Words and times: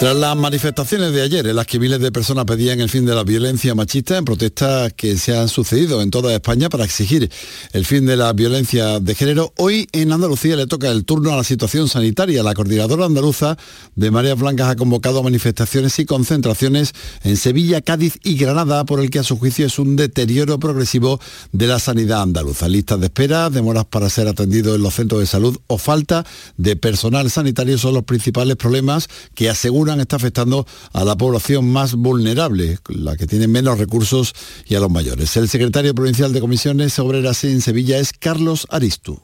Tras 0.00 0.16
las 0.16 0.34
manifestaciones 0.34 1.12
de 1.12 1.20
ayer 1.20 1.46
en 1.46 1.56
las 1.56 1.66
que 1.66 1.78
miles 1.78 2.00
de 2.00 2.10
personas 2.10 2.46
pedían 2.46 2.80
el 2.80 2.88
fin 2.88 3.04
de 3.04 3.14
la 3.14 3.22
violencia 3.22 3.74
machista 3.74 4.16
en 4.16 4.24
protestas 4.24 4.94
que 4.94 5.18
se 5.18 5.36
han 5.36 5.46
sucedido 5.46 6.00
en 6.00 6.10
toda 6.10 6.34
España 6.34 6.70
para 6.70 6.86
exigir 6.86 7.30
el 7.74 7.84
fin 7.84 8.06
de 8.06 8.16
la 8.16 8.32
violencia 8.32 8.98
de 8.98 9.14
género, 9.14 9.52
hoy 9.58 9.88
en 9.92 10.10
Andalucía 10.10 10.56
le 10.56 10.66
toca 10.66 10.88
el 10.88 11.04
turno 11.04 11.34
a 11.34 11.36
la 11.36 11.44
situación 11.44 11.86
sanitaria. 11.86 12.42
La 12.42 12.54
coordinadora 12.54 13.04
andaluza 13.04 13.58
de 13.94 14.10
Marías 14.10 14.38
Blancas 14.38 14.70
ha 14.70 14.76
convocado 14.76 15.22
manifestaciones 15.22 15.98
y 15.98 16.06
concentraciones 16.06 16.94
en 17.22 17.36
Sevilla, 17.36 17.82
Cádiz 17.82 18.14
y 18.24 18.36
Granada 18.38 18.86
por 18.86 19.00
el 19.00 19.10
que 19.10 19.18
a 19.18 19.22
su 19.22 19.38
juicio 19.38 19.66
es 19.66 19.78
un 19.78 19.96
deterioro 19.96 20.58
progresivo 20.58 21.20
de 21.52 21.66
la 21.66 21.78
sanidad 21.78 22.22
andaluza. 22.22 22.70
Listas 22.70 23.00
de 23.00 23.06
espera, 23.08 23.50
demoras 23.50 23.84
para 23.84 24.08
ser 24.08 24.28
atendido 24.28 24.74
en 24.74 24.82
los 24.82 24.94
centros 24.94 25.20
de 25.20 25.26
salud 25.26 25.58
o 25.66 25.76
falta 25.76 26.24
de 26.56 26.76
personal 26.76 27.30
sanitario 27.30 27.76
son 27.76 27.92
los 27.92 28.04
principales 28.04 28.56
problemas 28.56 29.06
que 29.34 29.50
aseguran 29.50 29.89
está 29.98 30.16
afectando 30.16 30.66
a 30.92 31.04
la 31.04 31.16
población 31.16 31.72
más 31.72 31.94
vulnerable, 31.94 32.78
la 32.88 33.16
que 33.16 33.26
tiene 33.26 33.48
menos 33.48 33.78
recursos 33.78 34.34
y 34.66 34.76
a 34.76 34.80
los 34.80 34.90
mayores. 34.90 35.36
El 35.36 35.48
secretario 35.48 35.94
provincial 35.94 36.32
de 36.32 36.40
Comisiones 36.40 36.98
Obreras 36.98 37.42
en 37.42 37.60
Sevilla 37.60 37.98
es 37.98 38.12
Carlos 38.12 38.66
Aristu 38.70 39.20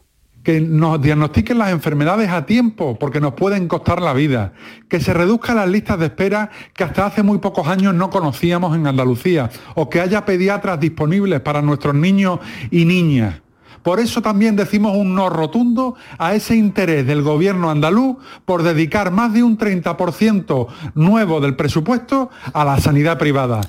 que 0.46 0.60
nos 0.60 1.02
diagnostiquen 1.02 1.58
las 1.58 1.72
enfermedades 1.72 2.30
a 2.30 2.46
tiempo, 2.46 2.96
porque 3.00 3.20
nos 3.20 3.34
pueden 3.34 3.66
costar 3.66 4.00
la 4.00 4.12
vida, 4.12 4.52
que 4.88 5.00
se 5.00 5.12
reduzcan 5.12 5.56
las 5.56 5.68
listas 5.68 5.98
de 5.98 6.06
espera 6.06 6.50
que 6.72 6.84
hasta 6.84 7.04
hace 7.04 7.24
muy 7.24 7.38
pocos 7.38 7.66
años 7.66 7.94
no 7.94 8.10
conocíamos 8.10 8.76
en 8.76 8.86
Andalucía, 8.86 9.50
o 9.74 9.90
que 9.90 10.00
haya 10.00 10.24
pediatras 10.24 10.78
disponibles 10.78 11.40
para 11.40 11.62
nuestros 11.62 11.96
niños 11.96 12.38
y 12.70 12.84
niñas. 12.84 13.40
Por 13.86 14.00
eso 14.00 14.20
también 14.20 14.56
decimos 14.56 14.96
un 14.96 15.14
no 15.14 15.30
rotundo 15.30 15.94
a 16.18 16.34
ese 16.34 16.56
interés 16.56 17.06
del 17.06 17.22
gobierno 17.22 17.70
andaluz 17.70 18.16
por 18.44 18.64
dedicar 18.64 19.12
más 19.12 19.32
de 19.32 19.44
un 19.44 19.56
30% 19.56 20.66
nuevo 20.96 21.40
del 21.40 21.54
presupuesto 21.54 22.28
a 22.52 22.64
la 22.64 22.80
sanidad 22.80 23.16
privada. 23.16 23.60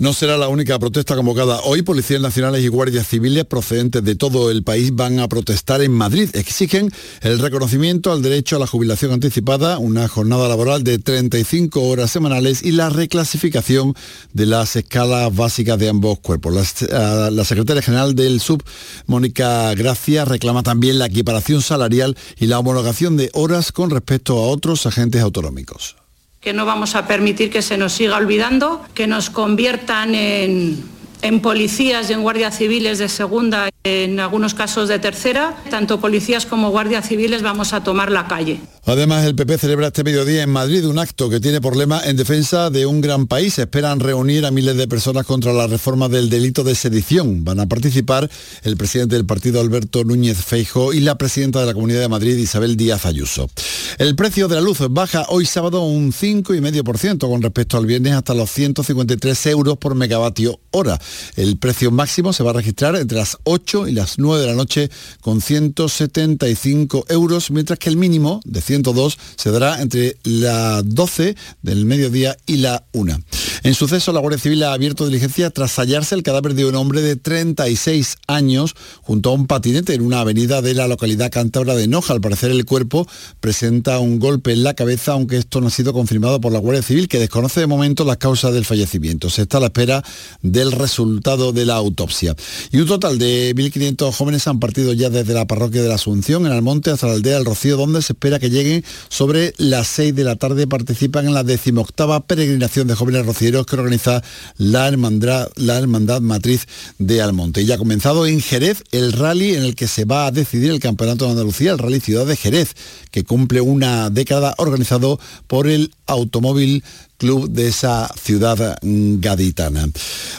No 0.00 0.14
será 0.14 0.38
la 0.38 0.48
única 0.48 0.78
protesta 0.78 1.14
convocada. 1.14 1.60
Hoy 1.64 1.82
policías 1.82 2.22
nacionales 2.22 2.64
y 2.64 2.68
guardias 2.68 3.06
civiles 3.06 3.44
procedentes 3.44 4.02
de 4.02 4.14
todo 4.14 4.50
el 4.50 4.62
país 4.62 4.94
van 4.94 5.20
a 5.20 5.28
protestar 5.28 5.82
en 5.82 5.92
Madrid. 5.92 6.30
Exigen 6.32 6.90
el 7.20 7.38
reconocimiento 7.38 8.10
al 8.10 8.22
derecho 8.22 8.56
a 8.56 8.60
la 8.60 8.66
jubilación 8.66 9.12
anticipada, 9.12 9.76
una 9.76 10.08
jornada 10.08 10.48
laboral 10.48 10.84
de 10.84 10.98
35 11.00 11.82
horas 11.82 12.10
semanales 12.10 12.62
y 12.62 12.72
la 12.72 12.88
reclasificación 12.88 13.94
de 14.32 14.46
las 14.46 14.74
escalas 14.74 15.36
básicas 15.36 15.78
de 15.78 15.90
ambos 15.90 16.18
cuerpos. 16.20 16.80
La, 16.90 17.30
la 17.30 17.44
secretaria 17.44 17.82
general 17.82 18.14
del 18.14 18.40
SUB, 18.40 18.62
Mónica 19.06 19.74
Gracia, 19.74 20.24
reclama 20.24 20.62
también 20.62 20.98
la 20.98 21.08
equiparación 21.08 21.60
salarial 21.60 22.16
y 22.38 22.46
la 22.46 22.58
homologación 22.58 23.18
de 23.18 23.28
horas 23.34 23.70
con 23.70 23.90
respecto 23.90 24.38
a 24.38 24.48
otros 24.48 24.86
agentes 24.86 25.20
autonómicos 25.20 25.99
que 26.40 26.54
no 26.54 26.64
vamos 26.64 26.94
a 26.94 27.06
permitir 27.06 27.50
que 27.50 27.60
se 27.60 27.76
nos 27.76 27.92
siga 27.92 28.16
olvidando, 28.16 28.82
que 28.94 29.06
nos 29.06 29.28
conviertan 29.28 30.14
en, 30.14 30.82
en 31.22 31.40
policías 31.40 32.10
y 32.10 32.12
en 32.12 32.22
guardias 32.22 32.56
civiles 32.56 32.98
de 32.98 33.08
segunda, 33.08 33.68
en 33.84 34.20
algunos 34.20 34.54
casos 34.54 34.88
de 34.88 34.98
tercera. 34.98 35.56
Tanto 35.70 36.00
policías 36.00 36.46
como 36.46 36.70
guardias 36.70 37.08
civiles 37.08 37.42
vamos 37.42 37.72
a 37.72 37.82
tomar 37.82 38.10
la 38.10 38.26
calle. 38.26 38.60
Además, 38.86 39.24
el 39.24 39.34
PP 39.34 39.58
celebra 39.58 39.88
este 39.88 40.04
mediodía 40.04 40.42
en 40.42 40.50
Madrid 40.50 40.86
un 40.86 40.98
acto 40.98 41.28
que 41.28 41.38
tiene 41.38 41.60
por 41.60 41.76
lema 41.76 42.00
en 42.04 42.16
defensa 42.16 42.70
de 42.70 42.86
un 42.86 43.00
gran 43.00 43.26
país. 43.26 43.58
Esperan 43.58 44.00
reunir 44.00 44.46
a 44.46 44.50
miles 44.50 44.76
de 44.76 44.88
personas 44.88 45.26
contra 45.26 45.52
la 45.52 45.66
reforma 45.66 46.08
del 46.08 46.30
delito 46.30 46.64
de 46.64 46.74
sedición. 46.74 47.44
Van 47.44 47.60
a 47.60 47.66
participar 47.66 48.28
el 48.62 48.76
presidente 48.76 49.16
del 49.16 49.26
partido 49.26 49.60
Alberto 49.60 50.02
Núñez 50.04 50.38
Feijo 50.38 50.92
y 50.92 51.00
la 51.00 51.16
presidenta 51.16 51.60
de 51.60 51.66
la 51.66 51.74
Comunidad 51.74 52.00
de 52.00 52.08
Madrid 52.08 52.36
Isabel 52.36 52.76
Díaz 52.76 53.06
Ayuso. 53.06 53.50
El 53.98 54.16
precio 54.16 54.48
de 54.48 54.56
la 54.56 54.60
luz 54.60 54.78
baja 54.90 55.26
hoy 55.28 55.44
sábado 55.44 55.82
un 55.82 56.12
5,5% 56.12 57.28
con 57.28 57.42
respecto 57.42 57.76
al 57.76 57.86
viernes 57.86 58.14
hasta 58.14 58.34
los 58.34 58.50
153 58.50 59.46
euros 59.46 59.76
por 59.76 59.94
megavatio 59.94 60.58
hora. 60.70 60.98
El 61.36 61.58
precio 61.58 61.90
máximo 61.90 62.32
se 62.32 62.42
va 62.42 62.50
a 62.50 62.54
registrar 62.54 62.96
entre 62.96 63.18
las 63.18 63.38
8 63.44 63.88
y 63.88 63.92
las 63.92 64.18
9 64.18 64.42
de 64.42 64.46
la 64.48 64.54
noche 64.54 64.90
con 65.20 65.40
175 65.40 67.06
euros, 67.08 67.50
mientras 67.50 67.78
que 67.78 67.88
el 67.88 67.96
mínimo 67.96 68.40
de 68.44 68.60
102 68.60 69.18
se 69.36 69.50
dará 69.50 69.80
entre 69.80 70.16
las 70.24 70.82
12 70.84 71.36
del 71.62 71.84
mediodía 71.84 72.36
y 72.46 72.56
la 72.56 72.84
1. 72.92 73.20
En 73.62 73.74
suceso, 73.74 74.12
la 74.14 74.20
Guardia 74.20 74.38
Civil 74.38 74.62
ha 74.62 74.72
abierto 74.72 75.04
diligencia 75.04 75.50
tras 75.50 75.78
hallarse 75.78 76.14
el 76.14 76.22
cadáver 76.22 76.54
de 76.54 76.64
un 76.64 76.74
hombre 76.76 77.02
de 77.02 77.16
36 77.16 78.16
años 78.26 78.74
junto 79.02 79.28
a 79.28 79.34
un 79.34 79.46
patinete 79.46 79.92
en 79.92 80.00
una 80.00 80.20
avenida 80.20 80.62
de 80.62 80.72
la 80.72 80.88
localidad 80.88 81.30
cántabra 81.30 81.74
de 81.74 81.86
Noja. 81.86 82.14
Al 82.14 82.22
parecer 82.22 82.50
el 82.52 82.64
cuerpo 82.64 83.06
presenta 83.40 83.98
un 83.98 84.18
golpe 84.18 84.52
en 84.52 84.62
la 84.62 84.72
cabeza, 84.72 85.12
aunque 85.12 85.36
esto 85.36 85.60
no 85.60 85.66
ha 85.66 85.70
sido 85.70 85.92
confirmado 85.92 86.40
por 86.40 86.52
la 86.52 86.58
Guardia 86.58 86.82
Civil, 86.82 87.06
que 87.06 87.18
desconoce 87.18 87.60
de 87.60 87.66
momento 87.66 88.06
las 88.06 88.16
causas 88.16 88.54
del 88.54 88.64
fallecimiento. 88.64 89.28
Se 89.28 89.42
está 89.42 89.58
a 89.58 89.60
la 89.60 89.66
espera 89.66 90.02
del 90.40 90.72
resultado 90.72 91.52
de 91.52 91.66
la 91.66 91.74
autopsia. 91.74 92.34
Y 92.72 92.78
un 92.78 92.86
total 92.86 93.18
de 93.18 93.54
1.500 93.54 94.10
jóvenes 94.12 94.46
han 94.48 94.58
partido 94.58 94.94
ya 94.94 95.10
desde 95.10 95.34
la 95.34 95.46
parroquia 95.46 95.82
de 95.82 95.88
la 95.88 95.96
Asunción, 95.96 96.46
en 96.46 96.52
Almonte, 96.52 96.92
hasta 96.92 97.08
la 97.08 97.12
aldea 97.12 97.34
del 97.34 97.44
Rocío, 97.44 97.76
donde 97.76 98.00
se 98.00 98.14
espera 98.14 98.38
que 98.38 98.48
lleguen 98.48 98.86
sobre 99.10 99.52
las 99.58 99.86
6 99.88 100.14
de 100.14 100.24
la 100.24 100.36
tarde. 100.36 100.66
Participan 100.66 101.26
en 101.26 101.34
la 101.34 101.44
decimoctava 101.44 102.20
peregrinación 102.20 102.88
de 102.88 102.94
jóvenes 102.94 103.26
rocieros 103.26 103.49
que 103.50 103.76
organiza 103.76 104.22
la 104.56 104.88
Hermandad, 104.88 105.48
la 105.56 105.78
Hermandad 105.78 106.20
Matriz 106.20 106.66
de 106.98 107.20
Almonte. 107.20 107.62
Y 107.62 107.72
ha 107.72 107.78
comenzado 107.78 108.26
en 108.26 108.40
Jerez 108.40 108.84
el 108.92 109.12
rally 109.12 109.54
en 109.54 109.64
el 109.64 109.74
que 109.74 109.88
se 109.88 110.04
va 110.04 110.26
a 110.26 110.30
decidir 110.30 110.70
el 110.70 110.80
Campeonato 110.80 111.24
de 111.24 111.32
Andalucía, 111.32 111.72
el 111.72 111.78
Rally 111.78 112.00
Ciudad 112.00 112.26
de 112.26 112.36
Jerez, 112.36 112.74
que 113.10 113.24
cumple 113.24 113.60
una 113.60 114.10
década 114.10 114.54
organizado 114.58 115.18
por 115.46 115.66
el 115.66 115.92
Automóvil 116.06 116.84
club 117.20 117.50
de 117.50 117.68
esa 117.68 118.10
ciudad 118.20 118.78
gaditana. 118.82 119.90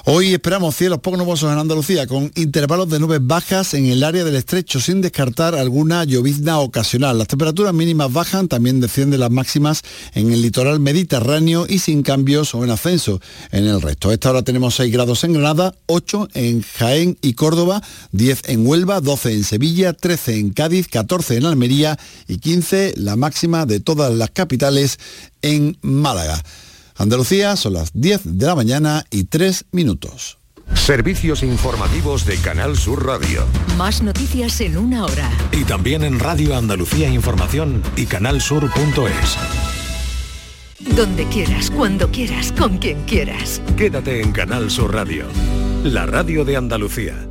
Hoy 0.06 0.34
esperamos 0.34 0.76
cielos 0.76 0.98
poco 0.98 1.16
nubosos 1.16 1.52
en 1.52 1.60
Andalucía, 1.60 2.08
con 2.08 2.32
intervalos 2.36 2.90
de 2.90 3.00
nubes 3.00 3.20
bajas 3.22 3.76
en 3.76 3.86
el 3.86 4.04
área 4.04 4.24
del 4.24 4.36
estrecho, 4.36 4.80
sin 4.80 5.00
descartar 5.00 5.54
alguna 5.54 6.04
llovizna 6.06 6.58
ocasional. 6.58 7.20
Las 7.20 7.28
temperaturas 7.28 7.76
mínimas 7.76 8.12
bajan, 8.12 8.48
también 8.48 8.80
descienden 8.80 9.20
las 9.20 9.30
máximas 9.30 9.84
en 10.16 10.32
el 10.32 10.42
litoral 10.42 10.80
mediterráneo 10.80 11.68
y 11.70 11.78
sin 11.78 12.02
cambios 12.02 12.56
o 12.56 12.64
en 12.64 12.72
ascenso 12.72 13.22
en 13.52 13.68
el 13.68 13.80
resto. 13.80 14.10
A 14.10 14.14
esta 14.14 14.32
hora 14.32 14.42
tenemos 14.42 14.74
6 14.74 14.92
grados 14.92 15.24
en 15.24 15.34
Granada, 15.34 15.76
8 15.86 16.30
en 16.34 16.64
Jaén 16.64 17.16
y 17.22 17.34
Córdoba, 17.34 17.84
10 18.12 18.42
en 18.48 18.66
Huelva, 18.66 19.02
12 19.02 19.34
en 19.34 19.44
Sevilla, 19.44 19.94
13 19.94 20.40
en 20.40 20.50
Cádiz, 20.50 20.88
14 20.88 21.38
en 21.38 21.46
Almería 21.46 22.00
y 22.28 22.40
15 22.40 22.96
la 22.98 23.16
máxima 23.16 23.68
de 23.68 23.80
todas 23.82 24.12
las 24.12 24.32
capitales 24.32 24.98
en 25.44 25.78
Málaga. 25.82 26.42
Andalucía 27.02 27.56
son 27.56 27.74
las 27.74 27.90
10 27.94 28.38
de 28.38 28.46
la 28.46 28.54
mañana 28.54 29.06
y 29.10 29.24
3 29.24 29.66
minutos. 29.72 30.38
Servicios 30.76 31.42
informativos 31.42 32.28
de 32.28 32.38
Canal 32.38 32.78
Sur 32.78 33.08
Radio. 33.08 33.44
Más 33.76 34.04
noticias 34.04 34.62
en 34.62 34.78
una 34.78 35.06
hora. 35.06 35.28
Y 35.52 35.64
también 35.64 36.04
en 36.04 36.20
Radio 36.20 36.56
Andalucía 36.56 37.10
Información 37.10 37.82
y 37.96 38.06
canalsur.es. 38.06 39.38
Donde 40.96 41.26
quieras, 41.26 41.72
cuando 41.72 42.12
quieras, 42.12 42.52
con 42.52 42.78
quien 42.78 43.04
quieras. 43.06 43.64
Quédate 43.76 44.22
en 44.22 44.32
Canal 44.32 44.70
Sur 44.70 44.94
Radio, 44.94 45.26
la 45.84 46.06
radio 46.06 46.46
de 46.46 46.58
Andalucía. 46.58 47.31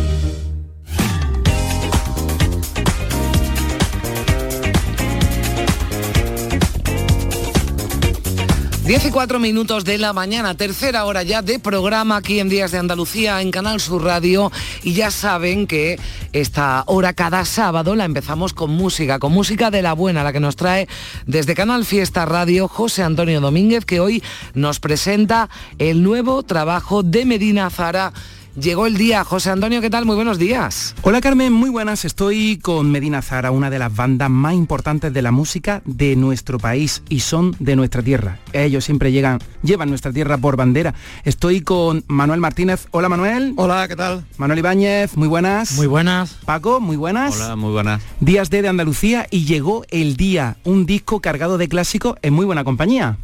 10 8.91 9.05
y 9.05 9.09
4 9.11 9.39
minutos 9.39 9.85
de 9.85 9.97
la 9.97 10.11
mañana, 10.11 10.57
tercera 10.57 11.05
hora 11.05 11.23
ya 11.23 11.41
de 11.41 11.59
programa 11.59 12.17
aquí 12.17 12.41
en 12.41 12.49
Días 12.49 12.71
de 12.71 12.77
Andalucía 12.77 13.41
en 13.41 13.49
Canal 13.49 13.79
Sur 13.79 14.03
Radio. 14.03 14.51
Y 14.83 14.91
ya 14.95 15.11
saben 15.11 15.65
que 15.65 15.97
esta 16.33 16.83
hora 16.87 17.13
cada 17.13 17.45
sábado 17.45 17.95
la 17.95 18.03
empezamos 18.03 18.51
con 18.51 18.71
música, 18.71 19.17
con 19.17 19.31
música 19.31 19.71
de 19.71 19.81
la 19.81 19.93
buena, 19.93 20.25
la 20.25 20.33
que 20.33 20.41
nos 20.41 20.57
trae 20.57 20.89
desde 21.25 21.55
Canal 21.55 21.85
Fiesta 21.85 22.25
Radio 22.25 22.67
José 22.67 23.03
Antonio 23.03 23.39
Domínguez 23.39 23.85
que 23.85 24.01
hoy 24.01 24.21
nos 24.55 24.81
presenta 24.81 25.49
el 25.79 26.03
nuevo 26.03 26.43
trabajo 26.43 27.01
de 27.01 27.23
Medina 27.23 27.69
Zara 27.69 28.11
Llegó 28.59 28.85
el 28.85 28.97
día. 28.97 29.23
José 29.23 29.49
Antonio, 29.49 29.79
¿qué 29.79 29.89
tal? 29.89 30.05
Muy 30.05 30.17
buenos 30.17 30.37
días. 30.37 30.93
Hola 31.03 31.21
Carmen, 31.21 31.53
muy 31.53 31.69
buenas. 31.69 32.03
Estoy 32.03 32.57
con 32.57 32.91
Medina 32.91 33.21
Zara, 33.21 33.49
una 33.49 33.69
de 33.69 33.79
las 33.79 33.95
bandas 33.95 34.29
más 34.29 34.55
importantes 34.55 35.13
de 35.13 35.21
la 35.21 35.31
música 35.31 35.81
de 35.85 36.17
nuestro 36.17 36.59
país 36.59 37.01
y 37.07 37.21
son 37.21 37.55
de 37.59 37.77
nuestra 37.77 38.01
tierra. 38.01 38.39
Ellos 38.51 38.83
siempre 38.83 39.13
llegan, 39.13 39.39
llevan 39.63 39.87
nuestra 39.87 40.11
tierra 40.11 40.37
por 40.37 40.57
bandera. 40.57 40.93
Estoy 41.23 41.61
con 41.61 42.03
Manuel 42.07 42.41
Martínez. 42.41 42.87
Hola 42.91 43.07
Manuel. 43.07 43.53
Hola, 43.55 43.87
¿qué 43.87 43.95
tal? 43.95 44.25
Manuel 44.35 44.59
Ibáñez, 44.59 45.15
muy 45.15 45.29
buenas. 45.29 45.71
Muy 45.77 45.87
buenas. 45.87 46.33
Paco, 46.43 46.81
muy 46.81 46.97
buenas. 46.97 47.35
Hola, 47.35 47.55
muy 47.55 47.71
buenas. 47.71 48.01
Días 48.19 48.49
de, 48.49 48.63
de 48.63 48.67
Andalucía 48.67 49.27
y 49.31 49.45
llegó 49.45 49.85
el 49.91 50.17
día, 50.17 50.57
un 50.65 50.85
disco 50.85 51.21
cargado 51.21 51.57
de 51.57 51.69
clásicos 51.69 52.17
en 52.21 52.33
muy 52.33 52.45
buena 52.45 52.65
compañía. 52.65 53.17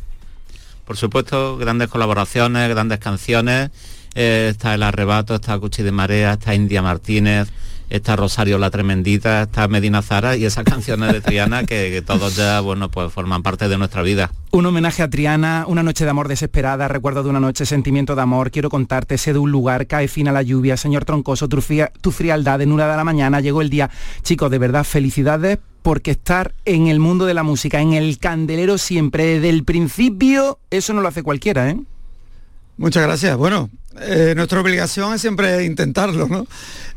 Por 0.85 0.95
supuesto, 0.95 1.57
grandes 1.57 1.89
colaboraciones, 1.89 2.69
grandes 2.69 3.00
canciones. 3.00 3.71
Eh, 4.19 4.47
está 4.49 4.73
El 4.73 4.81
Arrebato, 4.81 5.35
está 5.35 5.59
Cuchi 5.59 5.83
de 5.83 5.91
Marea, 5.91 6.33
está 6.33 6.55
India 6.55 6.81
Martínez, 6.81 7.49
está 7.87 8.15
Rosario 8.15 8.57
la 8.57 8.71
Tremendita, 8.71 9.43
está 9.43 9.67
Medina 9.67 10.01
Zara 10.01 10.35
y 10.35 10.43
esas 10.43 10.63
canciones 10.65 11.13
de 11.13 11.21
Triana 11.21 11.65
que, 11.65 12.01
todos 12.01 12.35
ya, 12.35 12.59
bueno, 12.61 12.89
pues 12.89 13.13
forman 13.13 13.43
parte 13.43 13.69
de 13.69 13.77
nuestra 13.77 14.01
vida. 14.01 14.31
Un 14.49 14.65
homenaje 14.65 15.03
a 15.03 15.09
Triana, 15.11 15.65
una 15.67 15.83
noche 15.83 16.03
de 16.03 16.09
amor 16.09 16.29
desesperada, 16.29 16.87
recuerdo 16.87 17.21
de 17.21 17.29
una 17.29 17.39
noche, 17.39 17.67
sentimiento 17.67 18.15
de 18.15 18.23
amor, 18.23 18.49
quiero 18.49 18.71
contarte, 18.71 19.19
sé 19.19 19.33
de 19.33 19.39
un 19.39 19.51
lugar, 19.51 19.85
cae 19.85 20.07
fin 20.07 20.27
a 20.27 20.31
la 20.31 20.41
lluvia, 20.41 20.77
señor 20.77 21.05
Troncoso, 21.05 21.47
tu, 21.47 21.63
tu 22.01 22.11
frialdad, 22.11 22.59
en 22.61 22.71
una 22.71 22.87
de 22.87 22.97
la 22.97 23.03
mañana, 23.03 23.39
llegó 23.39 23.61
el 23.61 23.69
día. 23.69 23.91
Chicos, 24.23 24.49
de 24.49 24.57
verdad, 24.57 24.83
felicidades 24.83 25.59
porque 25.83 26.09
estar 26.09 26.55
en 26.65 26.87
el 26.87 26.99
mundo 26.99 27.27
de 27.27 27.35
la 27.35 27.43
música, 27.43 27.81
en 27.81 27.93
el 27.93 28.17
candelero 28.17 28.79
siempre, 28.79 29.25
desde 29.25 29.49
el 29.49 29.63
principio, 29.63 30.57
eso 30.71 30.93
no 30.93 31.01
lo 31.01 31.07
hace 31.07 31.21
cualquiera, 31.21 31.69
¿eh? 31.69 31.77
Muchas 32.77 33.03
gracias. 33.03 33.35
Bueno, 33.35 33.71
eh, 34.01 34.33
nuestra 34.35 34.62
obligación 34.62 35.13
es 35.15 35.21
siempre 35.21 35.65
intentarlo, 35.65 36.27
¿no? 36.27 36.45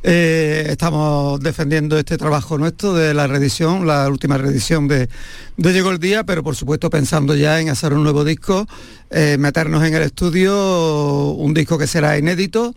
Eh, 0.02 0.66
estamos 0.68 1.40
defendiendo 1.40 1.98
este 1.98 2.18
trabajo 2.18 2.58
nuestro 2.58 2.92
de 2.92 3.14
la 3.14 3.26
reedición, 3.26 3.86
la 3.86 4.06
última 4.08 4.36
reedición 4.36 4.88
de, 4.88 5.08
de, 5.56 5.72
Llegó 5.72 5.90
el 5.90 5.98
Día, 5.98 6.24
pero 6.24 6.42
por 6.42 6.54
supuesto 6.54 6.90
pensando 6.90 7.34
ya 7.34 7.60
en 7.60 7.70
hacer 7.70 7.94
un 7.94 8.02
nuevo 8.02 8.24
disco, 8.24 8.66
eh, 9.10 9.36
meternos 9.38 9.82
en 9.84 9.94
el 9.94 10.02
estudio, 10.02 11.30
un 11.30 11.54
disco 11.54 11.78
que 11.78 11.86
será 11.86 12.18
inédito 12.18 12.74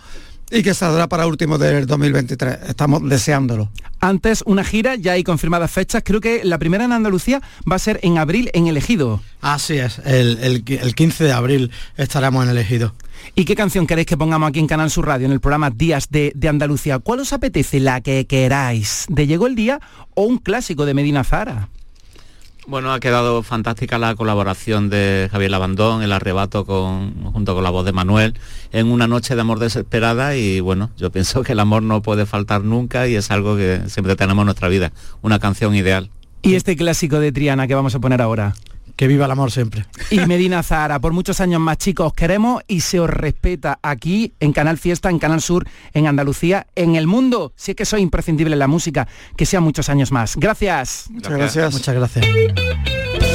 y 0.52 0.64
que 0.64 0.74
saldrá 0.74 1.08
para 1.08 1.28
último 1.28 1.58
del 1.58 1.86
2023. 1.88 2.70
Estamos 2.70 3.08
deseándolo. 3.10 3.70
Antes, 4.00 4.44
una 4.46 4.64
gira, 4.64 4.96
ya 4.96 5.14
hay 5.14 5.24
confirmadas 5.24 5.72
fechas. 5.72 6.04
Creo 6.06 6.22
que 6.22 6.44
la 6.44 6.58
primera 6.58 6.86
en 6.86 6.92
Andalucía 6.92 7.42
va 7.70 7.78
a 7.78 7.80
ser 7.80 8.00
en 8.04 8.18
abril 8.18 8.50
en 8.54 8.68
El 8.68 8.78
Ejido. 8.78 9.22
Así 9.42 9.78
es, 9.78 10.00
el, 10.06 10.38
el, 10.40 10.64
el 10.68 10.96
15 10.96 11.24
de 11.24 11.32
abril 11.32 11.72
estaremos 11.98 12.44
en 12.44 12.52
El 12.52 12.58
Ejido. 12.58 12.94
¿Y 13.36 13.46
qué 13.46 13.56
canción 13.56 13.88
queréis 13.88 14.08
que 14.08 14.18
pongamos 14.18 14.50
aquí 14.50 14.60
en 14.60 14.68
Canal 14.68 14.92
Sur 14.92 15.08
Radio, 15.08 15.26
en 15.26 15.32
el 15.32 15.40
programa 15.40 15.70
Días 15.70 16.08
de, 16.10 16.32
de, 16.36 16.50
Andalucía? 16.50 17.00
¿Cuál 17.00 17.22
os 17.22 17.34
apetece? 17.34 17.80
La 17.80 18.02
que 18.02 18.28
queráis. 18.28 19.06
¿De 19.10 19.26
Llegó 19.28 19.48
el 19.48 19.56
Día 19.56 19.80
o 20.14 20.24
un 20.24 20.38
clásico 20.38 20.86
de 20.86 20.94
Medina 20.94 21.24
Zara? 21.24 21.70
Bueno, 22.66 22.94
ha 22.94 23.00
quedado 23.02 23.44
fantástica 23.44 23.98
la 23.98 24.16
colaboración 24.16 24.90
de 24.90 25.28
Javier 25.30 25.52
Labandón, 25.52 26.02
el 26.02 26.14
arrebato 26.14 26.66
con, 26.66 27.26
junto 27.34 27.54
con 27.56 27.64
la 27.64 27.70
voz 27.70 27.86
de 27.86 27.92
Manuel, 27.92 28.36
en 28.72 28.90
una 28.90 29.06
noche 29.06 29.36
de 29.36 29.42
amor 29.42 29.60
desesperada 29.60 30.38
y 30.38 30.62
bueno, 30.62 30.90
yo 30.98 31.12
pienso 31.12 31.44
que 31.44 31.52
el 31.52 31.60
amor 31.60 31.84
no 31.84 32.02
puede 32.02 32.26
faltar 32.26 32.64
nunca 32.64 33.06
y 33.08 33.16
es 33.16 33.32
algo 33.32 33.58
que 33.58 33.82
siempre 33.88 34.16
tenemos 34.16 34.44
en 34.44 34.46
nuestra 34.46 34.70
vida, 34.70 34.94
una 35.22 35.40
canción 35.40 35.76
ideal. 35.76 36.10
¿Y 36.42 36.56
este 36.56 36.78
clásico 36.78 37.20
de 37.20 37.34
Triana 37.34 37.68
que 37.68 37.76
vamos 37.76 37.96
a 37.96 38.00
poner 38.00 38.22
ahora? 38.22 38.54
Que 38.96 39.08
viva 39.08 39.26
el 39.26 39.32
amor 39.32 39.52
siempre. 39.52 39.86
Y 40.12 40.20
Medina 40.20 40.62
Zahara, 40.64 41.00
por 41.00 41.14
muchos 41.14 41.40
años 41.42 41.60
más 41.60 41.78
chicos, 41.78 42.08
os 42.08 42.14
queremos 42.14 42.64
y 42.68 42.82
se 42.82 43.00
os 43.00 43.10
respeta 43.10 43.80
aquí 43.82 44.34
en 44.40 44.54
Canal 44.54 44.78
Fiesta, 44.78 45.10
en 45.10 45.20
Canal 45.20 45.42
Sur, 45.42 45.68
en 45.94 46.08
Andalucía, 46.08 46.68
en 46.76 46.96
el 46.96 47.08
mundo. 47.08 47.54
Si 47.56 47.72
es 47.72 47.78
que 47.78 47.86
soy 47.86 48.02
imprescindible 48.02 48.54
en 48.54 48.60
la 48.60 48.68
música, 48.68 49.08
que 49.36 49.46
sean 49.46 49.64
muchos 49.64 49.90
años 49.90 50.12
más. 50.12 50.36
Gracias. 50.36 51.08
Muchas 51.10 51.34
gracias. 51.34 51.74
Muchas 51.74 51.96
gracias. 51.96 53.33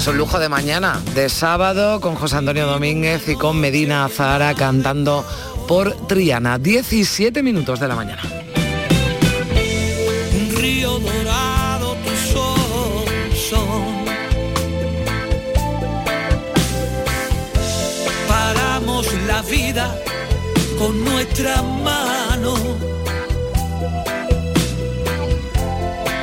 Pues 0.00 0.08
un 0.08 0.16
lujo 0.16 0.38
de 0.38 0.48
mañana, 0.48 0.98
de 1.14 1.28
sábado, 1.28 2.00
con 2.00 2.14
José 2.14 2.36
Antonio 2.36 2.66
Domínguez 2.66 3.28
y 3.28 3.34
con 3.36 3.60
Medina 3.60 4.08
Zara 4.08 4.54
cantando 4.54 5.26
por 5.68 5.92
Triana. 6.06 6.56
17 6.56 7.42
minutos 7.42 7.78
de 7.80 7.86
la 7.86 7.94
mañana. 7.94 8.22
Un 10.32 10.56
río 10.56 10.98
dorado, 11.00 11.96
tus 11.96 12.34
ojos 12.34 13.10
son. 13.50 14.06
la 19.26 19.42
vida 19.42 19.94
con 20.78 21.04
nuestra 21.04 21.60
mano. 21.60 22.54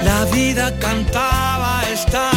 La 0.03 0.25
vida 0.33 0.75
cantaba 0.79 1.83
esta 1.93 2.36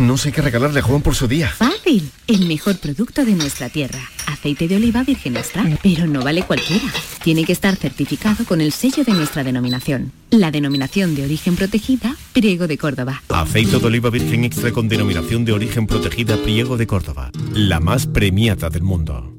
No 0.00 0.16
sé 0.16 0.32
qué 0.32 0.40
regalarle 0.40 0.80
a 0.80 0.82
Juan 0.82 1.02
por 1.02 1.14
su 1.14 1.28
día. 1.28 1.50
Fácil, 1.50 2.10
el 2.26 2.46
mejor 2.46 2.78
producto 2.78 3.22
de 3.22 3.32
nuestra 3.32 3.68
tierra. 3.68 4.00
aceite 4.28 4.66
de 4.66 4.76
oliva 4.76 5.04
virgen 5.04 5.36
extra, 5.36 5.62
pero 5.82 6.06
no 6.06 6.22
vale 6.22 6.42
cualquiera. 6.42 6.86
Tiene 7.22 7.44
que 7.44 7.52
estar 7.52 7.76
certificado 7.76 8.46
con 8.46 8.62
el 8.62 8.72
sello 8.72 9.04
de 9.04 9.12
nuestra 9.12 9.44
denominación. 9.44 10.10
La 10.30 10.50
denominación 10.50 11.14
de 11.14 11.24
origen 11.24 11.54
protegida, 11.54 12.16
Priego 12.32 12.66
de 12.66 12.78
Córdoba. 12.78 13.22
Aceite 13.28 13.78
de 13.78 13.86
oliva 13.86 14.08
virgen 14.08 14.44
extra 14.44 14.72
con 14.72 14.88
denominación 14.88 15.44
de 15.44 15.52
origen 15.52 15.86
protegida 15.86 16.38
Priego 16.38 16.78
de 16.78 16.86
Córdoba. 16.86 17.30
La 17.52 17.78
más 17.78 18.06
premiada 18.06 18.70
del 18.70 18.82
mundo. 18.82 19.34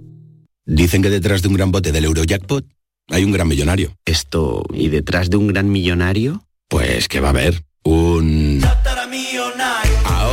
Dicen 0.67 1.01
que 1.01 1.09
detrás 1.09 1.41
de 1.41 1.47
un 1.47 1.55
gran 1.55 1.71
bote 1.71 1.91
del 1.91 2.05
Eurojackpot 2.05 2.63
hay 3.09 3.23
un 3.23 3.31
gran 3.31 3.47
millonario. 3.47 3.97
Esto, 4.05 4.63
¿y 4.71 4.89
detrás 4.89 5.31
de 5.31 5.37
un 5.37 5.47
gran 5.47 5.71
millonario? 5.71 6.45
Pues 6.67 7.07
que 7.07 7.19
va 7.19 7.29
a 7.29 7.31
haber 7.31 7.63
un... 7.83 8.61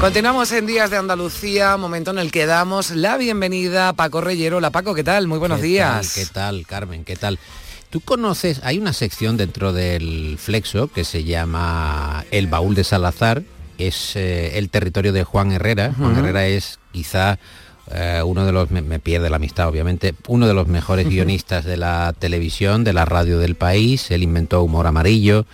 Continuamos 0.00 0.52
en 0.52 0.64
Días 0.66 0.90
de 0.90 0.96
Andalucía, 0.96 1.76
momento 1.76 2.12
en 2.12 2.20
el 2.20 2.30
que 2.30 2.46
damos 2.46 2.92
la 2.92 3.16
bienvenida 3.16 3.88
a 3.88 3.92
Paco 3.94 4.20
Reyero. 4.20 4.60
La 4.60 4.70
Paco, 4.70 4.94
¿qué 4.94 5.02
tal? 5.02 5.26
Muy 5.26 5.40
buenos 5.40 5.58
¿Qué 5.58 5.66
días. 5.66 6.14
tal, 6.14 6.24
¿Qué 6.24 6.32
tal, 6.32 6.66
Carmen? 6.66 7.04
¿Qué 7.04 7.16
tal? 7.16 7.40
Tú 7.90 8.00
conoces, 8.00 8.60
hay 8.62 8.78
una 8.78 8.92
sección 8.92 9.36
dentro 9.36 9.72
del 9.72 10.38
Flexo 10.38 10.86
que 10.86 11.02
se 11.02 11.24
llama 11.24 12.24
El 12.30 12.46
Baúl 12.46 12.76
de 12.76 12.84
Salazar, 12.84 13.42
es 13.76 14.14
eh, 14.14 14.56
el 14.56 14.70
territorio 14.70 15.12
de 15.12 15.24
Juan 15.24 15.50
Herrera. 15.50 15.92
Juan. 15.98 16.16
Herrera 16.16 16.46
es 16.46 16.78
quizá 16.92 17.40
eh, 17.90 18.22
uno 18.24 18.46
de 18.46 18.52
los, 18.52 18.70
me, 18.70 18.82
me 18.82 19.00
pierde 19.00 19.30
la 19.30 19.36
amistad 19.36 19.66
obviamente, 19.66 20.14
uno 20.28 20.46
de 20.46 20.54
los 20.54 20.68
mejores 20.68 21.08
guionistas 21.10 21.64
de 21.64 21.76
la 21.76 22.14
televisión, 22.16 22.84
de 22.84 22.92
la 22.92 23.04
radio 23.04 23.40
del 23.40 23.56
país. 23.56 24.12
Él 24.12 24.22
inventó 24.22 24.62
Humor 24.62 24.86
Amarillo. 24.86 25.44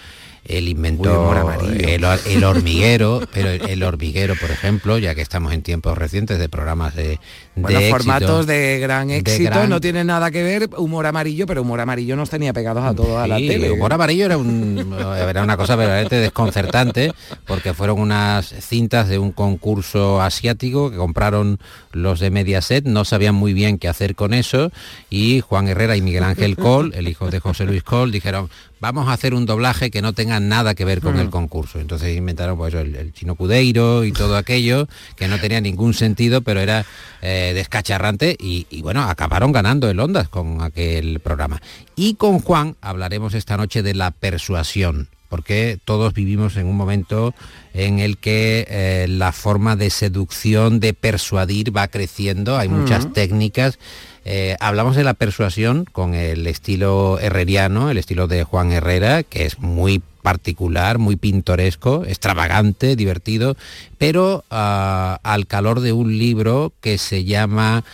Él 0.44 0.68
inventó 0.68 1.30
Uy, 1.62 1.84
el, 1.88 2.04
el 2.04 2.44
hormiguero, 2.44 3.26
pero 3.32 3.48
el, 3.48 3.68
el 3.68 3.82
hormiguero, 3.82 4.34
por 4.36 4.50
ejemplo, 4.50 4.98
ya 4.98 5.14
que 5.14 5.22
estamos 5.22 5.52
en 5.52 5.62
tiempos 5.62 5.96
recientes 5.96 6.38
de 6.38 6.48
programas 6.48 6.94
de, 6.94 7.18
Bueno, 7.56 7.78
de 7.78 7.90
formatos 7.90 8.30
éxito, 8.40 8.46
de 8.46 8.78
gran 8.80 9.08
de 9.08 9.18
éxito, 9.18 9.50
gran- 9.50 9.68
no 9.70 9.80
tienen 9.80 10.08
nada 10.08 10.30
que 10.32 10.42
ver, 10.42 10.68
humor 10.76 11.06
amarillo, 11.06 11.46
pero 11.46 11.62
humor 11.62 11.80
amarillo 11.80 12.16
nos 12.16 12.28
tenía 12.28 12.52
pegados 12.52 12.82
a 12.84 12.94
todos 12.94 13.16
a 13.16 13.28
la 13.28 13.38
Sí, 13.38 13.46
tele. 13.46 13.70
Humor 13.70 13.92
amarillo 13.92 14.24
era, 14.26 14.36
un, 14.36 14.92
era 15.16 15.42
una 15.42 15.56
cosa 15.56 15.76
verdaderamente 15.76 16.16
desconcertante 16.16 17.12
porque 17.46 17.72
fueron 17.72 18.00
unas 18.00 18.46
cintas 18.60 19.08
de 19.08 19.18
un 19.18 19.30
concurso 19.30 20.20
asiático 20.20 20.90
que 20.90 20.96
compraron 20.96 21.58
los 21.92 22.18
de 22.18 22.30
Mediaset, 22.30 22.84
no 22.86 23.04
sabían 23.04 23.36
muy 23.36 23.52
bien 23.52 23.78
qué 23.78 23.86
hacer 23.88 24.16
con 24.16 24.34
eso 24.34 24.72
y 25.08 25.40
Juan 25.40 25.68
Herrera 25.68 25.96
y 25.96 26.02
Miguel 26.02 26.24
Ángel 26.24 26.56
Col, 26.56 26.92
el 26.96 27.06
hijo 27.06 27.30
de 27.30 27.38
José 27.38 27.64
Luis 27.66 27.82
Col, 27.84 28.10
dijeron 28.10 28.50
vamos 28.80 29.08
a 29.08 29.14
hacer 29.14 29.32
un 29.32 29.46
doblaje 29.46 29.90
que 29.90 30.02
no 30.02 30.12
tenga 30.12 30.40
nada 30.40 30.74
que 30.74 30.84
ver 30.84 31.00
con 31.00 31.14
Mm. 31.16 31.20
el 31.20 31.30
concurso. 31.30 31.78
Entonces 31.80 32.14
inventaron 32.14 32.58
pues 32.58 32.74
el, 32.74 32.94
el 32.96 33.14
chino 33.14 33.34
cudeiro 33.34 34.04
y 34.04 34.12
todo 34.12 34.36
aquello 34.36 34.86
que 35.16 35.26
no 35.26 35.38
tenía 35.38 35.60
ningún 35.62 35.94
sentido, 35.94 36.42
pero 36.42 36.60
era 36.60 36.84
eh, 37.22 37.43
descacharrante 37.52 38.36
y, 38.38 38.66
y, 38.70 38.82
bueno, 38.82 39.02
acabaron 39.02 39.52
ganando 39.52 39.90
el 39.90 40.00
Ondas 40.00 40.28
con 40.28 40.62
aquel 40.62 41.20
programa. 41.20 41.60
Y 41.96 42.14
con 42.14 42.38
Juan 42.38 42.76
hablaremos 42.80 43.34
esta 43.34 43.56
noche 43.56 43.82
de 43.82 43.94
la 43.94 44.10
persuasión 44.12 45.08
porque 45.34 45.80
todos 45.84 46.14
vivimos 46.14 46.56
en 46.56 46.66
un 46.66 46.76
momento 46.76 47.34
en 47.72 47.98
el 47.98 48.18
que 48.18 48.66
eh, 48.68 49.06
la 49.08 49.32
forma 49.32 49.74
de 49.74 49.90
seducción, 49.90 50.78
de 50.78 50.94
persuadir 50.94 51.76
va 51.76 51.88
creciendo, 51.88 52.56
hay 52.56 52.68
muchas 52.68 53.12
técnicas. 53.12 53.80
Eh, 54.24 54.56
hablamos 54.60 54.96
de 54.96 55.04
la 55.04 55.14
persuasión 55.14 55.84
con 55.84 56.14
el 56.14 56.46
estilo 56.46 57.18
herreriano, 57.20 57.90
el 57.90 57.98
estilo 57.98 58.26
de 58.26 58.44
Juan 58.44 58.72
Herrera, 58.72 59.22
que 59.22 59.44
es 59.44 59.58
muy 59.58 60.02
particular, 60.22 60.98
muy 60.98 61.16
pintoresco, 61.16 62.04
extravagante, 62.06 62.96
divertido, 62.96 63.56
pero 63.98 64.44
ah, 64.50 65.20
al 65.22 65.46
calor 65.46 65.80
de 65.80 65.92
un 65.92 66.18
libro 66.18 66.72
que 66.80 66.96
se 66.96 67.24
llama 67.24 67.84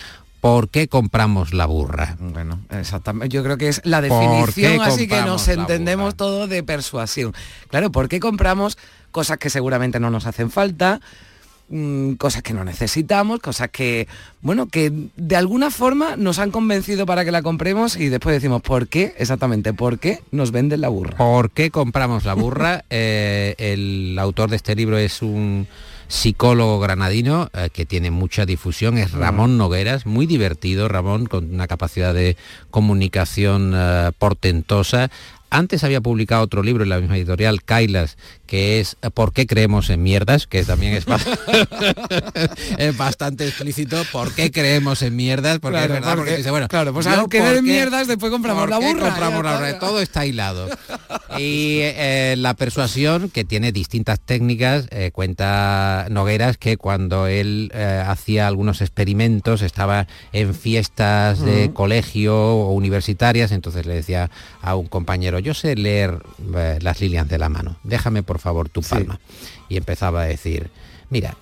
¿Por 0.40 0.70
qué 0.70 0.88
compramos 0.88 1.52
la 1.52 1.66
burra? 1.66 2.16
Bueno, 2.18 2.60
exactamente. 2.70 3.34
Yo 3.34 3.42
creo 3.42 3.58
que 3.58 3.68
es 3.68 3.82
la 3.84 4.00
¿Por 4.00 4.08
definición, 4.08 4.80
así 4.80 5.06
que 5.06 5.20
nos 5.22 5.48
entendemos 5.48 6.14
todo 6.14 6.46
de 6.46 6.62
persuasión. 6.62 7.34
Claro, 7.68 7.90
¿por 7.92 8.08
qué 8.08 8.20
compramos 8.20 8.78
cosas 9.10 9.36
que 9.36 9.50
seguramente 9.50 10.00
no 10.00 10.08
nos 10.08 10.26
hacen 10.26 10.50
falta? 10.50 11.00
Mm, 11.70 12.12
cosas 12.14 12.42
que 12.42 12.52
no 12.52 12.64
necesitamos, 12.64 13.40
cosas 13.40 13.70
que, 13.70 14.06
bueno, 14.42 14.66
que 14.66 14.92
de 15.16 15.36
alguna 15.36 15.70
forma 15.70 16.16
nos 16.16 16.38
han 16.38 16.50
convencido 16.50 17.06
para 17.06 17.24
que 17.24 17.32
la 17.32 17.42
compremos 17.42 17.96
y 17.96 18.08
después 18.08 18.34
decimos, 18.34 18.60
¿por 18.62 18.88
qué? 18.88 19.14
Exactamente, 19.16 19.72
¿por 19.72 19.98
qué 19.98 20.22
nos 20.30 20.50
venden 20.50 20.82
la 20.82 20.88
burra? 20.88 21.16
¿Por 21.16 21.50
qué 21.50 21.70
compramos 21.70 22.24
la 22.24 22.34
burra? 22.34 22.84
Eh, 22.92 23.54
el 23.58 24.18
autor 24.18 24.50
de 24.50 24.56
este 24.56 24.74
libro 24.74 24.98
es 24.98 25.22
un 25.22 25.68
psicólogo 26.10 26.80
granadino 26.80 27.48
eh, 27.54 27.70
que 27.72 27.86
tiene 27.86 28.10
mucha 28.10 28.44
difusión, 28.44 28.98
es 28.98 29.12
Ramón 29.12 29.56
Nogueras, 29.56 30.06
muy 30.06 30.26
divertido, 30.26 30.88
Ramón, 30.88 31.26
con 31.26 31.54
una 31.54 31.68
capacidad 31.68 32.12
de 32.12 32.36
comunicación 32.70 33.72
eh, 33.74 34.10
portentosa. 34.18 35.10
Antes 35.50 35.84
había 35.84 36.00
publicado 36.00 36.42
otro 36.42 36.62
libro 36.62 36.84
en 36.84 36.88
la 36.90 36.98
misma 37.00 37.16
editorial, 37.16 37.62
Kailas, 37.62 38.16
que 38.46 38.80
es 38.80 38.96
eh, 39.02 39.10
¿Por 39.10 39.32
qué 39.32 39.46
creemos 39.46 39.90
en 39.90 40.02
mierdas? 40.02 40.46
Que 40.46 40.62
también 40.64 40.94
es, 40.94 41.04
ba- 41.06 41.18
es 42.78 42.96
bastante 42.96 43.46
explícito. 43.46 44.02
¿Por 44.12 44.32
qué 44.34 44.50
creemos 44.50 45.02
en 45.02 45.16
mierdas? 45.16 45.58
Porque 45.58 45.78
Claro, 45.78 45.94
es 45.94 46.00
verdad, 46.00 46.14
porque 46.16 46.30
porque- 46.30 46.36
dice, 46.38 46.50
bueno, 46.50 46.68
claro, 46.68 46.92
pues 46.92 47.06
al 47.06 47.20
¿por 47.20 47.28
qué- 47.28 47.62
mierdas, 47.62 48.06
después 48.08 48.30
compramos 48.32 48.62
¿por 48.62 48.70
la 48.70 48.78
burra, 48.78 49.06
compramos 49.08 49.42
ya 49.44 49.50
la 49.50 49.56
está. 49.70 49.78
burra? 49.78 49.78
Todo 49.78 50.00
está 50.00 50.26
hilado. 50.26 50.68
Y 51.38 51.78
eh, 51.82 52.34
la 52.36 52.54
persuasión, 52.54 53.30
que 53.30 53.44
tiene 53.44 53.70
distintas 53.70 54.18
técnicas, 54.20 54.88
eh, 54.90 55.10
cuenta 55.12 56.06
Nogueras 56.10 56.56
que 56.58 56.76
cuando 56.76 57.28
él 57.28 57.70
eh, 57.72 58.02
hacía 58.04 58.48
algunos 58.48 58.80
experimentos, 58.80 59.62
estaba 59.62 60.08
en 60.32 60.54
fiestas 60.56 61.40
de 61.40 61.70
colegio 61.72 62.36
o 62.36 62.72
universitarias, 62.72 63.52
entonces 63.52 63.86
le 63.86 63.94
decía 63.94 64.28
a 64.60 64.74
un 64.74 64.86
compañero, 64.88 65.38
yo 65.40 65.54
sé 65.54 65.76
leer 65.76 66.22
eh, 66.56 66.78
las 66.80 67.00
líneas 67.00 67.28
de 67.28 67.38
la 67.38 67.48
mano, 67.48 67.76
déjame 67.82 68.22
por 68.22 68.38
favor 68.38 68.68
tu 68.68 68.82
palma. 68.82 69.20
Y 69.68 69.76
empezaba 69.76 70.22
a 70.22 70.26
decir, 70.26 70.70
mira, 71.10 71.36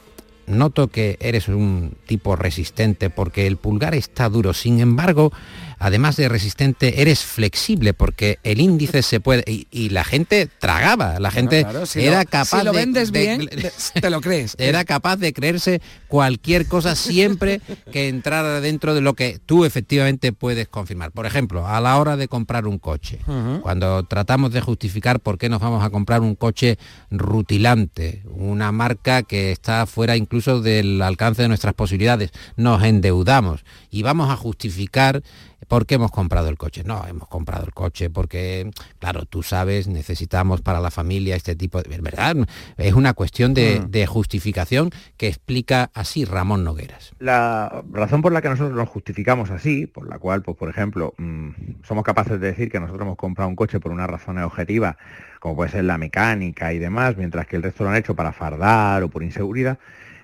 noto 0.46 0.88
que 0.88 1.16
eres 1.20 1.48
un 1.48 1.94
tipo 2.06 2.36
resistente 2.36 3.10
porque 3.10 3.46
el 3.46 3.56
pulgar 3.56 3.94
está 3.94 4.28
duro, 4.28 4.54
sin 4.54 4.80
embargo, 4.80 5.32
además 5.78 6.16
de 6.16 6.28
resistente, 6.28 7.00
eres 7.02 7.20
flexible 7.24 7.94
porque 7.94 8.38
el 8.42 8.60
índice 8.60 9.02
se 9.02 9.20
puede... 9.20 9.44
Y, 9.46 9.66
y 9.70 9.90
la 9.90 10.04
gente 10.04 10.46
tragaba, 10.58 11.18
la 11.20 11.30
gente 11.30 11.62
claro, 11.62 11.86
si 11.86 12.04
era 12.04 12.24
lo- 12.24 12.30
capaz 12.30 12.58
si 12.60 12.64
lo 12.64 12.72
de- 12.72 12.78
vendes 12.78 13.12
de- 13.12 13.20
bien, 13.20 13.46
te- 13.48 13.72
te 14.00 14.10
lo 14.10 14.20
crees. 14.20 14.54
Era 14.58 14.84
capaz 14.84 15.16
de 15.16 15.32
creerse 15.32 15.80
cualquier 16.08 16.66
cosa 16.66 16.94
siempre 16.96 17.60
que 17.92 18.08
entrara 18.08 18.60
dentro 18.60 18.94
de 18.94 19.00
lo 19.00 19.14
que 19.14 19.38
tú 19.44 19.64
efectivamente 19.64 20.32
puedes 20.32 20.68
confirmar. 20.68 21.12
Por 21.12 21.26
ejemplo, 21.26 21.66
a 21.66 21.80
la 21.80 21.96
hora 21.98 22.16
de 22.16 22.28
comprar 22.28 22.66
un 22.66 22.78
coche, 22.78 23.18
cuando 23.62 24.02
tratamos 24.04 24.52
de 24.52 24.60
justificar 24.60 25.20
por 25.20 25.38
qué 25.38 25.48
nos 25.48 25.60
vamos 25.60 25.84
a 25.84 25.90
comprar 25.90 26.20
un 26.22 26.34
coche 26.34 26.78
rutilante, 27.10 28.22
una 28.34 28.72
marca 28.72 29.22
que 29.22 29.52
está 29.52 29.86
fuera 29.86 30.16
incluso 30.16 30.60
del 30.60 31.00
alcance 31.02 31.42
de 31.42 31.48
nuestras 31.48 31.74
posibilidades, 31.74 32.30
nos 32.56 32.82
endeudamos 32.82 33.64
y 33.90 34.02
vamos 34.02 34.30
a 34.30 34.36
justificar 34.36 35.22
por 35.68 35.86
qué 35.86 35.94
hemos 35.96 36.10
comprado 36.10 36.48
el 36.48 36.56
coche. 36.58 36.82
No, 36.84 37.06
hemos 37.06 37.28
comprado 37.28 37.64
el 37.64 37.72
coche 37.72 38.10
porque, 38.10 38.70
claro, 38.98 39.24
tú 39.26 39.42
sabes, 39.42 39.86
necesitamos 39.86 40.62
para 40.62 40.80
la 40.80 40.90
familia 40.90 41.36
este 41.36 41.54
tipo 41.54 41.80
de... 41.82 41.98
¿Verdad? 41.98 42.36
Es 42.76 42.94
una 42.94 43.12
cuestión 43.12 43.54
de, 43.54 43.80
Mm. 43.80 43.90
de 43.90 44.06
justificación 44.06 44.90
que 45.16 45.28
explica 45.28 45.90
así 45.94 46.24
Ramón 46.24 46.64
Nogueras. 46.64 47.12
La 47.18 47.82
razón 47.92 48.22
por 48.22 48.32
la 48.32 48.40
que 48.40 48.48
nosotros 48.48 48.74
nos 48.76 48.88
justificamos 48.88 49.50
así, 49.50 49.86
por 49.86 50.08
la 50.08 50.18
cual, 50.18 50.42
pues 50.42 50.56
por 50.56 50.70
ejemplo, 50.70 51.12
mm, 51.18 51.50
somos 51.84 52.04
capaces 52.04 52.40
de 52.40 52.46
decir 52.46 52.70
que 52.70 52.80
nosotros 52.80 53.02
hemos 53.02 53.16
comprado 53.16 53.48
un 53.50 53.56
coche 53.56 53.78
por 53.80 53.92
unas 53.92 54.08
razones 54.08 54.44
objetivas, 54.44 54.96
como 55.40 55.56
puede 55.56 55.70
ser 55.70 55.84
la 55.84 55.98
mecánica 55.98 56.72
y 56.72 56.78
demás, 56.78 57.16
mientras 57.16 57.46
que 57.46 57.56
el 57.56 57.62
resto 57.62 57.84
lo 57.84 57.90
han 57.90 57.96
hecho 57.96 58.14
para 58.14 58.32
fardar 58.32 59.02
o 59.02 59.08
por 59.10 59.22
inseguridad, 59.22 59.78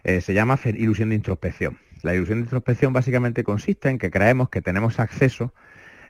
eh, 0.04 0.20
se 0.20 0.34
llama 0.34 0.58
ilusión 0.64 1.10
de 1.10 1.16
introspección. 1.16 1.78
La 2.04 2.14
ilusión 2.14 2.40
de 2.40 2.44
introspección 2.44 2.92
básicamente 2.92 3.44
consiste 3.44 3.88
en 3.88 3.98
que 3.98 4.10
creemos 4.10 4.50
que 4.50 4.60
tenemos 4.60 5.00
acceso 5.00 5.54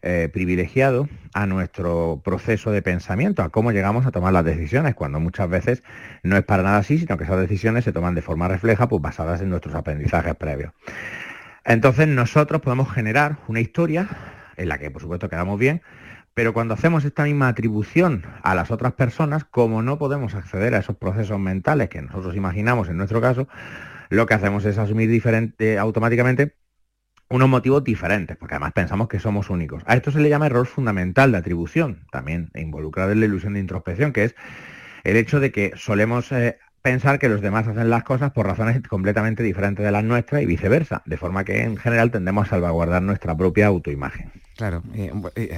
eh, 0.03 0.29
privilegiado 0.31 1.09
a 1.35 1.47
nuestro 1.47 2.21
proceso 2.25 2.73
de 2.73 2.83
pensamiento, 2.83 3.45
a 3.45 3.51
cómo 3.51 3.71
llegamos 3.71 4.05
a 4.05 4.11
tomar 4.11 4.33
las 4.33 4.45
decisiones, 4.45 4.97
cuando 4.97 5.21
muchas 5.21 5.49
veces 5.49 5.85
no 6.25 6.37
es 6.37 6.43
para 6.43 6.65
nada 6.65 6.79
así, 6.79 6.99
sino 6.99 7.17
que 7.17 7.23
esas 7.23 7.39
decisiones 7.39 7.85
se 7.85 7.93
toman 7.93 8.17
de 8.17 8.23
forma 8.23 8.49
refleja, 8.49 8.89
pues 8.89 9.01
basadas 9.01 9.41
en 9.41 9.51
nuestros 9.51 9.77
aprendizajes 9.77 10.35
previos. 10.35 10.73
Entonces 11.65 12.09
nosotros 12.09 12.61
podemos 12.61 12.91
generar 12.93 13.37
una 13.47 13.61
historia 13.61 14.09
en 14.57 14.69
la 14.69 14.79
que 14.79 14.91
por 14.91 15.01
supuesto 15.01 15.29
quedamos 15.29 15.61
bien, 15.61 15.81
pero 16.35 16.53
cuando 16.53 16.75
hacemos 16.75 17.05
esta 17.05 17.23
misma 17.23 17.47
atribución 17.47 18.25
a 18.43 18.57
las 18.57 18.73
otras 18.73 18.95
personas, 18.95 19.45
como 19.45 19.81
no 19.81 19.97
podemos 19.97 20.35
acceder 20.35 20.75
a 20.75 20.79
esos 20.79 20.97
procesos 20.97 21.39
mentales 21.39 21.89
que 21.89 22.03
nosotros 22.03 22.35
imaginamos 22.35 22.89
en 22.89 22.97
nuestro 22.97 23.21
caso, 23.21 23.47
lo 24.15 24.27
que 24.27 24.35
hacemos 24.35 24.65
es 24.65 24.79
asumir 24.79 25.11
automáticamente 25.79 26.57
unos 27.31 27.49
motivos 27.49 27.83
diferentes, 27.83 28.37
porque 28.37 28.55
además 28.55 28.73
pensamos 28.73 29.09
que 29.09 29.19
somos 29.19 29.51
únicos. 29.51 29.83
A 29.87 29.95
esto 29.95 30.11
se 30.11 30.21
le 30.21 30.29
llama 30.29 30.47
error 30.47 30.67
fundamental 30.67 31.33
de 31.33 31.39
atribución, 31.39 32.07
también 32.13 32.51
involucrado 32.55 33.13
en 33.13 33.21
la 33.21 33.27
ilusión 33.27 33.55
de 33.55 33.61
introspección, 33.61 34.13
que 34.13 34.25
es 34.25 34.35
el 35.05 35.17
hecho 35.17 35.41
de 35.41 35.51
que 35.51 35.73
solemos 35.77 36.31
eh, 36.33 36.59
pensar 36.83 37.19
que 37.19 37.29
los 37.29 37.41
demás 37.41 37.67
hacen 37.67 37.89
las 37.89 38.05
cosas 38.05 38.33
por 38.33 38.47
razones 38.47 38.81
completamente 38.87 39.43
diferentes 39.43 39.85
de 39.85 39.91
las 39.91 40.05
nuestras 40.05 40.43
y 40.43 40.47
viceversa, 40.47 41.03
de 41.07 41.17
forma 41.17 41.45
que 41.45 41.63
en 41.63 41.77
general 41.77 42.11
tendemos 42.11 42.47
a 42.47 42.51
salvaguardar 42.51 43.03
nuestra 43.03 43.37
propia 43.37 43.67
autoimagen. 43.67 44.31
Claro, 44.57 44.85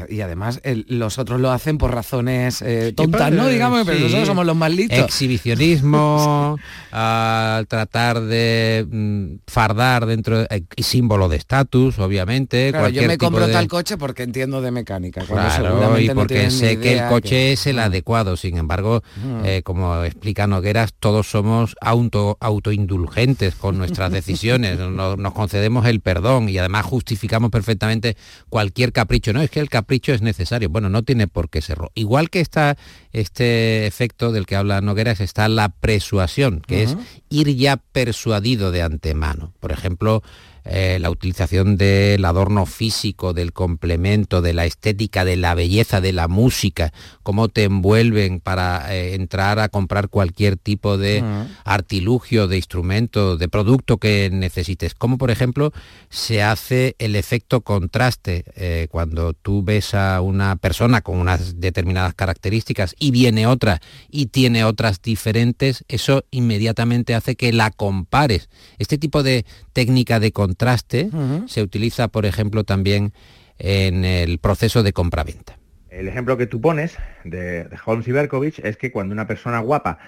y, 0.08 0.20
además 0.22 0.60
los 0.64 1.18
otros 1.18 1.38
lo 1.38 1.50
hacen 1.50 1.76
por 1.76 1.92
razones 1.92 2.62
eh, 2.62 2.94
tontas, 2.96 3.30
¿no? 3.30 3.46
Digamos, 3.46 3.84
pero 3.84 4.00
nosotros 4.00 4.26
somos 4.26 4.46
los 4.46 4.56
más 4.56 4.72
listos. 4.72 4.98
Exhibicionismo, 4.98 6.58
al 6.92 7.66
tratar 7.66 8.22
de 8.22 8.86
mm, 8.90 9.34
fardar 9.46 10.06
dentro 10.06 10.38
de, 10.38 10.64
y 10.76 10.82
símbolo 10.82 11.28
de 11.28 11.36
estatus, 11.36 11.98
obviamente. 11.98 12.70
Claro, 12.70 12.88
yo 12.88 13.06
me 13.06 13.18
compro 13.18 13.46
tal 13.48 13.68
coche 13.68 13.98
porque 13.98 14.22
entiendo 14.22 14.62
de 14.62 14.70
mecánica. 14.70 15.22
Claro, 15.26 15.98
y 16.00 16.08
porque 16.10 16.50
sé 16.50 16.78
que 16.78 16.98
el 16.98 17.08
coche 17.08 17.52
es 17.52 17.66
el 17.66 17.78
adecuado. 17.78 18.38
Sin 18.38 18.56
embargo, 18.56 19.02
eh, 19.44 19.60
como 19.62 20.04
explica 20.04 20.46
Nogueras, 20.46 20.94
todos 20.98 21.26
somos 21.30 21.76
auto, 21.82 22.38
autoindulgentes 22.40 23.56
con 23.56 23.76
nuestras 23.78 24.10
decisiones. 24.10 24.78
nos, 24.78 25.18
nos 25.18 25.34
concedemos 25.34 25.84
el 25.84 26.00
perdón 26.00 26.48
y 26.48 26.56
además 26.56 26.86
justificamos 26.86 27.50
perfectamente 27.50 28.16
cualquier 28.48 28.85
capricho, 28.92 29.32
no, 29.32 29.42
es 29.42 29.50
que 29.50 29.60
el 29.60 29.68
capricho 29.68 30.12
es 30.12 30.22
necesario. 30.22 30.68
Bueno, 30.68 30.88
no 30.88 31.02
tiene 31.02 31.28
por 31.28 31.48
qué 31.50 31.62
serlo. 31.62 31.90
Igual 31.94 32.30
que 32.30 32.40
está 32.40 32.76
este 33.12 33.86
efecto 33.86 34.32
del 34.32 34.46
que 34.46 34.56
habla 34.56 34.80
Nogueras, 34.80 35.20
está 35.20 35.48
la 35.48 35.68
persuasión, 35.68 36.62
que 36.66 36.82
es 36.82 36.96
ir 37.28 37.54
ya 37.56 37.76
persuadido 37.76 38.72
de 38.72 38.82
antemano. 38.82 39.52
Por 39.60 39.72
ejemplo, 39.72 40.22
eh, 40.68 40.98
la 41.00 41.10
utilización 41.10 41.76
del 41.76 42.24
adorno 42.24 42.66
físico, 42.66 43.32
del 43.32 43.52
complemento, 43.52 44.42
de 44.42 44.52
la 44.52 44.64
estética, 44.64 45.24
de 45.24 45.36
la 45.36 45.54
belleza, 45.54 46.00
de 46.00 46.12
la 46.12 46.26
música, 46.26 46.92
cómo 47.22 47.48
te 47.48 47.64
envuelven 47.64 48.40
para 48.40 48.92
eh, 48.92 49.14
entrar 49.14 49.60
a 49.60 49.68
comprar 49.68 50.08
cualquier 50.08 50.56
tipo 50.56 50.98
de 50.98 51.22
artilugio, 51.64 52.48
de 52.48 52.56
instrumento, 52.56 53.36
de 53.36 53.48
producto 53.48 53.98
que 53.98 54.28
necesites. 54.32 54.94
Como 54.94 55.18
por 55.18 55.30
ejemplo 55.30 55.72
se 56.10 56.42
hace 56.42 56.96
el 56.98 57.14
efecto 57.14 57.60
contraste 57.60 58.44
eh, 58.56 58.88
cuando 58.90 59.34
tú 59.34 59.62
ves 59.62 59.94
a 59.94 60.20
una 60.20 60.56
persona 60.56 61.00
con 61.00 61.18
unas 61.18 61.60
determinadas 61.60 62.14
características 62.14 62.96
y 62.98 63.12
viene 63.12 63.46
otra 63.46 63.80
y 64.10 64.26
tiene 64.26 64.64
otras 64.64 65.00
diferentes, 65.00 65.84
eso 65.86 66.24
inmediatamente 66.32 67.14
hace 67.14 67.36
que 67.36 67.52
la 67.52 67.70
compares. 67.70 68.48
Este 68.78 68.98
tipo 68.98 69.22
de 69.22 69.46
técnica 69.72 70.18
de 70.18 70.32
contraste 70.32 70.55
contraste 70.56 71.10
se 71.46 71.62
utiliza, 71.62 72.08
por 72.08 72.24
ejemplo, 72.24 72.64
también 72.64 73.12
en 73.58 74.04
el 74.04 74.38
proceso 74.38 74.82
de 74.82 74.92
compraventa. 74.92 75.58
El 75.90 76.08
ejemplo 76.08 76.36
que 76.36 76.46
tú 76.46 76.60
pones 76.60 76.96
de, 77.24 77.68
Holmes 77.84 78.08
y 78.08 78.12
Berkovich 78.12 78.58
es 78.60 78.76
que 78.76 78.90
cuando 78.90 79.12
una 79.12 79.26
persona 79.26 79.60
guapa 79.60 79.98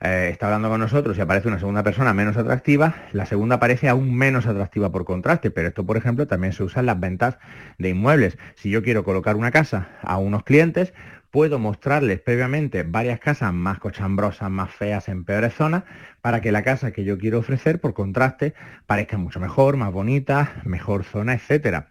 eh, 0.00 0.28
está 0.32 0.46
hablando 0.46 0.68
con 0.68 0.80
nosotros 0.80 1.16
y 1.16 1.20
aparece 1.20 1.48
una 1.48 1.60
segunda 1.60 1.84
persona 1.84 2.12
menos 2.12 2.36
atractiva, 2.36 2.96
la 3.12 3.26
segunda 3.26 3.60
parece 3.60 3.88
aún 3.88 4.14
menos 4.14 4.46
atractiva 4.46 4.90
por 4.90 5.04
contraste, 5.04 5.52
pero 5.52 5.68
esto, 5.68 5.86
por 5.86 5.96
ejemplo, 5.96 6.26
también 6.26 6.52
se 6.52 6.64
usa 6.64 6.80
en 6.80 6.86
las 6.86 6.98
ventas 6.98 7.38
de 7.78 7.90
inmuebles. 7.90 8.38
Si 8.56 8.70
yo 8.70 8.82
quiero 8.82 9.04
colocar 9.04 9.36
una 9.36 9.52
casa 9.52 9.88
a 10.02 10.18
unos 10.18 10.42
clientes, 10.42 10.92
puedo 11.32 11.58
mostrarles 11.58 12.20
previamente 12.20 12.84
varias 12.84 13.18
casas 13.18 13.52
más 13.54 13.78
cochambrosas, 13.80 14.50
más 14.50 14.70
feas, 14.70 15.08
en 15.08 15.24
peores 15.24 15.54
zonas, 15.54 15.84
para 16.20 16.42
que 16.42 16.52
la 16.52 16.62
casa 16.62 16.92
que 16.92 17.04
yo 17.04 17.18
quiero 17.18 17.38
ofrecer, 17.38 17.80
por 17.80 17.94
contraste, 17.94 18.54
parezca 18.86 19.16
mucho 19.16 19.40
mejor, 19.40 19.76
más 19.76 19.90
bonita, 19.90 20.62
mejor 20.64 21.04
zona, 21.04 21.32
etcétera. 21.32 21.88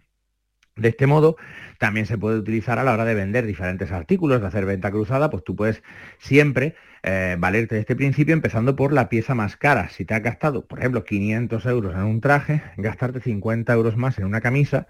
De 0.76 0.90
este 0.90 1.08
modo, 1.08 1.36
también 1.80 2.06
se 2.06 2.18
puede 2.18 2.38
utilizar 2.38 2.80
a 2.80 2.84
la 2.84 2.94
hora 2.94 3.04
de 3.04 3.16
vender 3.16 3.46
diferentes 3.46 3.92
artículos, 3.92 4.42
de 4.42 4.48
hacer 4.48 4.66
venta 4.66 4.92
cruzada, 4.92 5.32
pues 5.32 5.44
tú 5.44 5.56
puedes 5.56 5.82
siempre 6.20 6.76
eh, 7.04 7.36
valerte 7.40 7.76
de 7.76 7.82
este 7.82 7.96
principio 7.96 8.34
empezando 8.34 8.76
por 8.76 8.94
la 8.94 9.10
pieza 9.10 9.34
más 9.34 9.58
cara. 9.58 9.90
Si 9.90 10.06
te 10.06 10.14
has 10.14 10.22
gastado, 10.22 10.66
por 10.68 10.80
ejemplo, 10.80 11.04
500 11.04 11.66
euros 11.66 11.96
en 11.96 12.04
un 12.04 12.22
traje, 12.22 12.62
gastarte 12.78 13.20
50 13.20 13.74
euros 13.74 13.98
más 13.98 14.20
en 14.20 14.26
una 14.26 14.40
camisa 14.40 14.88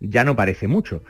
ya 0.00 0.24
no 0.24 0.36
parece 0.36 0.68
mucho. 0.68 1.02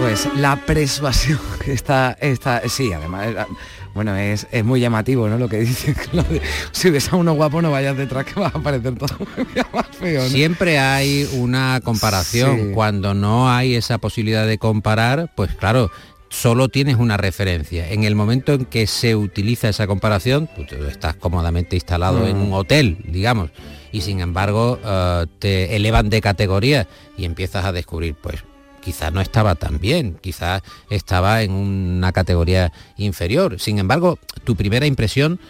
Pues 0.00 0.26
la 0.36 0.56
persuasión 0.56 1.38
está, 1.66 2.16
está 2.22 2.66
sí, 2.70 2.90
además, 2.90 3.46
bueno, 3.94 4.16
es, 4.16 4.46
muy 4.64 4.80
llamativo, 4.80 5.28
¿no? 5.28 5.36
Lo 5.36 5.46
que 5.46 5.58
dice, 5.58 5.94
si 6.72 6.88
ves 6.88 7.12
a 7.12 7.16
uno 7.16 7.34
guapo 7.34 7.60
no 7.60 7.70
vayas 7.70 7.98
detrás 7.98 8.24
que 8.24 8.40
va 8.40 8.46
a 8.46 8.62
parecer 8.62 8.94
todo 8.94 9.18
más 9.74 9.86
feo. 9.88 10.26
Siempre 10.26 10.78
hay 10.78 11.28
una 11.34 11.82
comparación. 11.84 12.72
Cuando 12.72 13.12
no 13.12 13.50
hay 13.50 13.74
esa 13.74 13.98
posibilidad 13.98 14.46
de 14.46 14.56
comparar, 14.56 15.30
pues 15.36 15.54
claro, 15.54 15.90
solo 16.30 16.70
tienes 16.70 16.96
una 16.96 17.18
referencia. 17.18 17.90
En 17.90 18.04
el 18.04 18.14
momento 18.14 18.54
en 18.54 18.64
que 18.64 18.86
se 18.86 19.14
utiliza 19.16 19.68
esa 19.68 19.86
comparación, 19.86 20.48
tú 20.66 20.76
estás 20.86 21.14
cómodamente 21.16 21.76
instalado 21.76 22.26
en 22.26 22.38
mm. 22.38 22.42
un 22.46 22.54
hotel, 22.54 22.96
digamos, 23.04 23.50
y 23.92 24.00
sin 24.00 24.20
embargo 24.20 24.78
eh, 24.82 25.26
te 25.38 25.76
elevan 25.76 26.08
de 26.08 26.22
categoría 26.22 26.88
y 27.18 27.26
empiezas 27.26 27.66
a 27.66 27.72
descubrir, 27.72 28.14
pues 28.14 28.44
quizás 28.82 29.12
no 29.12 29.20
estaba 29.20 29.54
tan 29.54 29.78
bien, 29.78 30.18
quizás 30.20 30.62
estaba 30.88 31.42
en 31.42 31.52
una 31.52 32.12
categoría 32.12 32.72
inferior. 32.96 33.60
Sin 33.60 33.78
embargo, 33.78 34.18
tu 34.44 34.56
primera 34.56 34.86
impresión 34.86 35.40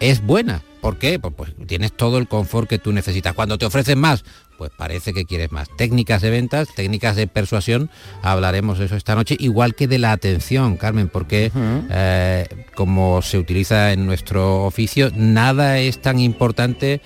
es 0.00 0.24
buena. 0.24 0.62
¿Por 0.80 0.98
qué? 0.98 1.18
Pues, 1.18 1.34
pues, 1.36 1.54
tienes 1.66 1.92
todo 1.92 2.18
el 2.18 2.28
confort 2.28 2.68
que 2.68 2.78
tú 2.78 2.92
necesitas. 2.92 3.34
Cuando 3.34 3.58
te 3.58 3.66
ofrecen 3.66 3.98
más, 3.98 4.24
pues 4.56 4.70
parece 4.76 5.12
que 5.12 5.24
quieres 5.24 5.50
más. 5.50 5.68
Técnicas 5.76 6.22
de 6.22 6.30
ventas, 6.30 6.68
técnicas 6.74 7.16
de 7.16 7.26
persuasión, 7.26 7.90
hablaremos 8.22 8.78
de 8.78 8.86
eso 8.86 8.96
esta 8.96 9.14
noche, 9.14 9.36
igual 9.38 9.74
que 9.74 9.88
de 9.88 9.98
la 9.98 10.12
atención, 10.12 10.76
Carmen, 10.76 11.08
porque 11.08 11.50
eh, 11.90 12.46
como 12.74 13.22
se 13.22 13.38
utiliza 13.38 13.92
en 13.92 14.06
nuestro 14.06 14.64
oficio, 14.64 15.10
nada 15.14 15.78
es 15.78 16.00
tan 16.00 16.18
importante 16.18 17.00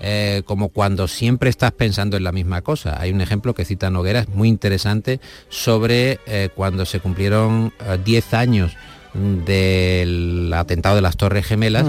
eh, 0.00 0.42
como 0.44 0.68
cuando 0.68 1.08
siempre 1.08 1.50
estás 1.50 1.72
pensando 1.72 2.16
en 2.16 2.24
la 2.24 2.32
misma 2.32 2.62
cosa. 2.62 3.00
Hay 3.00 3.10
un 3.10 3.20
ejemplo 3.20 3.54
que 3.54 3.64
cita 3.64 3.90
Noguera, 3.90 4.26
muy 4.32 4.48
interesante, 4.48 5.20
sobre 5.48 6.20
eh, 6.26 6.50
cuando 6.54 6.86
se 6.86 7.00
cumplieron 7.00 7.72
10 8.04 8.32
eh, 8.32 8.36
años 8.36 8.76
del 9.14 10.52
atentado 10.54 10.96
de 10.96 11.02
las 11.02 11.16
Torres 11.16 11.46
Gemelas. 11.46 11.86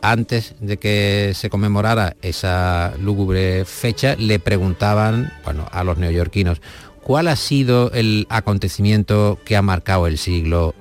Antes 0.00 0.54
de 0.60 0.76
que 0.76 1.32
se 1.34 1.48
conmemorara 1.48 2.16
esa 2.20 2.92
lúgubre 3.00 3.64
fecha, 3.64 4.16
le 4.16 4.38
preguntaban 4.38 5.32
bueno, 5.44 5.66
a 5.72 5.82
los 5.82 5.96
neoyorquinos, 5.96 6.60
¿cuál 7.02 7.28
ha 7.28 7.36
sido 7.36 7.90
el 7.92 8.26
acontecimiento 8.28 9.38
que 9.46 9.56
ha 9.56 9.62
marcado 9.62 10.06
el 10.06 10.18
siglo, 10.18 10.74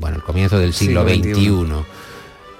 bueno, 0.00 0.16
el 0.16 0.22
comienzo 0.22 0.58
del 0.58 0.72
siglo, 0.72 1.02
XXI? 1.06 1.84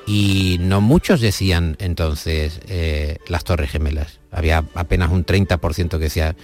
Y 0.06 0.58
no 0.60 0.80
muchos 0.80 1.20
decían 1.20 1.76
entonces 1.78 2.60
eh, 2.68 3.18
las 3.28 3.44
Torres 3.44 3.70
Gemelas. 3.70 4.20
Había 4.30 4.64
apenas 4.74 5.10
un 5.10 5.24
30% 5.24 5.90
que 5.90 5.98
decía 5.98 6.36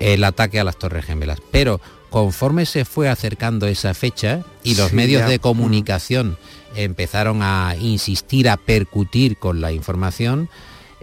el 0.00 0.24
ataque 0.24 0.60
a 0.60 0.64
las 0.64 0.78
Torres 0.78 1.04
Gemelas. 1.04 1.38
Pero 1.50 1.80
conforme 2.10 2.66
se 2.66 2.84
fue 2.84 3.08
acercando 3.08 3.66
esa 3.66 3.94
fecha 3.94 4.42
y 4.62 4.74
los 4.74 4.92
medios 4.92 5.28
de 5.28 5.38
comunicación 5.38 6.38
empezaron 6.74 7.42
a 7.42 7.76
insistir, 7.78 8.48
a 8.48 8.56
percutir 8.56 9.36
con 9.36 9.60
la 9.60 9.72
información, 9.72 10.48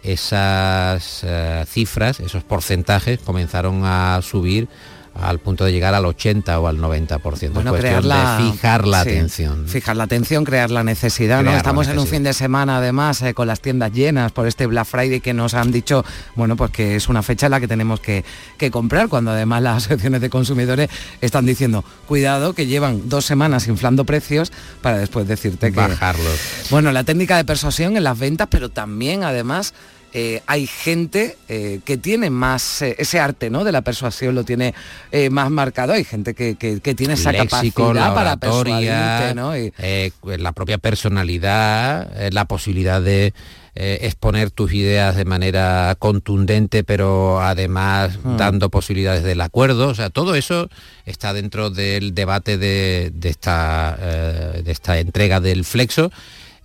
esas 0.03 1.21
eh, 1.23 1.65
cifras, 1.67 2.19
esos 2.19 2.43
porcentajes 2.43 3.19
comenzaron 3.19 3.81
a 3.83 4.19
subir 4.21 4.67
al 5.15 5.39
punto 5.39 5.63
de 5.63 5.71
llegar 5.71 5.93
al 5.93 6.05
80 6.05 6.59
o 6.59 6.67
al 6.67 6.77
90%. 6.77 7.51
Bueno, 7.51 7.73
crear 7.73 8.03
la, 8.03 8.37
de 8.37 8.51
fijar 8.51 8.85
la 8.85 8.99
atención. 8.99 9.67
Fijar 9.67 9.95
la 9.95 10.03
atención, 10.03 10.43
crear 10.43 10.69
la 10.71 10.83
necesidad. 10.83 11.41
¿no? 11.41 11.55
Estamos 11.55 11.87
en 11.87 11.97
un 11.97 12.07
fin 12.07 12.23
de 12.23 12.33
semana 12.33 12.77
además 12.77 13.21
eh, 13.21 13.33
con 13.33 13.47
las 13.47 13.61
tiendas 13.61 13.93
llenas 13.93 14.31
por 14.33 14.45
este 14.45 14.65
Black 14.65 14.85
Friday 14.85 15.21
que 15.21 15.33
nos 15.33 15.53
han 15.53 15.71
dicho, 15.71 16.03
bueno, 16.35 16.57
pues 16.57 16.71
que 16.71 16.95
es 16.97 17.07
una 17.07 17.23
fecha 17.23 17.47
en 17.47 17.51
la 17.51 17.59
que 17.59 17.67
tenemos 17.67 17.99
que, 17.99 18.23
comprar, 18.71 19.07
cuando 19.07 19.31
además 19.31 19.61
las 19.61 19.77
asociaciones 19.85 20.21
de 20.21 20.29
consumidores 20.29 20.89
están 21.21 21.45
diciendo, 21.45 21.85
cuidado 22.07 22.53
que 22.53 22.65
llevan 22.65 23.07
dos 23.07 23.25
semanas 23.25 23.67
inflando 23.67 24.03
precios 24.05 24.51
para 24.81 24.97
después 24.97 25.27
decirte 25.27 25.71
que... 25.71 25.79
Bajarlos. 25.79 26.67
Bueno, 26.69 26.91
la 26.91 27.03
técnica 27.03 27.37
de 27.37 27.45
persuasión 27.45 27.95
en 27.95 28.03
las 28.03 28.19
ventas, 28.19 28.47
pero 28.49 28.69
también 28.69 29.23
además 29.23 29.73
eh, 30.17 30.41
hay 30.47 30.65
gente 30.65 31.35
eh, 31.49 31.81
que 31.83 31.97
tiene 31.97 32.29
más 32.29 32.81
eh, 32.81 32.95
ese 32.97 33.19
arte 33.19 33.49
¿no? 33.49 33.65
de 33.65 33.73
la 33.73 33.81
persuasión 33.81 34.33
lo 34.33 34.45
tiene 34.45 34.73
más 35.29 35.51
marcado 35.51 35.91
hay 35.91 36.05
gente 36.05 36.33
que, 36.33 36.55
que- 36.55 36.79
que 36.79 36.95
tiene 36.95 37.15
esa 37.15 37.33
léxico, 37.33 37.93
la 37.93 38.11
capacidad 38.11 38.15
para 38.15 38.31
oratoria, 38.31 39.17
persuadirte 39.19 39.35
¿no? 39.35 39.57
Y- 39.57 40.37
la 40.41 40.51
propia 40.53 40.77
personalidad, 40.77 42.09
la 42.31 42.45
posibilidad 42.45 43.01
de 43.01 43.33
exponer 43.75 44.51
tus 44.51 44.71
ideas 44.73 45.17
de 45.17 45.25
manera 45.25 45.95
contundente, 45.99 46.83
pero 46.85 47.41
además 47.41 48.17
Hmm. 48.23 48.37
dando 48.37 48.69
posibilidades 48.69 49.23
del 49.23 49.41
acuerdo. 49.41 49.89
O 49.89 49.95
sea, 49.95 50.09
todo 50.09 50.35
eso 50.35 50.69
está 51.05 51.33
dentro 51.33 51.69
del 51.69 52.13
debate 52.15 52.57
de, 52.57 53.11
de 53.13 53.29
esta, 53.29 53.97
de 54.63 54.71
esta 54.71 54.97
entrega 54.99 55.41
del 55.41 55.65
Flexo. 55.65 56.09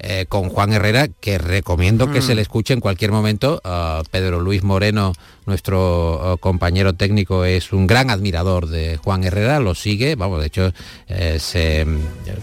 Eh, 0.02 0.24
con 0.28 0.48
Juan 0.48 0.72
Herrera, 0.72 1.08
que 1.08 1.36
recomiendo 1.36 2.10
que 2.10 2.22
se 2.22 2.34
le 2.34 2.40
escuche 2.40 2.72
en 2.72 2.80
cualquier 2.80 3.12
momento. 3.12 3.60
Ah, 3.64 4.02
Pedro 4.10 4.40
Luis 4.40 4.62
Moreno, 4.62 5.12
nuestro 5.44 6.20
ah, 6.22 6.36
compañero 6.38 6.94
técnico, 6.94 7.44
es 7.44 7.72
un 7.72 7.86
gran 7.86 8.08
admirador 8.08 8.68
de 8.68 8.96
Juan 8.96 9.24
Herrera, 9.24 9.60
lo 9.60 9.74
sigue, 9.74 10.14
vamos, 10.14 10.40
de 10.40 10.46
hecho, 10.46 10.72
eh, 11.08 11.36
se, 11.38 11.86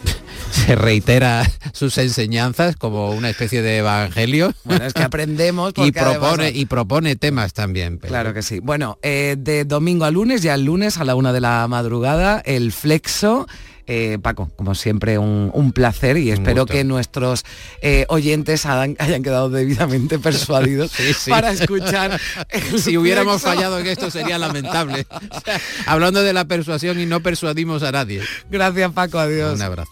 se 0.52 0.76
reitera 0.76 1.50
sus 1.74 1.98
enseñanzas 1.98 2.76
como 2.76 3.10
una 3.10 3.32
especie 3.32 3.64
de 3.64 3.78
evangelio. 3.78 4.54
Bueno, 4.64 4.86
es 4.86 4.94
que 4.94 5.04
aprendemos 5.04 5.74
y 5.78 5.82
además- 5.82 6.04
propone, 6.04 6.52
y 6.52 6.66
propone 6.66 7.16
temas 7.16 7.54
también. 7.54 7.98
Pedro. 7.98 8.10
Claro 8.10 8.34
que 8.36 8.44
sí. 8.44 8.60
Bueno, 8.60 9.00
eh, 9.02 9.36
de 9.38 9.66
domingo 9.66 10.06
a 10.06 10.12
lunes, 10.12 10.44
ya 10.44 10.54
el 10.54 10.66
lunes 10.66 10.98
a 10.98 11.06
la 11.06 11.16
una 11.16 11.34
de 11.34 11.42
la 11.42 11.68
madrugada, 11.68 12.40
el 12.46 12.72
flexo. 12.72 13.48
Eh, 13.88 14.18
Paco, 14.22 14.52
como 14.58 14.76
siempre, 14.76 15.18
un, 15.18 15.50
un 15.54 15.72
placer 15.72 16.18
y 16.18 16.30
espero 16.32 16.64
gusto. 16.64 16.74
que 16.74 16.84
nuestros 16.84 17.46
eh, 17.82 18.06
oyentes 18.10 18.66
hayan, 18.66 18.96
hayan 19.00 19.24
quedado 19.24 19.50
debidamente 19.50 20.20
persuadidos 20.20 20.92
Sí, 20.92 21.14
sí. 21.14 21.30
para 21.32 21.52
escuchar. 21.52 22.20
si 22.78 22.98
hubiéramos 22.98 23.42
fallado 23.42 23.80
en 23.80 23.88
esto 23.88 24.12
sería 24.12 24.38
lamentable. 24.38 25.08
O 25.32 25.40
sea, 25.40 25.60
hablando 25.86 26.22
de 26.22 26.34
la 26.34 26.46
persuasión 26.46 27.00
y 27.00 27.06
no 27.06 27.22
persuadimos 27.22 27.82
a 27.84 27.92
nadie. 27.92 28.22
Gracias, 28.52 28.92
Paco. 28.92 29.20
Adiós. 29.20 29.56
Un 29.56 29.62
abrazo. 29.62 29.92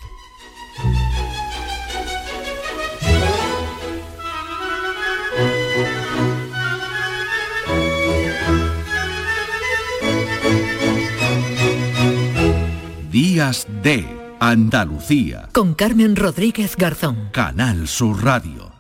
Días 13.46 13.68
de 13.84 14.04
Andalucía. 14.40 15.50
Con 15.52 15.76
Carmen 15.76 16.16
Rodríguez 16.16 16.76
Garzón. 16.76 17.30
Canal 17.32 17.88
Sur 17.88 18.24
Radio. 18.24 18.72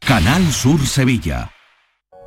Canal 0.00 0.52
Sur 0.52 0.86
Sevilla. 0.86 1.50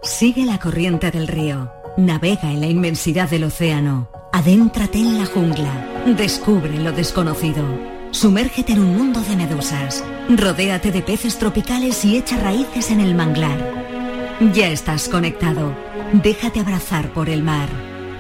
Sigue 0.02 0.46
la 0.46 0.58
corriente 0.58 1.12
del 1.12 1.28
río. 1.28 1.72
Navega 1.98 2.52
en 2.52 2.62
la 2.62 2.66
inmensidad 2.66 3.30
del 3.30 3.44
océano. 3.44 4.10
Adéntrate 4.34 4.98
en 4.98 5.20
la 5.20 5.28
jungla. 5.28 5.72
Descubre 6.18 6.76
lo 6.80 6.92
desconocido. 6.92 7.64
Sumérgete 8.10 8.74
en 8.74 8.80
un 8.80 8.98
mundo 8.98 9.22
de 9.22 9.36
medusas. 9.36 10.04
Rodéate 10.28 10.92
de 10.92 11.04
peces 11.04 11.38
tropicales 11.38 12.04
y 12.04 12.18
echa 12.18 12.38
raíces 12.38 12.90
en 12.90 13.02
el 13.02 13.14
manglar. 13.14 14.40
Ya 14.54 14.70
estás 14.70 15.08
conectado. 15.08 15.72
Déjate 16.14 16.62
abrazar 16.62 17.14
por 17.14 17.30
el 17.30 17.44
mar. 17.44 17.70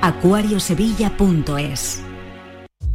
acuariosevilla.es 0.01 2.03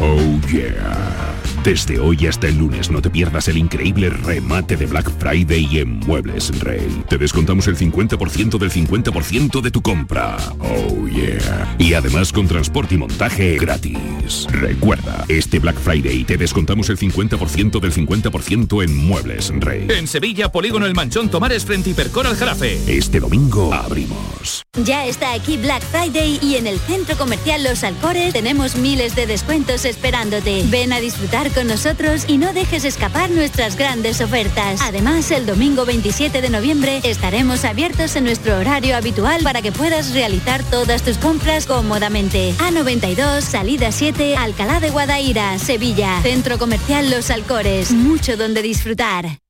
Oh 0.00 0.40
yeah. 0.48 1.20
Desde 1.64 1.98
hoy 1.98 2.26
hasta 2.26 2.48
el 2.48 2.56
lunes 2.56 2.90
no 2.90 3.02
te 3.02 3.10
pierdas 3.10 3.46
el 3.48 3.58
increíble 3.58 4.08
remate 4.08 4.78
de 4.78 4.86
Black 4.86 5.10
Friday 5.18 5.78
en 5.78 5.98
Muebles 5.98 6.58
Rey. 6.60 7.02
Te 7.06 7.18
descontamos 7.18 7.68
el 7.68 7.76
50% 7.76 8.56
del 8.56 8.70
50% 8.70 9.60
de 9.60 9.70
tu 9.70 9.82
compra. 9.82 10.38
Oh 10.60 11.06
yeah. 11.06 11.76
Y 11.78 11.92
además 11.92 12.32
con 12.32 12.48
transporte 12.48 12.94
y 12.94 12.98
montaje 12.98 13.58
gratis. 13.58 14.46
Recuerda, 14.50 15.26
este 15.28 15.58
Black 15.58 15.76
Friday 15.76 16.24
te 16.24 16.38
descontamos 16.38 16.88
el 16.88 16.96
50% 16.96 17.78
del 17.78 17.92
50% 17.92 18.82
en 18.82 18.96
Muebles 18.96 19.52
Rey. 19.60 19.86
En 19.90 20.06
Sevilla, 20.06 20.50
Polígono 20.50 20.86
El 20.86 20.94
Manchón 20.94 21.28
Tomares 21.28 21.66
frente 21.66 21.90
Hipercor 21.90 22.26
al 22.26 22.36
Jarafe. 22.36 22.80
Este 22.86 23.20
domingo 23.20 23.74
abrimos. 23.74 24.62
Ya 24.84 25.04
está 25.04 25.34
aquí 25.34 25.58
Black 25.58 25.82
Friday 25.82 26.38
y 26.40 26.54
en 26.54 26.66
el 26.66 26.78
centro 26.78 27.18
comercial 27.18 27.64
Los 27.64 27.84
Alcores 27.84 28.32
tenemos 28.32 28.76
miles 28.76 29.14
de 29.14 29.26
descuentos 29.26 29.79
esperándote. 29.84 30.62
Ven 30.66 30.92
a 30.92 31.00
disfrutar 31.00 31.50
con 31.52 31.66
nosotros 31.66 32.24
y 32.26 32.38
no 32.38 32.52
dejes 32.52 32.84
escapar 32.84 33.30
nuestras 33.30 33.76
grandes 33.76 34.20
ofertas. 34.20 34.80
Además, 34.82 35.30
el 35.30 35.46
domingo 35.46 35.84
27 35.84 36.40
de 36.40 36.50
noviembre 36.50 37.00
estaremos 37.04 37.64
abiertos 37.64 38.16
en 38.16 38.24
nuestro 38.24 38.56
horario 38.58 38.96
habitual 38.96 39.42
para 39.42 39.62
que 39.62 39.72
puedas 39.72 40.12
realizar 40.12 40.62
todas 40.64 41.02
tus 41.02 41.18
compras 41.18 41.66
cómodamente. 41.66 42.54
A92, 42.58 43.42
salida 43.42 43.92
7, 43.92 44.36
Alcalá 44.36 44.80
de 44.80 44.90
Guadaira, 44.90 45.58
Sevilla. 45.58 46.20
Centro 46.22 46.58
comercial 46.58 47.10
Los 47.10 47.30
Alcores. 47.30 47.90
Mucho 47.92 48.36
donde 48.36 48.62
disfrutar. 48.62 49.49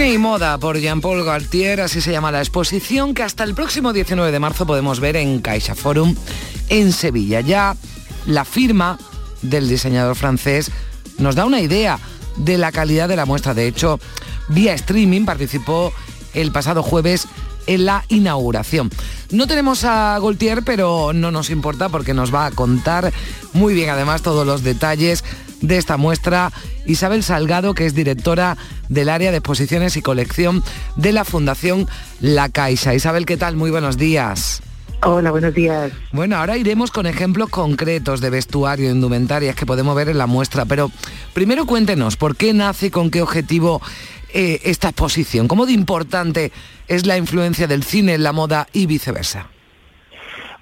Cine 0.00 0.14
y 0.14 0.18
moda 0.18 0.56
por 0.56 0.78
Jean-Paul 0.78 1.26
Gaultier, 1.26 1.82
así 1.82 2.00
se 2.00 2.10
llama 2.10 2.32
la 2.32 2.38
exposición 2.38 3.12
que 3.12 3.22
hasta 3.22 3.44
el 3.44 3.54
próximo 3.54 3.92
19 3.92 4.32
de 4.32 4.38
marzo 4.38 4.64
podemos 4.64 4.98
ver 4.98 5.14
en 5.16 5.42
Caixa 5.42 5.74
Forum 5.74 6.16
en 6.70 6.92
Sevilla. 6.92 7.42
Ya 7.42 7.76
la 8.24 8.46
firma 8.46 8.98
del 9.42 9.68
diseñador 9.68 10.16
francés 10.16 10.70
nos 11.18 11.34
da 11.34 11.44
una 11.44 11.60
idea 11.60 11.98
de 12.38 12.56
la 12.56 12.72
calidad 12.72 13.10
de 13.10 13.16
la 13.16 13.26
muestra. 13.26 13.52
De 13.52 13.66
hecho, 13.68 14.00
vía 14.48 14.72
streaming 14.72 15.26
participó 15.26 15.92
el 16.32 16.50
pasado 16.50 16.82
jueves 16.82 17.28
en 17.66 17.84
la 17.84 18.06
inauguración. 18.08 18.88
No 19.30 19.46
tenemos 19.46 19.84
a 19.84 20.18
Gaultier, 20.18 20.62
pero 20.64 21.12
no 21.12 21.30
nos 21.30 21.50
importa 21.50 21.90
porque 21.90 22.14
nos 22.14 22.34
va 22.34 22.46
a 22.46 22.52
contar 22.52 23.12
muy 23.52 23.74
bien 23.74 23.90
además 23.90 24.22
todos 24.22 24.46
los 24.46 24.62
detalles 24.62 25.24
de 25.60 25.76
esta 25.76 25.96
muestra 25.96 26.52
Isabel 26.86 27.22
Salgado, 27.22 27.74
que 27.74 27.86
es 27.86 27.94
directora 27.94 28.56
del 28.88 29.08
área 29.08 29.30
de 29.30 29.38
exposiciones 29.38 29.96
y 29.96 30.02
colección 30.02 30.62
de 30.96 31.12
la 31.12 31.24
Fundación 31.24 31.88
La 32.20 32.48
Caixa. 32.48 32.94
Isabel, 32.94 33.26
¿qué 33.26 33.36
tal? 33.36 33.56
Muy 33.56 33.70
buenos 33.70 33.96
días. 33.96 34.62
Hola, 35.02 35.30
buenos 35.30 35.54
días. 35.54 35.92
Bueno, 36.12 36.36
ahora 36.36 36.58
iremos 36.58 36.90
con 36.90 37.06
ejemplos 37.06 37.48
concretos 37.48 38.20
de 38.20 38.28
vestuario 38.28 38.88
e 38.88 38.92
indumentarias 38.92 39.56
que 39.56 39.64
podemos 39.64 39.96
ver 39.96 40.10
en 40.10 40.18
la 40.18 40.26
muestra, 40.26 40.66
pero 40.66 40.90
primero 41.32 41.64
cuéntenos, 41.64 42.16
¿por 42.16 42.36
qué 42.36 42.52
nace, 42.52 42.90
con 42.90 43.10
qué 43.10 43.22
objetivo 43.22 43.80
eh, 44.34 44.60
esta 44.64 44.90
exposición? 44.90 45.48
¿Cómo 45.48 45.64
de 45.64 45.72
importante 45.72 46.52
es 46.86 47.06
la 47.06 47.16
influencia 47.16 47.66
del 47.66 47.82
cine 47.82 48.14
en 48.14 48.22
la 48.22 48.32
moda 48.32 48.66
y 48.74 48.84
viceversa? 48.84 49.48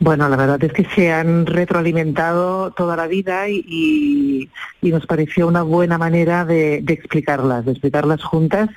Bueno, 0.01 0.29
la 0.29 0.37
verdad 0.37 0.63
es 0.63 0.73
que 0.73 0.85
se 0.95 1.13
han 1.13 1.47
retroalimentado 1.47 2.71
toda 2.71 2.97
la 2.97 3.09
vida 3.09 3.49
y, 3.49 4.49
y 4.81 4.91
nos 4.91 5.07
pareció 5.07 5.49
una 5.49 5.63
buena 5.63 5.99
manera 5.99 6.45
de, 6.45 6.81
de 6.83 6.95
explicarlas, 6.95 7.65
de 7.65 7.73
explicarlas 7.73 8.23
juntas 8.23 8.69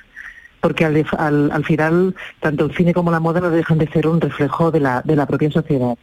porque 0.62 0.84
al, 0.84 1.04
al, 1.18 1.50
al, 1.50 1.64
final 1.64 2.14
tanto 2.40 2.64
el 2.64 2.74
cine 2.74 2.94
como 2.94 3.10
la 3.10 3.18
moda 3.18 3.40
no 3.40 3.50
dejan 3.50 3.78
de 3.78 3.88
ser 3.88 4.06
un 4.06 4.20
reflejo 4.20 4.70
de 4.70 4.78
la, 4.78 5.02
de 5.02 5.16
la 5.16 5.26
propia 5.26 5.50
sociedad. 5.50 5.98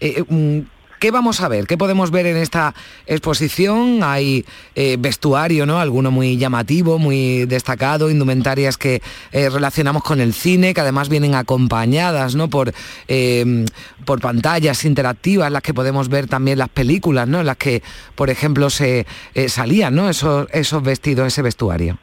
Eh, 0.00 0.24
mm, 0.26 0.60
¿Qué 0.98 1.10
vamos 1.10 1.40
a 1.40 1.48
ver? 1.48 1.66
¿Qué 1.66 1.78
podemos 1.78 2.10
ver 2.10 2.26
en 2.26 2.36
esta 2.36 2.74
exposición? 3.06 4.00
Hay 4.02 4.44
eh, 4.74 4.96
vestuario, 4.98 5.64
¿no? 5.64 5.78
Alguno 5.78 6.10
muy 6.10 6.36
llamativo, 6.36 6.98
muy 6.98 7.46
destacado, 7.46 8.10
indumentarias 8.10 8.76
que 8.76 9.00
eh, 9.30 9.48
relacionamos 9.48 10.02
con 10.02 10.20
el 10.20 10.32
cine, 10.32 10.74
que 10.74 10.80
además 10.80 11.08
vienen 11.08 11.34
acompañadas, 11.34 12.34
¿no? 12.34 12.50
Por, 12.50 12.72
eh, 13.06 13.64
por 14.04 14.20
pantallas 14.20 14.84
interactivas, 14.84 15.52
las 15.52 15.62
que 15.62 15.72
podemos 15.72 16.08
ver 16.08 16.26
también 16.26 16.58
las 16.58 16.68
películas, 16.68 17.28
¿no? 17.28 17.40
En 17.40 17.46
las 17.46 17.56
que, 17.56 17.82
por 18.14 18.30
ejemplo, 18.30 18.68
se 18.68 19.06
eh, 19.34 19.48
salían, 19.48 19.94
¿no? 19.94 20.08
Esos, 20.08 20.48
esos 20.52 20.82
vestidos, 20.82 21.28
ese 21.28 21.42
vestuario. 21.42 21.98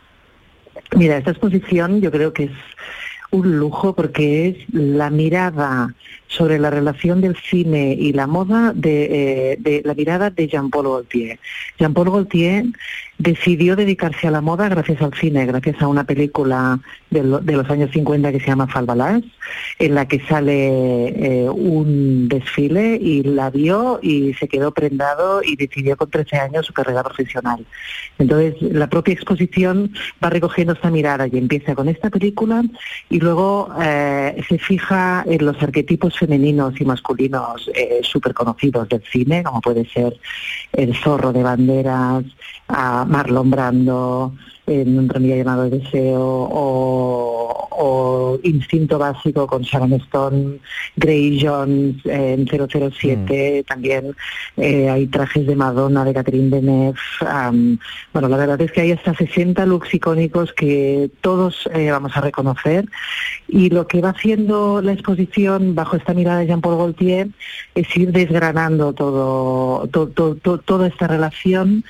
Mira, 0.96 1.18
esta 1.18 1.32
exposición 1.32 2.00
yo 2.00 2.12
creo 2.12 2.32
que 2.32 2.46
es 2.46 2.52
un 3.32 3.58
lujo 3.58 3.94
porque 3.94 4.48
es 4.48 4.58
la 4.72 5.10
mirada 5.10 5.94
sobre 6.28 6.60
la 6.60 6.70
relación 6.70 7.22
del 7.22 7.36
cine 7.36 7.96
y 7.98 8.14
la 8.14 8.28
moda 8.28 8.74
de, 8.74 9.52
eh, 9.52 9.58
de 9.60 9.82
la 9.86 9.94
mirada 9.94 10.30
de 10.30 10.48
Jean-Paul 10.48 10.86
Gaultier. 10.86 11.40
Jean-Paul 11.80 12.10
Gaultier 12.10 12.66
decidió 13.18 13.76
dedicarse 13.76 14.28
a 14.28 14.32
la 14.32 14.42
moda 14.42 14.68
gracias 14.70 15.02
al 15.02 15.14
cine, 15.14 15.46
gracias 15.46 15.82
a 15.82 15.88
una 15.88 16.04
película 16.04 16.80
de, 17.10 17.24
lo, 17.24 17.40
de 17.40 17.54
los 17.54 17.70
años 17.70 17.92
50 17.92 18.32
que 18.32 18.40
se 18.40 18.48
llama 18.48 18.68
Falbalas, 18.68 19.24
en 19.80 19.96
la 19.96 20.08
que 20.08 20.20
sale 20.22 21.44
eh, 21.44 21.50
un 21.50 22.28
desfile 22.28 22.98
y 23.02 23.24
la 23.24 23.50
vio 23.50 24.00
y 24.02 24.34
se 24.34 24.48
quedó 24.48 24.74
prendado 24.74 25.42
y 25.44 25.56
decidió 25.56 25.96
con 25.96 26.10
13 26.10 26.38
años 26.38 26.66
su 26.66 26.74
carrera 26.74 27.04
profesional. 27.04 27.66
Entonces, 28.18 28.56
la 28.62 28.88
propia 28.88 29.14
exposición 29.14 29.94
va 30.24 30.30
recogiendo 30.30 30.74
esta 30.74 30.90
mirada 30.90 31.28
y 31.28 31.38
empieza 31.38 31.76
con 31.76 31.88
esta 31.90 32.10
película 32.10 32.64
y 33.10 33.20
luego 33.20 33.70
eh, 33.82 34.44
se 34.48 34.58
fija 34.58 35.24
en 35.26 35.46
los 35.46 35.62
arquetipos 35.62 36.18
femeninos 36.18 36.80
y 36.80 36.86
masculinos 36.86 37.70
eh, 37.74 38.02
súper 38.04 38.34
conocidos 38.34 38.90
del 38.90 39.04
cine, 39.04 39.44
como 39.44 39.62
puede 39.62 39.86
ser 39.86 40.18
el 40.74 40.96
zorro 40.96 41.32
de 41.32 41.44
banderas, 41.44 42.24
a 42.68 43.06
Marlon 43.06 43.52
Brando 43.52 44.34
en 44.68 44.98
un 44.98 45.08
tranvía 45.08 45.38
llamado 45.38 45.70
Deseo 45.70 46.22
o, 46.22 47.68
o, 47.72 48.40
Instinto 48.44 48.98
Básico 48.98 49.48
con 49.48 49.62
Sharon 49.62 49.94
Stone, 49.94 50.60
Grey 50.96 51.40
Jones 51.40 51.98
en 52.06 52.48
007, 52.48 53.62
mm. 53.62 53.68
también 53.68 54.16
eh, 54.58 54.90
hay 54.90 55.08
trajes 55.08 55.46
de 55.46 55.56
Madonna, 55.56 56.04
de 56.04 56.14
Catherine 56.14 56.50
Deneuve. 56.50 56.98
Um, 57.22 57.78
bueno, 58.12 58.28
la 58.28 58.38
verdad 58.38 58.62
es 58.62 58.72
que 58.72 58.82
hay 58.82 58.92
hasta 58.92 59.14
60 59.14 59.66
looks 59.66 59.94
icónicos 59.94 60.52
que 60.54 61.12
todos 61.22 61.70
eh, 61.74 61.92
vamos 61.92 62.18
a 62.18 62.22
reconocer 62.22 62.86
y 63.48 63.70
lo 63.70 63.88
que 63.88 64.02
va 64.02 64.10
haciendo 64.10 64.82
la 64.82 64.94
exposición 64.94 65.76
bajo 65.76 65.96
esta 65.96 66.14
mirada 66.14 66.40
de 66.40 66.48
Jean-Paul 66.48 66.78
Gaultier 66.78 67.28
es 67.76 67.96
ir 67.96 68.12
desgranando 68.12 68.94
todo, 68.94 69.88
todo, 69.88 70.36
todo, 70.36 70.58
toda 70.58 70.88
esta 70.88 71.08
relación 71.08 71.84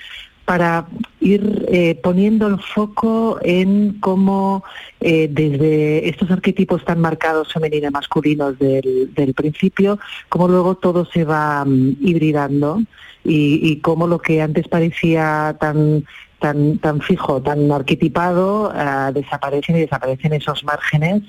para 0.45 0.85
ir 1.19 1.65
eh, 1.69 1.99
poniendo 2.03 2.47
el 2.47 2.59
foco 2.59 3.39
en 3.41 3.99
cómo 3.99 4.63
eh, 5.01 5.27
desde 5.29 6.07
estos 6.07 6.29
arquetipos 6.29 6.85
tan 6.85 7.01
marcados 7.01 7.51
femenino 7.51 7.87
y 7.87 7.91
masculinos 7.91 8.57
del, 8.59 9.33
principio, 9.35 9.99
cómo 10.29 10.47
luego 10.47 10.75
todo 10.75 11.05
se 11.05 11.23
va 11.23 11.63
um, 11.63 11.95
hibridando 11.99 12.81
y, 13.23 13.59
y 13.63 13.79
cómo 13.81 14.07
lo 14.07 14.19
que 14.19 14.41
antes 14.41 14.67
parecía 14.67 15.57
tan 15.59 16.05
tan 16.39 16.77
tan 16.77 17.01
fijo, 17.01 17.41
tan 17.41 17.71
arquetipado, 17.71 18.69
uh, 18.69 19.11
desaparecen 19.11 19.77
y 19.77 19.79
desaparecen 19.79 20.33
esos 20.33 20.63
márgenes 20.63 21.23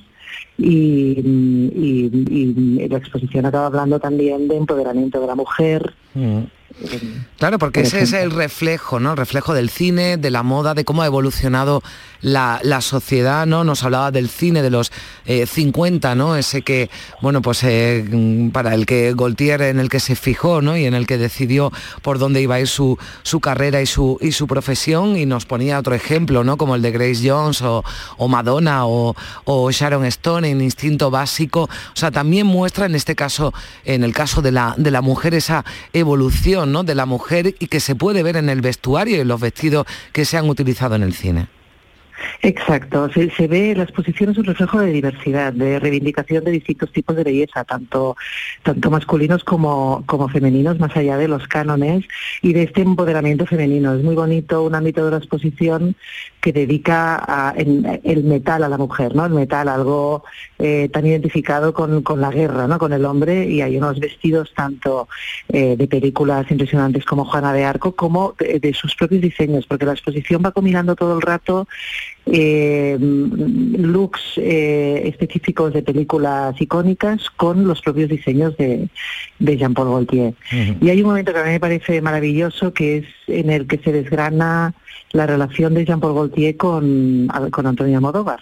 y, 0.58 1.20
y, 1.74 2.10
y, 2.30 2.88
la 2.88 2.98
exposición 2.98 3.46
acaba 3.46 3.66
hablando 3.66 3.98
también 3.98 4.48
de 4.48 4.56
empoderamiento 4.56 5.20
de 5.20 5.26
la 5.26 5.34
mujer. 5.34 5.94
Mm. 6.14 6.40
Claro, 7.38 7.58
porque 7.58 7.80
ese 7.80 8.00
es 8.00 8.12
el 8.12 8.30
reflejo, 8.30 9.00
¿no? 9.00 9.12
El 9.12 9.16
reflejo 9.16 9.54
del 9.54 9.70
cine, 9.70 10.16
de 10.16 10.30
la 10.30 10.42
moda, 10.42 10.74
de 10.74 10.84
cómo 10.84 11.02
ha 11.02 11.06
evolucionado 11.06 11.82
la, 12.20 12.60
la 12.62 12.80
sociedad, 12.80 13.46
¿no? 13.46 13.64
Nos 13.64 13.82
hablaba 13.82 14.10
del 14.10 14.28
cine 14.28 14.62
de 14.62 14.70
los 14.70 14.92
eh, 15.26 15.46
50, 15.46 16.14
¿no? 16.14 16.36
Ese 16.36 16.62
que, 16.62 16.90
bueno, 17.20 17.42
pues 17.42 17.62
eh, 17.62 18.50
para 18.52 18.74
el 18.74 18.86
que 18.86 19.14
Gaultier, 19.16 19.62
en 19.62 19.80
el 19.80 19.88
que 19.88 20.00
se 20.00 20.16
fijó, 20.16 20.60
¿no? 20.60 20.76
Y 20.76 20.86
en 20.86 20.94
el 20.94 21.06
que 21.06 21.18
decidió 21.18 21.72
por 22.02 22.18
dónde 22.18 22.40
iba 22.40 22.56
a 22.56 22.60
ir 22.60 22.68
su, 22.68 22.98
su 23.22 23.40
carrera 23.40 23.80
y 23.80 23.86
su, 23.86 24.18
y 24.20 24.32
su 24.32 24.46
profesión 24.46 25.16
y 25.16 25.26
nos 25.26 25.46
ponía 25.46 25.78
otro 25.78 25.94
ejemplo, 25.94 26.44
¿no? 26.44 26.56
Como 26.56 26.74
el 26.74 26.82
de 26.82 26.90
Grace 26.90 27.28
Jones 27.28 27.62
o, 27.62 27.84
o 28.16 28.28
Madonna 28.28 28.86
o, 28.86 29.14
o, 29.44 29.70
Sharon 29.70 30.04
Stone 30.06 30.50
en 30.50 30.60
Instinto 30.60 31.10
Básico. 31.10 31.64
O 31.64 31.96
sea, 31.96 32.10
también 32.10 32.46
muestra 32.46 32.86
en 32.86 32.94
este 32.94 33.14
caso, 33.14 33.52
en 33.84 34.04
el 34.04 34.12
caso 34.12 34.42
de 34.42 34.52
la, 34.52 34.74
de 34.76 34.90
la 34.90 35.00
mujer, 35.00 35.34
esa 35.34 35.64
evolución, 35.92 36.65
¿no? 36.72 36.84
De 36.84 36.94
la 36.94 37.06
mujer 37.06 37.54
y 37.58 37.66
que 37.66 37.80
se 37.80 37.94
puede 37.94 38.22
ver 38.22 38.36
en 38.36 38.48
el 38.48 38.60
vestuario 38.60 39.20
y 39.20 39.24
los 39.24 39.40
vestidos 39.40 39.86
que 40.12 40.24
se 40.24 40.36
han 40.36 40.48
utilizado 40.48 40.94
en 40.94 41.02
el 41.02 41.14
cine. 41.14 41.48
Exacto, 42.42 43.10
se, 43.12 43.30
se, 43.30 43.46
ve 43.46 43.74
la 43.74 43.82
exposición 43.82 44.30
es 44.30 44.38
un 44.38 44.44
reflejo 44.44 44.80
de 44.80 44.92
diversidad, 44.92 45.52
de 45.52 45.78
reivindicación 45.78 46.44
de 46.44 46.50
distintos 46.50 46.92
tipos 46.92 47.16
de 47.16 47.24
belleza, 47.24 47.64
tanto, 47.64 48.16
tanto 48.62 48.90
masculinos 48.90 49.44
como, 49.44 50.02
como 50.06 50.28
femeninos, 50.28 50.78
más 50.78 50.96
allá 50.96 51.16
de 51.16 51.28
los 51.28 51.46
cánones 51.46 52.04
y 52.42 52.52
de 52.52 52.64
este 52.64 52.82
empoderamiento 52.82 53.46
femenino. 53.46 53.94
Es 53.94 54.02
muy 54.02 54.14
bonito 54.14 54.62
un 54.62 54.74
ámbito 54.74 55.04
de 55.04 55.10
la 55.10 55.18
exposición 55.18 55.96
que 56.46 56.52
dedica 56.52 57.16
a, 57.26 57.54
en, 57.56 58.00
el 58.04 58.22
metal 58.22 58.62
a 58.62 58.68
la 58.68 58.78
mujer, 58.78 59.16
¿no? 59.16 59.26
El 59.26 59.32
metal, 59.32 59.66
algo 59.66 60.22
eh, 60.60 60.88
tan 60.92 61.04
identificado 61.04 61.74
con, 61.74 62.04
con, 62.04 62.20
la 62.20 62.30
guerra, 62.30 62.68
¿no? 62.68 62.78
Con 62.78 62.92
el 62.92 63.04
hombre 63.04 63.48
y 63.48 63.62
hay 63.62 63.76
unos 63.76 63.98
vestidos 63.98 64.52
tanto 64.54 65.08
eh, 65.48 65.74
de 65.76 65.88
películas 65.88 66.48
impresionantes 66.48 67.04
como 67.04 67.24
Juana 67.24 67.52
de 67.52 67.64
Arco 67.64 67.96
como 67.96 68.36
de, 68.38 68.60
de 68.60 68.72
sus 68.74 68.94
propios 68.94 69.22
diseños, 69.22 69.66
porque 69.66 69.86
la 69.86 69.94
exposición 69.94 70.40
va 70.46 70.52
combinando 70.52 70.94
todo 70.94 71.16
el 71.16 71.20
rato 71.20 71.66
eh, 72.26 72.96
looks 73.00 74.20
eh, 74.36 75.02
específicos 75.06 75.72
de 75.72 75.82
películas 75.82 76.60
icónicas 76.60 77.30
con 77.30 77.66
los 77.66 77.80
propios 77.82 78.10
diseños 78.10 78.56
de, 78.56 78.88
de 79.38 79.56
Jean-Paul 79.56 79.88
Gaultier. 79.88 80.34
Uh 80.52 80.56
-huh. 80.56 80.76
Y 80.80 80.90
hay 80.90 81.00
un 81.02 81.08
momento 81.08 81.32
que 81.32 81.38
a 81.38 81.44
mí 81.44 81.50
me 81.50 81.60
parece 81.60 82.02
maravilloso 82.02 82.72
que 82.72 82.98
es 82.98 83.06
en 83.28 83.50
el 83.50 83.66
que 83.66 83.78
se 83.78 83.92
desgrana 83.92 84.74
la 85.12 85.26
relación 85.26 85.74
de 85.74 85.84
Jean-Paul 85.84 86.14
Gaultier 86.14 86.56
con, 86.56 87.28
con 87.50 87.66
Antonio 87.66 88.00
Modóvar 88.00 88.40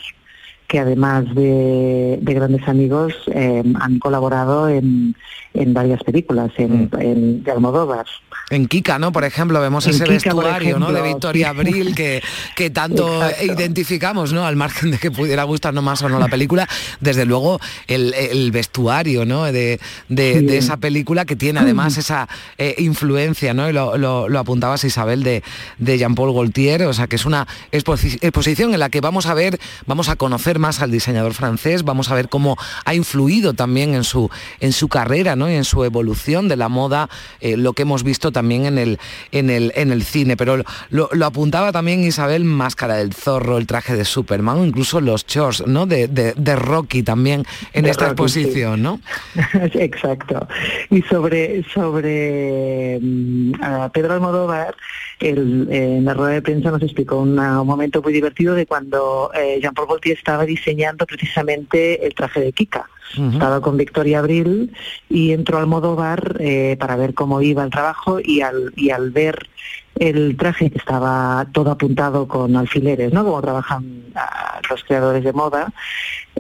que 0.68 0.78
además 0.78 1.24
de, 1.34 2.18
de 2.20 2.34
grandes 2.34 2.66
amigos 2.66 3.12
eh, 3.32 3.62
han 3.80 3.98
colaborado 3.98 4.68
en, 4.68 5.14
en, 5.52 5.74
varias 5.74 6.02
películas, 6.02 6.50
en, 6.56 6.84
mm. 6.84 7.00
en 7.00 7.44
de 7.44 7.50
Almodóvar. 7.50 8.06
En 8.50 8.66
Kika, 8.66 8.98
¿no? 8.98 9.12
Por 9.12 9.24
ejemplo, 9.24 9.60
vemos 9.60 9.86
en 9.86 9.94
ese 9.94 10.04
Kika, 10.04 10.12
vestuario 10.14 10.68
ejemplo, 10.68 10.88
¿no? 10.88 10.92
de 10.92 11.02
Victoria. 11.02 11.50
Abril 11.50 11.94
que, 11.94 12.22
que 12.56 12.70
tanto 12.70 13.22
Exacto. 13.28 13.44
identificamos, 13.44 14.32
¿no? 14.32 14.46
Al 14.46 14.56
margen 14.56 14.90
de 14.90 14.98
que 14.98 15.10
pudiera 15.10 15.44
gustarnos 15.44 15.84
más 15.84 16.02
o 16.02 16.08
no 16.08 16.18
la 16.18 16.28
película, 16.28 16.68
desde 17.00 17.24
luego 17.24 17.60
el, 17.86 18.14
el 18.14 18.50
vestuario, 18.50 19.24
¿no? 19.24 19.44
De, 19.44 19.80
de, 20.08 20.40
sí. 20.40 20.46
de, 20.46 20.58
esa 20.58 20.78
película 20.78 21.24
que 21.24 21.36
tiene 21.36 21.60
además 21.60 21.96
esa 21.96 22.28
eh, 22.58 22.74
influencia, 22.78 23.54
¿no? 23.54 23.68
Y 23.68 23.72
lo, 23.72 23.96
lo, 23.96 24.28
lo, 24.28 24.38
apuntabas 24.38 24.84
Isabel 24.84 25.22
de, 25.22 25.42
de 25.78 25.98
Jean-Paul 25.98 26.32
Gaultier, 26.32 26.82
o 26.84 26.92
sea 26.92 27.06
que 27.06 27.16
es 27.16 27.26
una 27.26 27.46
exposición 27.70 28.74
en 28.74 28.80
la 28.80 28.90
que 28.90 29.00
vamos 29.00 29.26
a 29.26 29.34
ver, 29.34 29.58
vamos 29.86 30.08
a 30.08 30.16
conocer 30.16 30.58
más 30.64 30.80
al 30.80 30.90
diseñador 30.90 31.34
francés, 31.34 31.82
vamos 31.84 32.10
a 32.10 32.14
ver 32.14 32.30
cómo 32.30 32.56
ha 32.86 32.94
influido 32.94 33.52
también 33.52 33.92
en 33.92 34.02
su, 34.02 34.30
en 34.60 34.72
su 34.72 34.88
carrera, 34.88 35.36
¿no? 35.36 35.50
Y 35.50 35.54
en 35.56 35.64
su 35.64 35.84
evolución 35.84 36.48
de 36.48 36.56
la 36.56 36.70
moda, 36.70 37.10
eh, 37.42 37.58
lo 37.58 37.74
que 37.74 37.82
hemos 37.82 38.02
visto 38.02 38.32
también 38.32 38.64
en 38.64 38.78
el, 38.78 38.98
en 39.30 39.50
el, 39.50 39.72
en 39.76 39.92
el 39.92 40.04
cine. 40.04 40.38
Pero 40.38 40.64
lo, 40.88 41.10
lo, 41.12 41.26
apuntaba 41.26 41.70
también 41.70 42.02
Isabel, 42.02 42.44
Máscara 42.44 42.94
del 42.96 43.12
Zorro, 43.12 43.58
el 43.58 43.66
traje 43.66 43.94
de 43.94 44.06
Superman, 44.06 44.64
incluso 44.64 45.02
los 45.02 45.26
shorts 45.26 45.66
¿no? 45.66 45.84
de, 45.84 46.08
de, 46.08 46.32
de 46.32 46.56
Rocky 46.56 47.02
también 47.02 47.44
en 47.74 47.84
de 47.84 47.90
esta 47.90 48.08
Rocky, 48.08 48.22
exposición, 48.22 48.76
sí. 48.76 48.82
¿no? 48.82 49.00
Exacto. 49.74 50.48
Y 50.88 51.02
sobre, 51.02 51.62
sobre 51.74 52.96
uh, 53.02 53.90
Pedro 53.92 54.14
Almodóvar, 54.14 54.74
el, 55.20 55.68
eh, 55.70 55.96
en 55.98 56.04
la 56.04 56.14
rueda 56.14 56.34
de 56.34 56.42
prensa 56.42 56.70
nos 56.70 56.82
explicó 56.82 57.18
una, 57.18 57.60
un 57.60 57.66
momento 57.66 58.02
muy 58.02 58.12
divertido 58.12 58.54
de 58.54 58.66
cuando 58.66 59.30
eh, 59.34 59.58
Jean-Paul 59.60 59.88
Gaultier 59.88 60.16
estaba 60.16 60.44
diseñando 60.44 61.06
precisamente 61.06 62.06
el 62.06 62.14
traje 62.14 62.40
de 62.40 62.52
Kika. 62.52 62.88
Uh 63.16 63.20
-huh. 63.20 63.32
Estaba 63.34 63.60
con 63.60 63.76
Victoria 63.76 64.18
Abril 64.18 64.72
y 65.08 65.32
entró 65.32 65.58
al 65.58 65.66
Modóvar 65.66 66.36
eh, 66.40 66.76
para 66.78 66.96
ver 66.96 67.14
cómo 67.14 67.40
iba 67.42 67.62
el 67.62 67.70
trabajo 67.70 68.18
y 68.22 68.40
al, 68.40 68.72
y 68.76 68.90
al 68.90 69.10
ver 69.10 69.48
el 69.96 70.36
traje 70.36 70.72
estaba 70.74 71.46
todo 71.52 71.70
apuntado 71.70 72.26
con 72.26 72.56
alfileres, 72.56 73.12
¿no? 73.12 73.24
Como 73.24 73.40
trabajan 73.40 74.04
ah, 74.14 74.60
los 74.68 74.82
creadores 74.82 75.22
de 75.22 75.32
moda. 75.32 75.72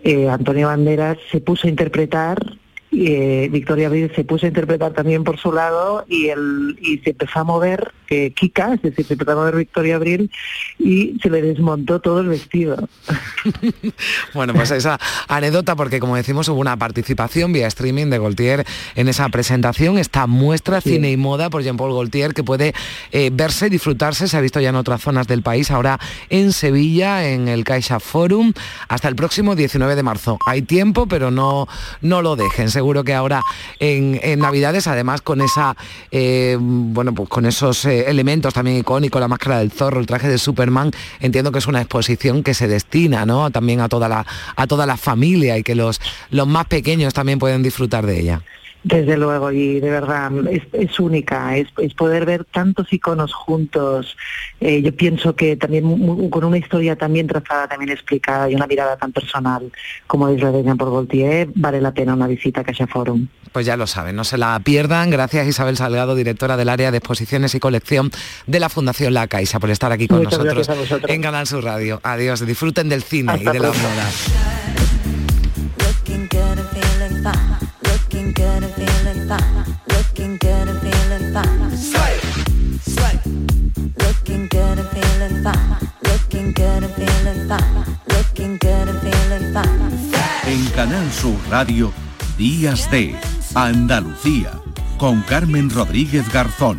Eh, 0.02 0.28
Antonio 0.28 0.66
Banderas 0.68 1.18
se 1.30 1.40
puso 1.40 1.66
a 1.66 1.70
interpretar 1.70 2.38
eh, 2.96 3.48
Victoria 3.50 3.88
Abril 3.88 4.12
se 4.14 4.24
puso 4.24 4.46
a 4.46 4.48
interpretar 4.48 4.92
también 4.92 5.24
por 5.24 5.38
su 5.38 5.52
lado 5.52 6.04
y, 6.08 6.28
el, 6.28 6.78
y 6.80 6.98
se 6.98 7.10
empezó 7.10 7.40
a 7.40 7.44
mover 7.44 7.92
eh, 8.08 8.32
Kika, 8.32 8.74
es 8.74 8.82
decir, 8.82 9.06
se 9.06 9.14
empezó 9.14 9.32
a 9.32 9.36
mover 9.36 9.56
Victoria 9.56 9.96
Abril 9.96 10.30
y 10.78 11.18
se 11.22 11.30
le 11.30 11.42
desmontó 11.42 12.00
todo 12.00 12.20
el 12.20 12.28
vestido. 12.28 12.88
bueno, 14.34 14.52
pues 14.54 14.70
esa 14.70 14.98
anécdota, 15.28 15.74
porque 15.76 16.00
como 16.00 16.16
decimos, 16.16 16.48
hubo 16.48 16.60
una 16.60 16.76
participación 16.76 17.52
vía 17.52 17.66
streaming 17.66 18.10
de 18.10 18.18
Gaultier 18.18 18.66
en 18.94 19.08
esa 19.08 19.28
presentación, 19.28 19.98
esta 19.98 20.26
muestra 20.26 20.80
cine 20.80 21.10
y 21.10 21.16
moda 21.16 21.50
por 21.50 21.62
Jean-Paul 21.62 21.92
Gaultier 21.92 22.34
que 22.34 22.44
puede 22.44 22.74
eh, 23.12 23.30
verse, 23.32 23.70
disfrutarse, 23.70 24.28
se 24.28 24.36
ha 24.36 24.40
visto 24.40 24.60
ya 24.60 24.68
en 24.68 24.76
otras 24.76 25.02
zonas 25.02 25.26
del 25.26 25.42
país, 25.42 25.70
ahora 25.70 25.98
en 26.28 26.52
Sevilla, 26.52 27.28
en 27.28 27.48
el 27.48 27.64
Caixa 27.64 28.00
Forum, 28.00 28.52
hasta 28.88 29.08
el 29.08 29.16
próximo 29.16 29.56
19 29.56 29.96
de 29.96 30.02
marzo. 30.02 30.38
Hay 30.46 30.62
tiempo, 30.62 31.06
pero 31.06 31.30
no, 31.30 31.66
no 32.00 32.22
lo 32.22 32.36
dejen 32.36 32.70
seguro 32.84 33.02
que 33.02 33.14
ahora 33.14 33.40
en, 33.80 34.38
Navidades, 34.38 34.86
además 34.88 35.22
con 35.22 35.40
esa, 35.40 35.74
eh, 36.10 36.58
bueno, 36.60 37.14
pues 37.14 37.30
con 37.30 37.46
esos 37.46 37.86
eh, 37.86 38.10
elementos 38.10 38.52
también 38.52 38.76
icónicos, 38.76 39.18
la 39.22 39.28
máscara 39.28 39.60
del 39.60 39.70
zorro, 39.70 40.00
el 40.00 40.06
traje 40.06 40.28
de 40.28 40.36
Superman, 40.36 40.90
entiendo 41.20 41.50
que 41.50 41.60
es 41.60 41.66
una 41.66 41.80
exposición 41.80 42.42
que 42.42 42.52
se 42.52 42.68
destina, 42.68 43.24
¿no? 43.24 43.50
También 43.50 43.80
a 43.80 43.88
toda 43.88 44.06
la, 44.10 44.26
a 44.54 44.66
toda 44.66 44.84
la 44.84 44.98
familia 44.98 45.56
y 45.56 45.62
que 45.62 45.74
los, 45.74 45.98
los 46.28 46.46
más 46.46 46.66
pequeños 46.66 47.14
también 47.14 47.38
pueden 47.38 47.62
disfrutar 47.62 48.04
de 48.04 48.20
ella. 48.20 48.42
Desde 48.84 49.16
luego, 49.16 49.50
y 49.50 49.80
de 49.80 49.90
verdad 49.90 50.30
es, 50.72 51.00
única, 51.00 51.56
es, 51.56 51.68
poder 51.94 52.26
ver 52.26 52.44
tantos 52.44 52.92
iconos 52.92 53.32
juntos. 53.32 54.14
Eh, 54.60 54.82
yo 54.82 54.94
pienso 54.94 55.34
que 55.34 55.56
también 55.56 56.28
con 56.28 56.44
una 56.44 56.58
historia 56.58 56.94
también 56.94 57.26
trazada, 57.26 57.66
también 57.66 57.90
explicada 57.90 58.50
y 58.50 58.54
una 58.54 58.66
mirada 58.66 58.98
tan 58.98 59.10
personal 59.10 59.72
como 60.06 60.28
es 60.28 60.42
la 60.42 60.52
de 60.52 60.62
Jean 60.62 60.76
por 60.76 60.90
Gaultier, 60.90 61.48
vale 61.54 61.80
la 61.80 61.94
pena 61.94 62.12
una 62.12 62.26
visita 62.26 62.60
a 62.60 62.64
Caixa 62.64 62.86
Forum. 62.86 63.26
Pues 63.52 63.64
ya 63.64 63.78
lo 63.78 63.86
saben, 63.86 64.16
no 64.16 64.24
se 64.24 64.36
la 64.36 64.60
pierdan. 64.62 65.08
Gracias 65.08 65.46
Isabel 65.46 65.78
Salgado, 65.78 66.14
directora 66.14 66.58
del 66.58 66.68
área 66.68 66.90
de 66.90 66.98
exposiciones 66.98 67.54
y 67.54 67.60
colección 67.60 68.10
de 68.46 68.60
la 68.60 68.68
Fundación 68.68 69.14
La 69.14 69.28
Caixa, 69.28 69.60
por 69.60 69.70
estar 69.70 69.92
aquí 69.92 70.08
con 70.08 70.24
nosotros 70.24 70.68
en 71.08 71.22
Canal 71.22 71.46
Sur 71.46 71.64
Radio. 71.64 72.00
Adiós, 72.02 72.44
disfruten 72.44 72.90
del 72.90 73.02
cine 73.02 73.38
y 73.40 73.44
de 73.44 73.60
la 73.60 73.68
moda. 73.68 74.10
En 90.46 90.66
Canal 90.70 91.10
Sur 91.12 91.36
Radio, 91.50 91.92
Días 92.36 92.90
de 92.90 93.16
Andalucía, 93.54 94.52
con 94.98 95.22
Carmen 95.22 95.70
Rodríguez 95.70 96.30
Garzón. 96.32 96.78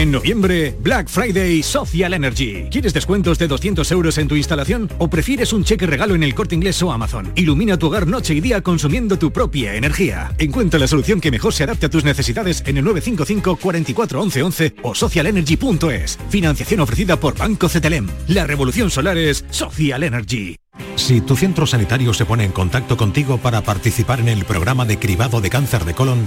En 0.00 0.10
noviembre, 0.10 0.74
Black 0.80 1.08
Friday 1.08 1.62
Social 1.62 2.14
Energy. 2.14 2.68
¿Quieres 2.70 2.94
descuentos 2.94 3.38
de 3.38 3.48
200 3.48 3.92
euros 3.92 4.16
en 4.16 4.28
tu 4.28 4.34
instalación? 4.34 4.88
¿O 4.96 5.10
prefieres 5.10 5.52
un 5.52 5.62
cheque 5.62 5.86
regalo 5.86 6.14
en 6.14 6.22
el 6.22 6.34
corte 6.34 6.54
inglés 6.54 6.82
o 6.82 6.90
Amazon? 6.90 7.30
Ilumina 7.34 7.76
tu 7.76 7.88
hogar 7.88 8.06
noche 8.06 8.32
y 8.32 8.40
día 8.40 8.62
consumiendo 8.62 9.18
tu 9.18 9.30
propia 9.30 9.74
energía. 9.74 10.32
Encuentra 10.38 10.80
la 10.80 10.88
solución 10.88 11.20
que 11.20 11.30
mejor 11.30 11.52
se 11.52 11.64
adapte 11.64 11.84
a 11.84 11.90
tus 11.90 12.02
necesidades 12.02 12.62
en 12.64 12.78
el 12.78 12.84
955 12.84 13.56
44 13.56 14.22
11 14.22 14.42
11 14.42 14.74
o 14.84 14.94
socialenergy.es. 14.94 16.18
Financiación 16.30 16.80
ofrecida 16.80 17.20
por 17.20 17.36
Banco 17.36 17.68
CTLM. 17.68 18.08
La 18.28 18.46
revolución 18.46 18.90
solar 18.90 19.18
es 19.18 19.44
Social 19.50 20.02
Energy. 20.02 20.56
Si 20.96 21.20
tu 21.20 21.36
centro 21.36 21.66
sanitario 21.66 22.14
se 22.14 22.24
pone 22.24 22.44
en 22.44 22.52
contacto 22.52 22.96
contigo 22.96 23.36
para 23.36 23.60
participar 23.60 24.20
en 24.20 24.28
el 24.28 24.46
programa 24.46 24.86
de 24.86 24.98
cribado 24.98 25.42
de 25.42 25.50
cáncer 25.50 25.84
de 25.84 25.92
colon, 25.92 26.26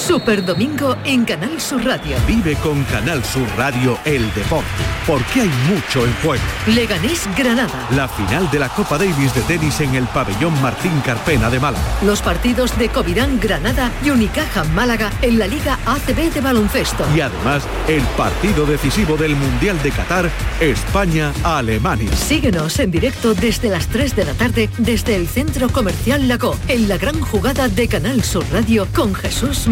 Super 0.00 0.44
Domingo 0.44 0.96
en 1.04 1.24
Canal 1.24 1.60
Sur 1.60 1.84
Radio. 1.84 2.16
Vive 2.26 2.54
con 2.56 2.82
Canal 2.84 3.22
Sur 3.22 3.46
Radio 3.56 3.98
el 4.04 4.32
deporte, 4.34 4.66
porque 5.06 5.42
hay 5.42 5.50
mucho 5.68 6.04
en 6.04 6.12
juego. 6.22 6.42
Leganés 6.66 7.28
Granada. 7.36 7.86
La 7.94 8.08
final 8.08 8.50
de 8.50 8.58
la 8.58 8.68
Copa 8.70 8.96
Davis 8.96 9.34
de 9.34 9.42
tenis 9.42 9.78
en 9.80 9.94
el 9.94 10.04
pabellón 10.04 10.60
Martín 10.62 10.92
Carpena 11.04 11.50
de 11.50 11.60
Málaga. 11.60 11.84
Los 12.02 12.22
partidos 12.22 12.76
de 12.78 12.88
Covirán 12.88 13.38
Granada 13.38 13.92
y 14.04 14.10
Unicaja 14.10 14.64
Málaga 14.64 15.12
en 15.20 15.38
la 15.38 15.46
Liga 15.46 15.78
ACB 15.84 16.32
de 16.32 16.40
baloncesto. 16.40 17.04
Y 17.14 17.20
además 17.20 17.62
el 17.86 18.02
partido 18.16 18.64
decisivo 18.64 19.16
del 19.16 19.36
Mundial 19.36 19.80
de 19.82 19.90
Qatar, 19.90 20.30
España-Alemania. 20.60 22.10
Síguenos 22.16 22.78
en 22.78 22.90
directo 22.90 23.34
desde 23.34 23.68
las 23.68 23.86
3 23.88 24.16
de 24.16 24.24
la 24.24 24.32
tarde 24.32 24.70
desde 24.78 25.14
el 25.14 25.28
Centro 25.28 25.68
Comercial 25.68 26.26
Lago, 26.26 26.56
en 26.68 26.88
la 26.88 26.96
gran 26.96 27.20
jugada 27.20 27.68
de 27.68 27.86
Canal 27.86 28.24
Sur 28.24 28.44
Radio 28.50 28.88
con 28.94 29.14
Jesús 29.14 29.68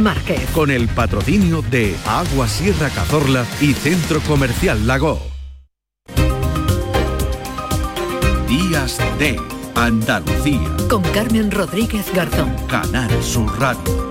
Con 0.53 0.71
el 0.71 0.89
patrocinio 0.89 1.63
de 1.63 1.97
Agua 2.07 2.49
Sierra 2.49 2.91
Cazorla 2.91 3.47
y 3.61 3.73
Centro 3.75 4.21
Comercial 4.21 4.87
Lago. 4.87 5.21
Días 8.49 8.99
de 9.19 9.41
Andalucía. 9.75 10.77
Con 10.89 11.03
Carmen 11.03 11.51
Rodríguez 11.51 12.07
Garzón. 12.13 12.55
Canal 12.69 13.11
Sur 13.23 13.59
Radio. 13.61 14.09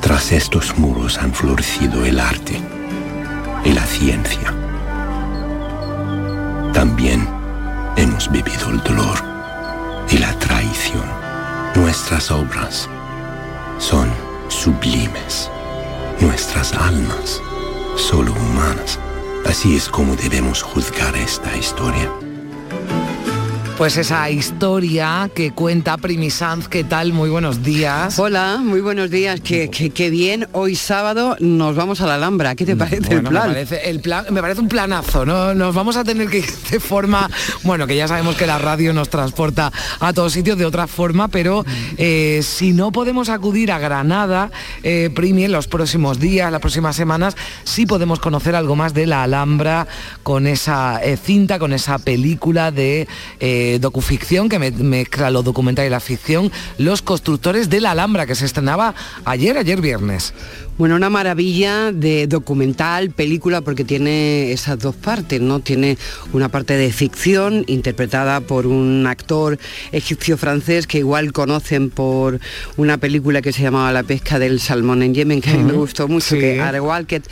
Tras 0.00 0.32
estos 0.32 0.76
muros 0.78 1.18
han 1.18 1.32
florecido 1.32 2.04
el 2.04 2.20
arte 2.20 2.60
y 3.64 3.72
la 3.72 3.86
ciencia. 3.86 4.61
También 6.72 7.28
hemos 7.96 8.30
vivido 8.30 8.70
el 8.70 8.82
dolor 8.82 9.18
y 10.08 10.16
la 10.16 10.32
traición. 10.38 11.04
Nuestras 11.74 12.30
obras 12.30 12.88
son 13.78 14.10
sublimes. 14.48 15.50
Nuestras 16.20 16.72
almas, 16.72 17.42
solo 17.96 18.32
humanas. 18.32 18.98
Así 19.44 19.76
es 19.76 19.88
como 19.88 20.16
debemos 20.16 20.62
juzgar 20.62 21.14
esta 21.14 21.54
historia. 21.56 22.10
Pues 23.78 23.96
esa 23.96 24.30
historia 24.30 25.30
que 25.34 25.50
cuenta 25.50 25.96
Primi 25.96 26.30
Sanz, 26.30 26.68
¿qué 26.68 26.84
tal? 26.84 27.12
Muy 27.12 27.30
buenos 27.30 27.62
días. 27.64 28.18
Hola, 28.18 28.60
muy 28.62 28.80
buenos 28.80 29.10
días. 29.10 29.40
Qué, 29.40 29.70
qué, 29.70 30.10
bien. 30.10 30.46
Hoy 30.52 30.76
sábado 30.76 31.36
nos 31.40 31.74
vamos 31.74 32.00
a 32.00 32.06
la 32.06 32.14
Alhambra. 32.14 32.54
¿Qué 32.54 32.64
te 32.64 32.76
parece 32.76 33.14
el 33.14 33.22
plan? 33.22 33.48
Me 33.48 33.54
parece, 33.54 33.90
el 33.90 34.00
plan? 34.00 34.26
me 34.30 34.40
parece 34.40 34.60
un 34.60 34.68
planazo, 34.68 35.24
¿no? 35.24 35.54
Nos 35.54 35.74
vamos 35.74 35.96
a 35.96 36.04
tener 36.04 36.28
que 36.28 36.38
ir 36.38 36.52
de 36.70 36.78
forma, 36.80 37.28
bueno, 37.64 37.86
que 37.86 37.96
ya 37.96 38.06
sabemos 38.06 38.36
que 38.36 38.46
la 38.46 38.58
radio 38.58 38.92
nos 38.92 39.08
transporta 39.08 39.72
a 39.98 40.12
todos 40.12 40.32
sitios 40.32 40.58
de 40.58 40.66
otra 40.66 40.86
forma, 40.86 41.28
pero 41.28 41.64
eh, 41.96 42.40
si 42.42 42.72
no 42.72 42.92
podemos 42.92 43.30
acudir 43.30 43.72
a 43.72 43.78
Granada, 43.78 44.50
eh, 44.82 45.10
Primi, 45.12 45.44
en 45.44 45.52
los 45.52 45.66
próximos 45.66 46.20
días, 46.20 46.52
las 46.52 46.60
próximas 46.60 46.94
semanas, 46.94 47.36
sí 47.64 47.86
podemos 47.86 48.20
conocer 48.20 48.54
algo 48.54 48.76
más 48.76 48.94
de 48.94 49.06
la 49.06 49.22
Alhambra 49.24 49.88
con 50.22 50.46
esa 50.46 51.02
eh, 51.02 51.16
cinta, 51.16 51.58
con 51.58 51.72
esa 51.72 51.98
película 51.98 52.70
de 52.70 53.08
docuficción 53.80 54.48
que 54.48 54.58
mezcla 54.58 55.30
lo 55.30 55.42
documental 55.42 55.86
y 55.86 55.90
la 55.90 56.00
ficción, 56.00 56.50
Los 56.78 57.02
constructores 57.02 57.68
de 57.68 57.80
la 57.80 57.92
Alhambra, 57.92 58.26
que 58.26 58.34
se 58.34 58.46
estrenaba 58.46 58.94
ayer, 59.24 59.56
ayer 59.56 59.80
viernes. 59.80 60.34
Bueno, 60.78 60.96
una 60.96 61.10
maravilla 61.10 61.92
de 61.92 62.26
documental, 62.26 63.10
película, 63.10 63.60
porque 63.60 63.84
tiene 63.84 64.52
esas 64.52 64.78
dos 64.78 64.96
partes, 64.96 65.38
¿no? 65.38 65.60
Tiene 65.60 65.98
una 66.32 66.48
parte 66.48 66.78
de 66.78 66.90
ficción 66.90 67.64
interpretada 67.66 68.40
por 68.40 68.66
un 68.66 69.06
actor 69.06 69.58
egipcio-francés 69.92 70.86
que 70.86 70.98
igual 70.98 71.32
conocen 71.34 71.90
por 71.90 72.40
una 72.78 72.96
película 72.96 73.42
que 73.42 73.52
se 73.52 73.62
llamaba 73.62 73.92
La 73.92 74.02
pesca 74.02 74.38
del 74.38 74.60
salmón 74.60 75.02
en 75.02 75.14
Yemen, 75.14 75.42
que 75.42 75.50
a 75.50 75.54
mí 75.58 75.62
me 75.62 75.74
gustó 75.74 76.08
mucho, 76.08 76.36
que 76.36 76.58
Are 76.60 76.80
Walker, 76.80 77.22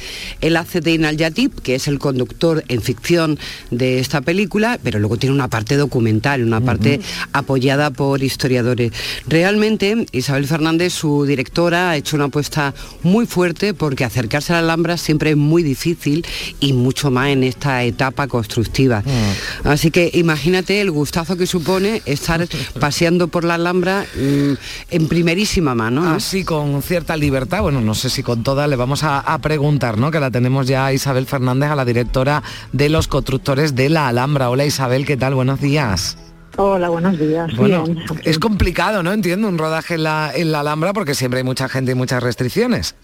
él 0.43 0.57
hace 0.59 0.83
de 0.83 0.93
Inal 0.93 1.17
Yatib, 1.17 1.63
que 1.63 1.77
es 1.77 1.89
el 1.89 1.99
conductor 1.99 2.63
en 2.69 2.83
ficción 2.83 3.39
de 3.71 4.01
esta 4.01 4.21
película, 4.21 4.79
pero 4.83 4.99
luego 4.99 5.17
tiene 5.17 5.35
una 5.35 5.49
parte 5.49 5.77
documental, 5.77 6.43
una 6.43 6.61
parte 6.61 7.01
apoyada 7.33 7.91
por 7.91 8.23
historiadores. 8.23 8.93
Realmente, 9.27 10.07
Isabel 10.13 10.47
Fernández, 10.47 10.93
su 10.93 11.25
directora, 11.25 11.91
ha 11.91 11.97
hecho 11.97 12.17
una 12.17 12.27
apuesta 12.27 12.75
muy 13.03 13.30
fuerte 13.31 13.73
porque 13.73 14.05
acercarse 14.05 14.53
a 14.53 14.57
la 14.57 14.61
Alhambra 14.73 14.99
siempre 14.99 15.31
es 15.31 15.37
muy 15.37 15.63
difícil 15.63 16.27
y 16.61 16.75
mucho 16.75 17.11
más 17.11 17.29
en 17.29 17.45
esta 17.45 17.83
etapa 17.85 18.27
constructiva. 18.27 19.01
Mm. 19.01 19.69
Así 19.69 19.91
que 19.91 20.11
imagínate 20.13 20.81
el 20.81 20.91
gustazo 20.91 21.37
que 21.37 21.47
supone 21.47 22.03
estar 22.05 22.47
paseando 22.81 23.29
por 23.29 23.45
la 23.45 23.55
Alhambra 23.55 24.05
mm, 24.15 24.53
en 24.91 25.09
primerísima 25.09 25.75
mano. 25.75 26.03
¿no? 26.03 26.11
Así 26.11 26.45
con 26.45 26.83
cierta 26.83 27.17
libertad, 27.17 27.63
bueno, 27.63 27.81
no 27.81 27.95
sé 27.95 28.11
si 28.11 28.23
con 28.23 28.43
toda, 28.43 28.67
le 28.67 28.77
vamos 28.77 29.03
a, 29.05 29.21
a 29.21 29.39
preguntar, 29.39 29.97
¿no? 29.97 30.11
Que 30.11 30.21
la 30.21 30.31
tenemos 30.31 30.67
ya 30.67 30.87
a 30.87 30.93
Isabel 30.93 31.27
Fernández, 31.27 31.71
a 31.71 31.77
la 31.77 31.85
directora 31.85 32.43
de 32.73 32.89
los 32.89 33.09
constructores 33.09 33.75
de 33.75 33.89
la 33.89 34.09
Alhambra. 34.09 34.51
Hola 34.51 34.67
Isabel, 34.67 35.07
¿qué 35.07 35.17
tal? 35.17 35.35
Buenos 35.35 35.61
días. 35.61 36.19
Hola, 36.57 36.89
buenos 36.89 37.19
días. 37.19 37.55
Bueno, 37.57 37.85
Bien. 37.85 38.05
es 38.25 38.39
complicado, 38.39 39.03
¿no? 39.03 39.13
Entiendo 39.13 39.49
un 39.49 39.57
rodaje 39.57 39.95
en 39.95 40.03
la, 40.03 40.33
en 40.35 40.53
la 40.53 40.61
Alhambra 40.61 40.93
porque 40.93 41.15
siempre 41.15 41.39
hay 41.39 41.45
mucha 41.45 41.69
gente 41.69 41.93
y 41.93 41.95
muchas 41.95 42.23
restricciones. 42.23 42.97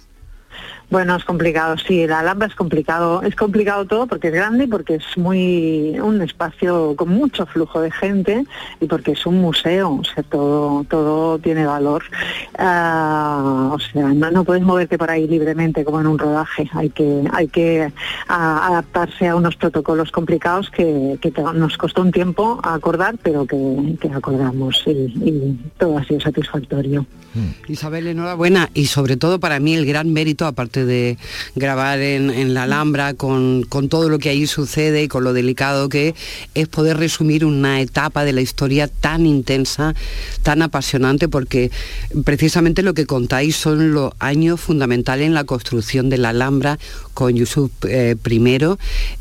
Bueno, 0.88 1.16
es 1.16 1.24
complicado, 1.24 1.76
sí, 1.78 2.06
la 2.06 2.20
Alhambra 2.20 2.46
es 2.46 2.54
complicado. 2.54 3.22
Es 3.22 3.34
complicado 3.34 3.86
todo 3.86 4.06
porque 4.06 4.28
es 4.28 4.34
grande 4.34 4.68
porque 4.68 4.94
es 4.96 5.18
muy 5.18 5.98
un 5.98 6.22
espacio 6.22 6.94
con 6.96 7.08
mucho 7.08 7.44
flujo 7.46 7.80
de 7.80 7.90
gente 7.90 8.44
y 8.80 8.86
porque 8.86 9.12
es 9.12 9.26
un 9.26 9.40
museo, 9.40 9.98
o 10.00 10.04
sea, 10.04 10.22
todo, 10.22 10.84
todo 10.84 11.38
tiene 11.40 11.66
valor. 11.66 12.04
Ah, 12.58 13.70
o 13.72 13.78
sea, 13.80 14.08
no, 14.08 14.30
no 14.30 14.44
puedes 14.44 14.62
moverte 14.62 14.96
por 14.96 15.10
ahí 15.10 15.26
libremente 15.26 15.84
como 15.84 16.00
en 16.00 16.06
un 16.06 16.18
rodaje. 16.18 16.70
Hay 16.72 16.90
que, 16.90 17.24
hay 17.32 17.48
que 17.48 17.92
ah, 18.28 18.68
adaptarse 18.68 19.26
a 19.26 19.34
unos 19.34 19.56
protocolos 19.56 20.12
complicados 20.12 20.70
que, 20.70 21.18
nos 21.54 21.76
costó 21.76 22.02
un 22.02 22.12
tiempo 22.12 22.60
acordar, 22.62 23.16
pero 23.22 23.44
que, 23.44 23.56
acordamos 24.14 24.82
y, 24.86 24.90
y 24.90 25.58
todo 25.78 25.98
ha 25.98 26.04
sido 26.04 26.20
satisfactorio. 26.20 27.06
Isabel, 27.68 28.06
enhorabuena 28.06 28.70
y 28.74 28.86
sobre 28.86 29.16
todo 29.16 29.40
para 29.40 29.60
mí 29.60 29.74
el 29.74 29.86
gran 29.86 30.12
mérito, 30.12 30.46
aparte 30.46 30.75
de 30.84 31.16
grabar 31.54 32.00
en, 32.00 32.30
en 32.30 32.54
la 32.54 32.64
Alhambra 32.64 33.14
con, 33.14 33.62
con 33.62 33.88
todo 33.88 34.08
lo 34.08 34.18
que 34.18 34.28
ahí 34.28 34.46
sucede 34.46 35.04
y 35.04 35.08
con 35.08 35.24
lo 35.24 35.32
delicado 35.32 35.88
que 35.88 36.14
es, 36.54 36.68
poder 36.68 36.98
resumir 36.98 37.44
una 37.44 37.80
etapa 37.80 38.24
de 38.24 38.32
la 38.32 38.40
historia 38.40 38.88
tan 38.88 39.26
intensa, 39.26 39.94
tan 40.42 40.62
apasionante, 40.62 41.28
porque 41.28 41.70
precisamente 42.24 42.82
lo 42.82 42.94
que 42.94 43.06
contáis 43.06 43.56
son 43.56 43.92
los 43.92 44.12
años 44.18 44.60
fundamentales 44.60 45.26
en 45.26 45.34
la 45.34 45.44
construcción 45.44 46.10
de 46.10 46.18
la 46.18 46.30
Alhambra 46.30 46.78
con 47.14 47.34
Yusuf 47.34 47.70
eh, 47.88 48.14
I, 48.24 48.58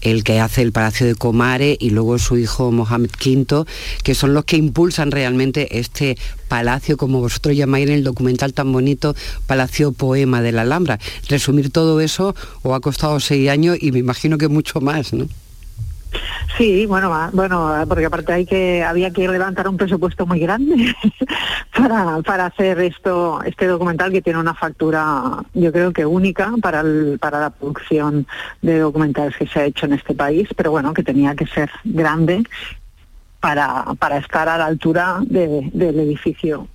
el 0.01 0.23
que 0.23 0.39
hace 0.39 0.61
el 0.61 0.71
Palacio 0.71 1.07
de 1.07 1.15
Comare 1.15 1.77
y 1.79 1.91
luego 1.91 2.19
su 2.19 2.37
hijo 2.37 2.71
Mohamed 2.71 3.11
V, 3.25 3.65
que 4.03 4.15
son 4.15 4.33
los 4.33 4.43
que 4.45 4.57
impulsan 4.57 5.11
realmente 5.11 5.79
este 5.79 6.17
palacio, 6.47 6.97
como 6.97 7.21
vosotros 7.21 7.55
llamáis 7.55 7.87
en 7.87 7.93
el 7.93 8.03
documental 8.03 8.53
tan 8.53 8.71
bonito, 8.71 9.15
Palacio 9.47 9.91
Poema 9.91 10.41
de 10.41 10.51
la 10.51 10.61
Alhambra. 10.61 10.99
Resumir 11.45 11.69
todo 11.71 12.01
eso 12.01 12.33
os 12.63 12.73
ha 12.75 12.79
costado 12.79 13.19
seis 13.19 13.47
años 13.51 13.77
y 13.79 13.91
me 13.91 13.99
imagino 13.99 14.35
que 14.39 14.47
mucho 14.47 14.81
más, 14.81 15.13
¿no? 15.13 15.27
Sí, 16.57 16.87
bueno, 16.87 17.13
bueno, 17.33 17.71
porque 17.87 18.05
aparte 18.05 18.33
hay 18.33 18.45
que 18.47 18.83
había 18.83 19.11
que 19.11 19.27
levantar 19.27 19.67
un 19.69 19.77
presupuesto 19.77 20.25
muy 20.25 20.39
grande 20.39 20.95
para, 21.77 22.19
para 22.23 22.47
hacer 22.47 22.79
esto, 22.79 23.41
este 23.45 23.67
documental 23.67 24.11
que 24.11 24.23
tiene 24.23 24.39
una 24.39 24.55
factura, 24.55 25.21
yo 25.53 25.71
creo 25.71 25.93
que 25.93 26.03
única 26.07 26.51
para 26.63 26.79
el- 26.81 27.19
para 27.21 27.39
la 27.39 27.49
producción 27.51 28.25
de 28.63 28.79
documentales 28.79 29.35
que 29.37 29.45
se 29.45 29.59
ha 29.59 29.65
hecho 29.65 29.85
en 29.85 29.93
este 29.93 30.15
país, 30.15 30.47
pero 30.55 30.71
bueno, 30.71 30.95
que 30.95 31.03
tenía 31.03 31.35
que 31.35 31.45
ser 31.45 31.69
grande 31.83 32.41
para, 33.39 33.85
para 33.99 34.17
estar 34.17 34.49
a 34.49 34.57
la 34.57 34.65
altura 34.65 35.19
de- 35.21 35.69
del 35.73 35.99
edificio 35.99 36.67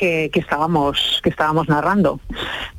que, 0.00 0.30
que 0.32 0.40
estábamos 0.40 1.20
que 1.22 1.28
estábamos 1.28 1.68
narrando. 1.68 2.18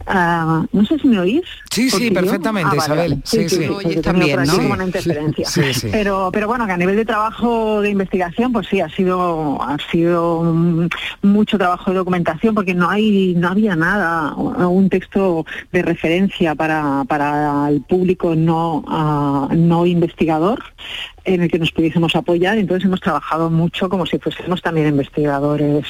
Ah, 0.08 0.66
no 0.74 0.84
sé 0.86 0.98
si 0.98 1.08
me 1.08 1.20
oís. 1.20 1.44
Sí, 1.70 1.90
sí, 1.92 2.10
yo- 2.10 2.14
perfectamente, 2.16 2.72
Ah, 2.74 2.76
vale, 2.88 3.06
Isabel. 3.06 3.22
Sí, 3.24 3.48
sí. 3.48 3.60
tengo 3.60 4.02
también, 4.02 4.44
¿no? 4.44 4.54
como 4.56 4.68
una 4.74 4.78
Sí, 4.78 4.84
interferencia. 4.88 5.46
sí, 5.46 5.74
sí. 5.74 5.88
Pero, 5.92 6.30
pero 6.34 6.48
bueno, 6.48 6.66
que 6.66 6.72
a 6.72 6.78
nivel 6.78 6.96
de 6.96 7.06
trabajo 7.06 7.82
de 7.82 7.92
investigación, 7.92 8.52
pues 8.52 8.68
sí, 8.68 8.82
ha 8.82 8.90
sido, 8.90 9.62
ha 9.62 9.78
sido 9.92 10.42
mucho 11.22 11.58
trabajo 11.60 11.92
de 11.92 11.98
documentación 11.98 12.56
porque 12.56 12.74
no 12.74 12.90
hay, 12.90 13.36
no 13.38 13.50
había 13.50 13.76
nada, 13.76 14.34
un 14.36 14.90
texto 14.90 15.46
de 15.72 15.84
referencia 15.84 16.56
para, 16.56 17.04
para 17.08 17.70
el 17.70 17.82
público 17.82 18.36
no, 18.36 18.84
ah, 18.88 19.48
no 19.56 19.86
investigador 19.86 20.64
en 21.26 21.42
el 21.44 21.50
que 21.52 21.60
nos 21.60 21.72
pudiésemos 21.72 22.16
apoyar. 22.16 22.58
Entonces 22.58 22.86
hemos 22.86 23.00
trabajado 23.02 23.50
mucho 23.50 23.90
como 23.90 24.06
si 24.06 24.18
fuésemos 24.20 24.62
también 24.62 24.88
investigadores 24.88 25.86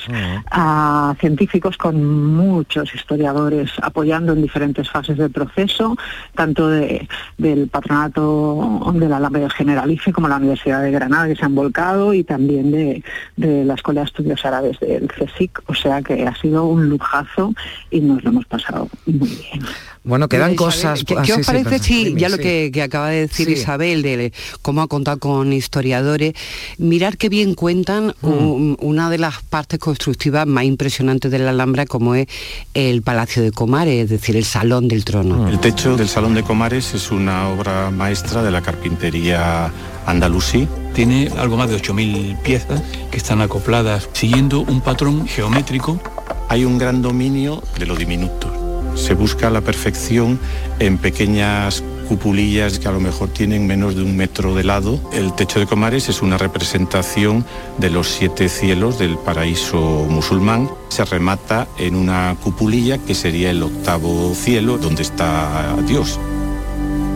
ah, 0.52 1.16
científicos 1.20 1.78
con 1.78 2.04
muchos 2.36 2.94
historiadores 2.94 3.72
apoyando 3.82 4.34
en 4.34 4.42
diferentes 4.42 4.90
fases 4.90 5.18
del 5.18 5.32
proceso, 5.32 5.96
tanto 6.36 6.68
de- 6.68 7.08
del 7.38 7.68
patronato 7.68 8.92
de 8.94 9.08
la 9.10 9.18
Alameda 9.18 9.50
Generalife 9.50 10.12
como 10.12 10.28
la 10.28 10.38
Universidad 10.38 10.82
de 10.82 10.92
Granada 10.92 11.28
que 11.28 11.36
se 11.36 11.46
han 11.46 11.56
volcado 11.56 12.14
y 12.14 12.24
también 12.24 12.72
de, 12.72 13.04
de 13.38 13.66
la 13.66 13.76
Escuela 13.76 14.02
de 14.02 14.06
Estudios 14.06 14.46
Árabes 14.46 14.80
del 14.80 15.08
CSIC. 15.08 15.62
O 15.68 15.74
sea 15.74 16.02
que 16.02 16.26
ha 16.28 16.36
sido 16.36 16.66
un 16.66 16.90
lujazo 16.90 17.54
y 17.90 18.02
nos 18.02 18.24
lo 18.24 18.30
hemos 18.32 18.46
pasado 18.46 18.88
muy 19.06 19.30
bien. 19.30 19.62
Bueno, 20.04 20.28
quedan 20.28 20.56
cosas... 20.56 21.04
¿Qué, 21.04 21.14
ah, 21.16 21.22
qué 21.22 21.28
sí, 21.28 21.32
os 21.34 21.38
sí, 21.40 21.44
parece 21.46 21.64
perdón. 21.70 21.84
si 21.86 22.06
Dime, 22.06 22.22
ya 22.22 22.30
lo 22.30 22.38
sí. 22.38 22.42
que, 22.44 22.72
que 22.74 22.82
acaba 22.82 23.10
de 23.10 23.28
decir 23.28 23.46
Sí. 23.48 23.54
Isabel, 23.54 24.02
de 24.02 24.34
cómo 24.64 24.82
ha 24.82 24.88
contado 24.88 25.20
con 25.20 25.54
historiadores, 25.54 26.34
mirar 26.80 27.18
qué 27.18 27.30
bien 27.30 27.54
cuentan 27.54 28.16
Mm. 28.22 28.28
un- 28.28 28.78
una 28.82 29.10
de 29.12 29.20
las 29.20 29.44
partes 29.44 29.80
constructivas 29.80 30.48
más 30.48 30.64
impresionantes 30.64 31.30
de 31.30 31.38
la 31.40 31.52
Alhambra, 31.52 31.86
como 31.86 32.16
es 32.16 32.28
el 32.74 33.04
Palacio 33.04 33.44
de 33.44 33.52
Comare, 33.52 34.02
es 34.02 34.10
decir, 34.10 34.36
el 34.36 34.46
Salón 34.46 34.88
del 34.88 35.06
Trono. 35.06 35.48
El 35.48 35.60
techo 35.60 35.96
del 35.96 36.10
Salón 36.10 36.34
de 36.34 36.42
Comares 36.44 36.94
es 36.96 37.12
una 37.12 37.50
obra 37.50 37.92
maestra 37.92 38.42
de 38.42 38.50
la 38.52 38.62
carpintería 38.62 39.72
andalusí. 40.08 40.68
Tiene 40.96 41.30
algo 41.38 41.58
más 41.58 41.70
de 41.70 41.76
8.000 41.78 42.38
piezas 42.42 42.82
que 43.12 43.18
están 43.18 43.40
acopladas 43.42 44.10
siguiendo 44.14 44.62
un 44.62 44.82
patrón 44.82 45.28
geométrico. 45.28 46.02
Hay 46.50 46.66
un 46.66 46.78
gran 46.78 47.02
dominio 47.02 47.62
de 47.80 47.86
lo 47.86 47.96
diminuto. 47.96 48.52
Se 48.96 49.14
busca 49.14 49.50
la 49.50 49.62
perfección 49.62 50.40
en 50.80 50.98
pequeñas 50.98 51.84
cupulillas 52.08 52.78
que 52.78 52.88
a 52.88 52.92
lo 52.92 53.00
mejor 53.00 53.30
tienen 53.30 53.66
menos 53.66 53.96
de 53.96 54.04
un 54.04 54.18
metro 54.18 54.54
de 54.54 54.64
lado. 54.66 55.00
El 55.14 55.34
techo 55.34 55.60
de 55.60 55.66
Comares 55.66 56.10
es 56.10 56.22
una 56.22 56.38
representación 56.38 57.46
de 57.78 57.90
los 57.90 58.10
siete 58.10 58.50
cielos 58.50 59.00
del 59.00 59.18
paraíso 59.18 60.06
musulmán. 60.10 60.70
Se 60.90 61.06
remata 61.06 61.68
en 61.80 61.96
una 61.96 62.36
cupulilla 62.44 62.98
que 62.98 63.16
sería 63.16 63.50
el 63.52 63.64
octavo 63.64 64.34
cielo 64.36 64.78
donde 64.78 65.04
está 65.04 65.76
Dios. 65.88 66.20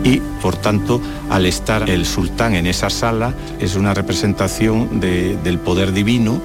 Y 0.02 0.20
por 0.40 0.56
tanto, 0.56 1.00
al 1.28 1.44
estar 1.46 1.90
el 1.90 2.06
sultán 2.06 2.54
en 2.54 2.66
esa 2.66 2.88
sala, 2.88 3.34
es 3.60 3.74
una 3.76 3.92
representación 3.92 5.00
de- 5.00 5.36
del 5.36 5.58
poder 5.58 5.92
divino 5.92 6.40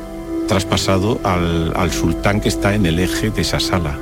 traspasado 0.47 1.21
al 1.23 1.91
sultán 1.91 2.41
que 2.41 2.49
está 2.49 2.75
en 2.75 2.85
el 2.85 2.99
eje 2.99 3.29
de 3.29 3.41
esa 3.43 3.59
sala. 3.61 3.97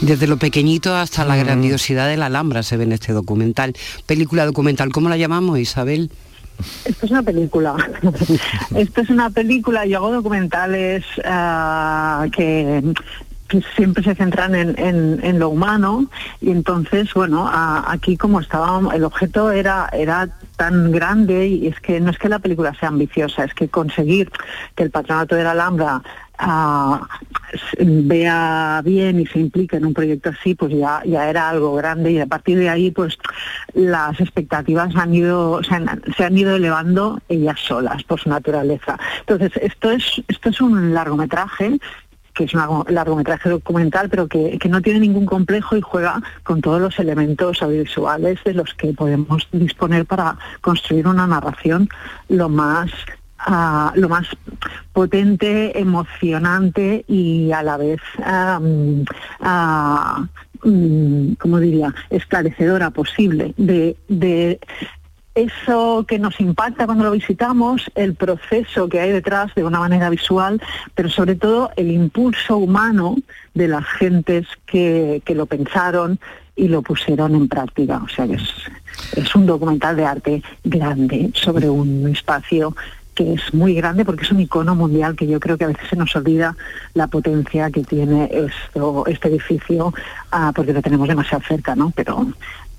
Desde 0.00 0.26
lo 0.26 0.36
pequeñito 0.36 0.94
hasta 0.94 1.24
la 1.24 1.36
grandiosidad 1.36 2.06
de 2.06 2.16
la 2.16 2.26
Alhambra 2.26 2.62
se 2.62 2.76
ve 2.76 2.84
en 2.84 2.92
este 2.92 3.12
documental. 3.12 3.74
Película 4.06 4.44
documental, 4.44 4.92
¿cómo 4.92 5.08
la 5.08 5.16
llamamos, 5.16 5.58
Isabel? 5.58 6.10
Esto 6.84 7.06
es 7.06 7.10
una 7.12 7.22
película. 7.22 7.74
Esto 8.76 9.00
es 9.00 9.10
una 9.10 9.30
película. 9.30 9.84
Yo 9.86 9.98
hago 9.98 10.12
documentales 10.12 11.04
ah, 11.24 12.26
que, 12.30 12.82
que 13.48 13.62
siempre 13.74 14.02
se 14.04 14.14
centran 14.14 14.54
en, 14.54 14.78
en- 14.78 15.20
en 15.22 15.38
lo 15.38 15.48
humano 15.50 16.08
y 16.40 16.50
entonces, 16.50 17.12
bueno, 17.14 17.46
a- 17.48 17.90
aquí 17.90 18.16
como 18.16 18.40
estaba, 18.40 18.80
el 18.94 19.04
objeto 19.04 19.50
era, 19.50 19.88
era 19.92 20.28
tan 20.56 20.90
grande 20.92 21.46
y 21.46 21.66
es 21.66 21.78
que 21.80 22.00
no 22.00 22.10
es 22.10 22.18
que 22.18 22.28
la 22.30 22.38
película 22.38 22.74
sea 22.78 22.88
ambiciosa, 22.88 23.44
es 23.44 23.52
que 23.54 23.68
conseguir 23.68 24.30
que 24.74 24.82
el 24.84 24.90
patronato 24.90 25.34
de 25.34 25.44
la 25.44 25.50
Alhambra 25.52 26.02
vea 27.78 28.82
bien 28.84 29.20
y 29.20 29.26
se 29.26 29.38
implique 29.38 29.76
en 29.76 29.86
un 29.86 29.94
proyecto 29.94 30.30
así, 30.30 30.54
pues 30.54 30.72
ya, 30.72 31.02
ya 31.04 31.28
era 31.28 31.48
algo 31.48 31.74
grande 31.74 32.12
y 32.12 32.20
a 32.20 32.26
partir 32.26 32.58
de 32.58 32.68
ahí 32.68 32.90
pues 32.90 33.18
las 33.74 34.20
expectativas 34.20 34.94
han 34.96 35.14
ido, 35.14 35.62
se 35.62 35.74
han, 35.74 36.02
se 36.16 36.24
han 36.24 36.36
ido 36.36 36.56
elevando 36.56 37.20
ellas 37.28 37.58
solas 37.60 38.02
por 38.04 38.20
su 38.20 38.28
naturaleza. 38.28 38.98
Entonces, 39.20 39.52
esto 39.62 39.90
es, 39.90 40.22
esto 40.28 40.48
es 40.50 40.60
un 40.60 40.94
largometraje 40.94 41.78
que 42.36 42.44
es 42.44 42.54
un 42.54 42.84
largometraje 42.88 43.48
documental, 43.48 44.10
pero 44.10 44.28
que, 44.28 44.58
no 44.68 44.82
tiene 44.82 45.00
ningún 45.00 45.24
complejo 45.24 45.74
y 45.74 45.80
juega 45.80 46.20
con 46.42 46.60
todos 46.60 46.80
los 46.80 46.98
elementos 46.98 47.62
audiovisuales 47.62 48.38
de 48.44 48.52
los 48.52 48.74
que 48.74 48.92
podemos 48.92 49.48
disponer 49.52 50.04
para 50.04 50.36
construir 50.60 51.08
una 51.08 51.26
narración 51.26 51.88
lo 52.28 52.50
más 52.50 52.90
ah, 53.38 53.92
lo 53.94 54.08
más 54.08 54.26
potente, 54.92 55.78
emocionante 55.78 57.04
y 57.08 57.52
a 57.52 57.62
la 57.62 57.76
vez, 57.76 58.00
uh, 58.18 59.04
como 61.38 61.60
diría, 61.60 61.94
esclarecedora 62.10 62.90
posible 62.90 63.54
de, 63.56 63.96
de 64.08 64.58
eso 65.36 66.04
que 66.08 66.18
nos 66.18 66.40
impacta 66.40 66.86
cuando 66.86 67.04
lo 67.04 67.10
visitamos, 67.12 67.90
el 67.94 68.14
proceso 68.14 68.88
que 68.88 69.00
hay 69.00 69.12
detrás 69.12 69.54
de 69.54 69.64
una 69.64 69.78
manera 69.78 70.08
visual, 70.08 70.60
pero 70.94 71.10
sobre 71.10 71.34
todo 71.36 71.70
el 71.76 71.90
impulso 71.90 72.56
humano 72.56 73.16
de 73.54 73.68
las 73.68 73.84
gentes 73.84 74.46
que, 74.64 75.22
lo 75.28 75.44
pensaron 75.44 76.18
y 76.56 76.68
lo 76.68 76.80
pusieron 76.80 77.34
en 77.34 77.48
práctica. 77.48 78.00
O 78.02 78.08
sea 78.08 78.26
que 78.26 78.34
es, 78.34 78.50
es 79.14 79.34
un 79.34 79.44
documental 79.44 79.94
de 79.96 80.06
arte 80.06 80.42
grande 80.64 81.30
sobre 81.34 81.68
un 81.68 82.08
espacio 82.08 82.74
que 83.16 83.32
es 83.32 83.54
muy 83.54 83.74
grande 83.74 84.04
porque 84.04 84.24
es 84.24 84.30
un 84.30 84.40
icono 84.40 84.76
mundial 84.76 85.16
que 85.16 85.26
yo 85.26 85.40
creo 85.40 85.56
que 85.56 85.64
a 85.64 85.68
veces 85.68 85.88
se 85.88 85.96
nos 85.96 86.14
olvida 86.14 86.54
la 86.94 87.06
potencia 87.08 87.70
que 87.70 87.82
tiene 87.82 88.30
esto, 88.30 89.04
este 89.06 89.28
edificio, 89.28 89.92
ah, 90.30 90.52
porque 90.54 90.74
lo 90.74 90.82
tenemos 90.82 91.08
demasiado 91.08 91.42
cerca, 91.48 91.74
¿no? 91.74 91.92
Pero 91.96 92.26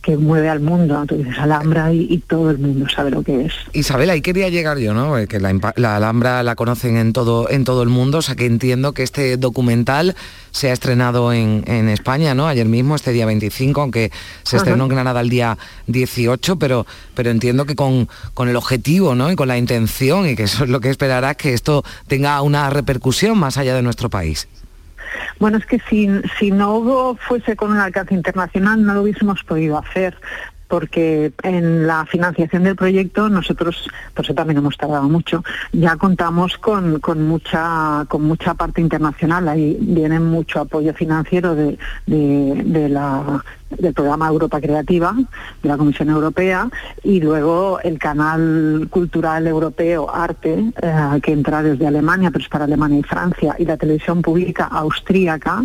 que 0.07 0.15
mueve 0.15 0.47
al 0.47 0.61
mundo, 0.61 1.03
tú 1.05 1.17
dices 1.17 1.37
Alhambra 1.37 1.91
y, 1.91 2.23
todo 2.29 2.49
el 2.49 2.59
mundo 2.59 2.87
sabe 2.87 3.11
lo 3.11 3.23
que 3.23 3.43
es. 3.43 3.53
Isabel, 3.73 4.09
ahí 4.09 4.21
quería 4.21 4.47
llegar 4.47 4.77
yo, 4.77 4.93
¿no? 4.93 5.17
Eh, 5.17 5.27
que 5.27 5.37
la, 5.37 5.49
Alhambra 5.97 6.43
la 6.43 6.55
conocen 6.55 6.95
en 6.95 7.11
todo, 7.11 7.49
en 7.49 7.65
todo 7.65 7.83
el 7.83 7.89
mundo, 7.89 8.19
o 8.19 8.21
sea 8.21 8.35
que 8.35 8.45
entiendo 8.45 8.93
que 8.93 9.03
este 9.03 9.35
documental 9.35 10.15
se 10.51 10.69
ha 10.69 10.73
estrenado 10.73 11.33
en, 11.33 11.89
España, 11.89 12.33
¿no? 12.33 12.47
Ayer 12.47 12.67
mismo, 12.67 12.95
este 12.95 13.11
día 13.11 13.25
25, 13.25 13.81
aunque 13.81 14.09
se 14.43 14.55
estrenó 14.55 14.85
en 14.85 14.89
Granada 14.91 15.19
el 15.19 15.27
día 15.27 15.57
18, 15.87 16.57
pero, 16.57 16.85
pero 17.13 17.29
entiendo 17.29 17.65
que 17.65 17.75
con, 17.75 18.07
con 18.33 18.47
el 18.47 18.55
objetivo, 18.55 19.13
¿no? 19.13 19.29
Y 19.29 19.35
con 19.35 19.49
la 19.49 19.57
intención, 19.57 20.25
y 20.25 20.37
que 20.37 20.43
eso 20.43 20.63
es 20.63 20.69
lo 20.69 20.79
que 20.79 20.89
esperarás, 20.89 21.35
que 21.35 21.53
esto 21.53 21.83
tenga 22.07 22.41
una 22.41 22.69
repercusión 22.69 23.37
más 23.37 23.57
allá 23.57 23.75
de 23.75 23.81
nuestro 23.81 24.09
país. 24.09 24.47
Bueno, 25.39 25.57
es 25.57 25.65
que 25.65 25.79
si, 25.89 26.09
si 26.39 26.51
no 26.51 27.15
fuese 27.19 27.55
con 27.55 27.71
un 27.71 27.79
alcance 27.79 28.13
internacional 28.13 28.83
no 28.85 28.93
lo 28.93 29.01
hubiésemos 29.03 29.43
podido 29.43 29.77
hacer 29.77 30.17
porque 30.67 31.31
en 31.43 31.87
la 31.87 32.05
financiación 32.05 32.63
del 32.63 32.75
proyecto 32.75 33.29
nosotros, 33.29 33.87
por 34.13 34.25
eso 34.25 34.33
también 34.33 34.57
hemos 34.57 34.77
tardado 34.77 35.03
mucho, 35.03 35.43
ya 35.71 35.95
contamos 35.95 36.57
con, 36.57 36.99
con 36.99 37.25
mucha 37.27 38.05
con 38.07 38.23
mucha 38.23 38.53
parte 38.53 38.81
internacional, 38.81 39.47
ahí 39.47 39.77
viene 39.79 40.19
mucho 40.19 40.59
apoyo 40.59 40.93
financiero 40.93 41.55
de, 41.55 41.77
de 42.05 42.89
la 42.89 43.43
del 43.69 43.93
programa 43.93 44.27
Europa 44.27 44.61
Creativa 44.61 45.13
de 45.61 45.69
la 45.69 45.77
Comisión 45.77 46.09
Europea 46.09 46.69
y 47.03 47.19
luego 47.19 47.79
el 47.81 47.99
canal 47.99 48.87
cultural 48.89 49.47
europeo 49.47 50.09
Arte, 50.13 50.71
eh, 50.81 51.19
que 51.21 51.33
entra 51.33 51.61
desde 51.61 51.87
Alemania, 51.87 52.31
pero 52.31 52.43
es 52.43 52.49
para 52.49 52.65
Alemania 52.65 52.99
y 52.99 53.03
Francia, 53.03 53.55
y 53.57 53.65
la 53.65 53.77
televisión 53.77 54.21
pública 54.21 54.65
austríaca 54.65 55.63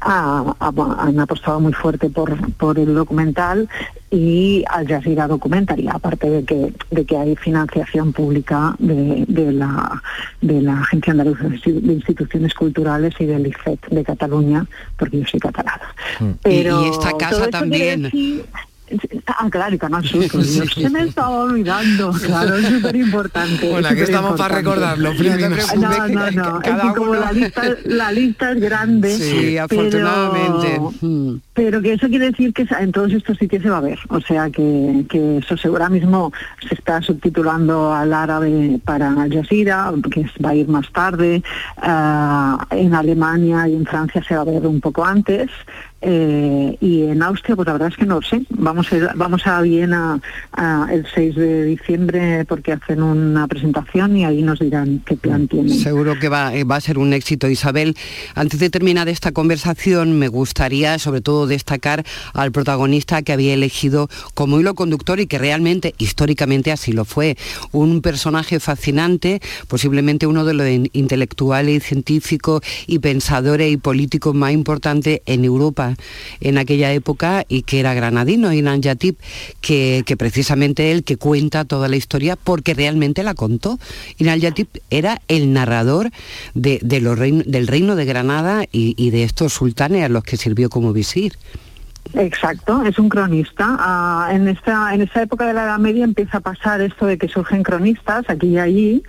han 0.00 1.20
apostado 1.20 1.60
muy 1.60 1.72
fuerte 1.72 2.10
por, 2.10 2.52
por 2.54 2.78
el 2.78 2.94
documental 2.94 3.68
y 4.14 4.64
Al 4.70 4.86
Jazeera 4.86 5.26
Documentary, 5.26 5.88
aparte 5.88 6.30
de 6.30 6.44
que, 6.44 6.72
de 6.90 7.04
que 7.04 7.16
hay 7.16 7.34
financiación 7.34 8.12
pública 8.12 8.76
de, 8.78 9.24
de, 9.26 9.52
la, 9.52 10.00
de 10.40 10.62
la 10.62 10.80
Agencia 10.80 11.10
Andaluza 11.10 11.44
de 11.48 11.92
Instituciones 11.92 12.54
Culturales 12.54 13.14
y 13.18 13.26
del 13.26 13.48
IFET 13.48 13.88
de 13.88 14.04
Cataluña, 14.04 14.66
porque 14.96 15.18
yo 15.18 15.26
soy 15.26 15.40
catalana. 15.40 15.94
Mm. 16.20 16.30
Pero 16.42 16.84
y, 16.84 16.90
esta 16.90 17.12
casa 17.16 17.43
también. 17.48 18.10
Ah, 19.26 19.48
claro, 19.50 19.74
y 19.74 19.78
Canal 19.78 20.04
Sur, 20.04 20.28
se 20.28 20.90
me 20.90 21.04
estaba 21.04 21.30
olvidando, 21.30 22.12
claro, 22.12 22.56
es 22.56 22.66
súper 22.66 22.96
importante. 22.96 23.70
Bueno, 23.70 23.88
aquí 23.88 24.00
estamos 24.00 24.38
para 24.38 24.56
recordarlo, 24.56 25.14
No, 25.14 26.08
no, 26.08 26.30
no, 26.30 26.60
es 26.60 26.70
que 26.70 26.94
como 26.94 27.14
la 27.14 27.32
lista, 27.32 27.62
la 27.84 28.12
lista 28.12 28.52
es 28.52 28.60
grande. 28.60 29.16
Sí, 29.16 29.56
afortunadamente. 29.56 30.80
Hmm. 31.00 31.36
Pero, 31.54 31.80
que 31.80 31.94
eso 31.94 32.08
quiere 32.08 32.26
decir 32.30 32.52
que 32.52 32.66
en 32.78 32.92
todos 32.92 33.12
estos 33.12 33.38
sitios 33.38 33.62
se 33.62 33.70
va 33.70 33.78
a 33.78 33.80
ver, 33.80 33.98
o 34.08 34.20
sea 34.20 34.50
que, 34.50 35.06
que 35.08 35.38
eso 35.38 35.56
ahora 35.68 35.88
mismo 35.88 36.32
se 36.68 36.74
está 36.74 37.00
subtitulando 37.00 37.92
al 37.92 38.12
árabe 38.12 38.80
para 38.84 39.10
Al 39.12 39.32
Jazeera, 39.32 39.92
que 40.10 40.26
va 40.44 40.50
a 40.50 40.54
ir 40.54 40.68
más 40.68 40.90
tarde, 40.92 41.42
ah, 41.78 42.66
en 42.70 42.94
Alemania 42.94 43.66
y 43.66 43.76
en 43.76 43.86
Francia 43.86 44.22
se 44.26 44.34
va 44.34 44.42
a 44.42 44.44
ver 44.44 44.66
un 44.66 44.80
poco 44.80 45.04
antes, 45.04 45.48
eh, 46.06 46.76
y 46.80 47.04
en 47.04 47.22
Austria, 47.22 47.56
pues 47.56 47.66
la 47.66 47.72
verdad 47.72 47.88
es 47.88 47.96
que 47.96 48.04
no 48.04 48.16
lo 48.16 48.22
sé. 48.22 48.42
Vamos 48.50 48.92
a, 48.92 49.14
vamos 49.14 49.46
a 49.46 49.62
Viena 49.62 50.20
el 50.92 51.06
6 51.14 51.34
de 51.34 51.64
diciembre 51.64 52.44
porque 52.44 52.72
hacen 52.72 53.02
una 53.02 53.48
presentación 53.48 54.14
y 54.16 54.24
ahí 54.26 54.42
nos 54.42 54.58
dirán 54.58 55.02
qué 55.06 55.16
plan 55.16 55.48
tienen. 55.48 55.70
Seguro 55.78 56.18
que 56.18 56.28
va, 56.28 56.54
eh, 56.54 56.64
va 56.64 56.76
a 56.76 56.80
ser 56.82 56.98
un 56.98 57.14
éxito, 57.14 57.48
Isabel. 57.48 57.96
Antes 58.34 58.60
de 58.60 58.68
terminar 58.68 59.08
esta 59.08 59.32
conversación, 59.32 60.18
me 60.18 60.28
gustaría 60.28 60.98
sobre 60.98 61.22
todo 61.22 61.46
destacar 61.46 62.04
al 62.34 62.52
protagonista 62.52 63.22
que 63.22 63.32
había 63.32 63.54
elegido 63.54 64.10
como 64.34 64.60
hilo 64.60 64.74
conductor 64.74 65.20
y 65.20 65.26
que 65.26 65.38
realmente, 65.38 65.94
históricamente 65.96 66.70
así 66.70 66.92
lo 66.92 67.06
fue. 67.06 67.38
Un 67.72 68.02
personaje 68.02 68.60
fascinante, 68.60 69.40
posiblemente 69.68 70.26
uno 70.26 70.44
de 70.44 70.52
los 70.52 70.68
intelectuales, 70.92 71.82
científicos 71.82 72.60
y 72.86 72.98
pensadores 72.98 73.72
y 73.72 73.78
políticos 73.78 74.34
más 74.34 74.52
importantes 74.52 75.22
en 75.24 75.44
Europa 75.46 75.93
en 76.40 76.58
aquella 76.58 76.92
época 76.92 77.44
y 77.48 77.62
que 77.62 77.80
era 77.80 77.94
granadino, 77.94 78.52
Inan 78.52 78.82
Yatip, 78.82 79.18
que, 79.60 80.02
que 80.06 80.16
precisamente 80.16 80.92
él 80.92 81.04
que 81.04 81.16
cuenta 81.16 81.64
toda 81.64 81.88
la 81.88 81.96
historia 81.96 82.36
porque 82.36 82.74
realmente 82.74 83.22
la 83.22 83.34
contó. 83.34 83.78
Inan 84.18 84.40
Yatip 84.40 84.68
era 84.90 85.20
el 85.28 85.52
narrador 85.52 86.10
de, 86.54 86.78
del 86.82 87.66
reino 87.66 87.96
de 87.96 88.04
Granada 88.04 88.64
y, 88.70 89.10
de 89.10 89.24
estos 89.24 89.52
sultanes 89.52 90.04
a 90.04 90.08
los 90.08 90.24
que 90.24 90.36
sirvió 90.36 90.68
como 90.68 90.92
visir. 90.92 91.34
Exacto, 92.14 92.82
es 92.84 92.98
un 92.98 93.08
cronista. 93.08 93.76
Ah, 93.78 94.28
en 94.30 94.46
esta 94.48 94.94
en 94.94 95.00
esa 95.00 95.22
época 95.22 95.46
de 95.46 95.54
la 95.54 95.64
Edad 95.64 95.78
Media 95.78 96.04
empieza 96.04 96.38
a 96.38 96.40
pasar 96.40 96.80
esto 96.82 97.06
de 97.06 97.16
que 97.16 97.28
surgen 97.28 97.62
cronistas 97.62 98.24
aquí 98.28 98.48
y 98.48 98.58
allí 98.58 99.02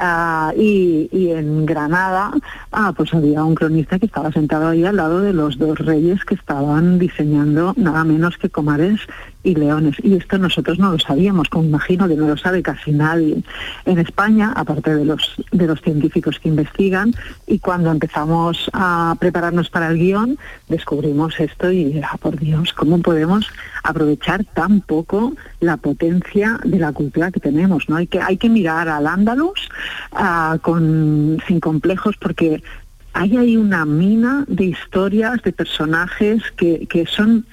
ah, 0.00 0.52
y, 0.56 1.08
en 1.30 1.66
Granada 1.66 2.32
ah, 2.72 2.92
pues 2.96 3.14
había 3.14 3.44
un 3.44 3.54
cronista 3.54 3.98
que 3.98 4.06
estaba 4.06 4.32
sentado 4.32 4.68
ahí 4.68 4.84
al 4.84 4.96
lado 4.96 5.20
de 5.20 5.32
los 5.32 5.58
dos 5.58 5.78
reyes 5.78 6.24
que 6.24 6.34
estaban 6.34 6.98
diseñando 6.98 7.74
nada 7.76 8.04
menos 8.04 8.36
que 8.36 8.50
Comares 8.50 9.00
y 9.42 9.54
leones. 9.54 9.96
Y 10.02 10.16
esto 10.16 10.38
nosotros 10.38 10.78
no 10.78 10.92
lo 10.92 10.98
sabíamos, 10.98 11.48
como 11.48 11.64
imagino 11.64 12.08
que 12.08 12.16
no 12.16 12.28
lo 12.28 12.36
sabe 12.36 12.62
casi 12.62 12.92
nadie 12.92 13.42
en 13.86 13.98
España, 13.98 14.52
aparte 14.54 14.94
de 14.94 15.04
los, 15.04 15.36
de 15.50 15.66
los 15.66 15.80
científicos 15.80 16.38
que 16.38 16.48
investigan. 16.48 17.14
Y 17.46 17.58
cuando 17.58 17.90
empezamos 17.90 18.70
a 18.72 19.16
prepararnos 19.18 19.70
para 19.70 19.88
el 19.88 19.98
guion, 19.98 20.38
descubrimos 20.68 21.38
esto 21.40 21.70
y, 21.70 22.00
ah, 22.02 22.16
por 22.20 22.38
Dios, 22.38 22.72
¿cómo 22.72 22.98
podemos 23.00 23.46
aprovechar 23.82 24.44
tan 24.44 24.80
poco 24.80 25.34
la 25.60 25.76
potencia 25.76 26.60
de 26.64 26.78
la 26.78 26.92
cultura 26.92 27.30
que 27.30 27.40
tenemos? 27.40 27.88
¿no? 27.88 27.96
Hay, 27.96 28.06
que, 28.06 28.20
hay 28.20 28.36
que 28.36 28.48
mirar 28.48 28.88
al 28.88 29.06
Andalus 29.06 29.68
con, 30.62 31.38
sin 31.46 31.60
complejos 31.60 32.16
porque 32.18 32.62
hay 33.12 33.36
ahí 33.36 33.56
una 33.56 33.84
mina 33.84 34.44
de 34.46 34.64
historias, 34.64 35.42
de 35.42 35.52
personajes 35.52 36.42
que, 36.56 36.86
que 36.86 37.06
son 37.06 37.44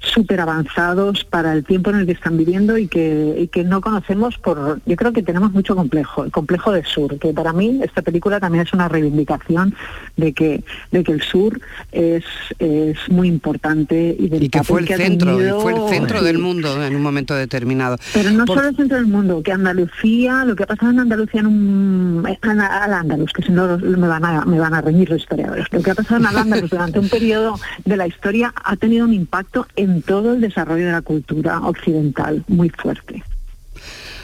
súper 0.00 0.40
avanzados 0.40 1.24
para 1.24 1.52
el 1.52 1.64
tiempo 1.64 1.90
en 1.90 1.96
el 1.96 2.06
que 2.06 2.12
están 2.12 2.36
viviendo 2.36 2.78
y 2.78 2.86
que, 2.86 3.48
que 3.52 3.64
no 3.64 3.80
conocemos 3.80 4.38
por, 4.38 4.80
yo 4.86 4.96
creo 4.96 5.12
que 5.12 5.22
tenemos 5.22 5.52
mucho 5.52 5.74
complejo, 5.74 6.24
el 6.24 6.30
complejo 6.30 6.70
del 6.72 6.84
sur, 6.84 7.18
que 7.18 7.32
para 7.32 7.52
mí 7.52 7.80
esta 7.82 8.02
película 8.02 8.38
también 8.38 8.64
es 8.64 8.72
una 8.72 8.88
reivindicación 8.88 9.74
de 10.16 10.32
que, 10.32 10.62
de 10.92 11.02
que 11.02 11.12
el 11.12 11.22
sur 11.22 11.60
es, 11.90 12.24
es 12.60 12.96
muy 13.08 13.28
importante 13.28 14.16
y, 14.18 14.28
del 14.28 14.50
que 14.50 14.62
fue 14.62 14.82
el 14.82 14.88
centro, 14.88 15.60
fue 15.60 15.72
el 15.72 15.88
centro 15.88 16.22
del 16.22 16.38
mundo 16.38 16.82
en 16.82 16.94
un 16.94 17.02
momento 17.02 17.34
determinado. 17.34 17.96
Pero 18.14 18.30
no 18.30 18.46
solo 18.46 18.68
el 18.68 18.76
centro 18.76 18.98
del 18.98 19.06
mundo, 19.06 19.42
que 19.42 19.52
Andalucía, 19.52 20.44
lo 20.44 20.54
que 20.54 20.62
ha 20.62 20.66
pasado 20.66 20.92
en 20.92 21.00
Andalucía 21.00 21.40
en 21.40 21.46
un 21.46 22.24
al 22.42 22.92
Andalus, 22.92 23.32
que 23.32 23.42
si 23.42 23.52
no 23.52 23.78
me 23.78 24.08
van 24.08 24.24
a 24.24 24.44
me 24.44 24.60
van 24.60 24.74
a 24.74 24.80
reñir 24.80 25.10
los 25.10 25.20
historiadores, 25.20 25.66
lo 25.72 25.82
que 25.82 25.90
ha 25.90 25.94
pasado 25.94 26.20
en 26.20 26.26
al 26.26 26.36
Andalus 26.36 26.70
durante 26.70 26.98
un 26.98 27.08
periodo 27.08 27.58
de 27.84 27.96
la 27.96 28.06
historia 28.06 28.52
ha 28.64 28.76
tenido 28.76 29.04
un 29.04 29.12
impacto 29.12 29.66
en 29.76 29.87
todo 30.06 30.34
el 30.34 30.40
desarrollo 30.40 30.86
de 30.86 30.92
la 30.92 31.02
cultura 31.02 31.60
occidental 31.60 32.44
muy 32.48 32.70
fuerte. 32.70 33.22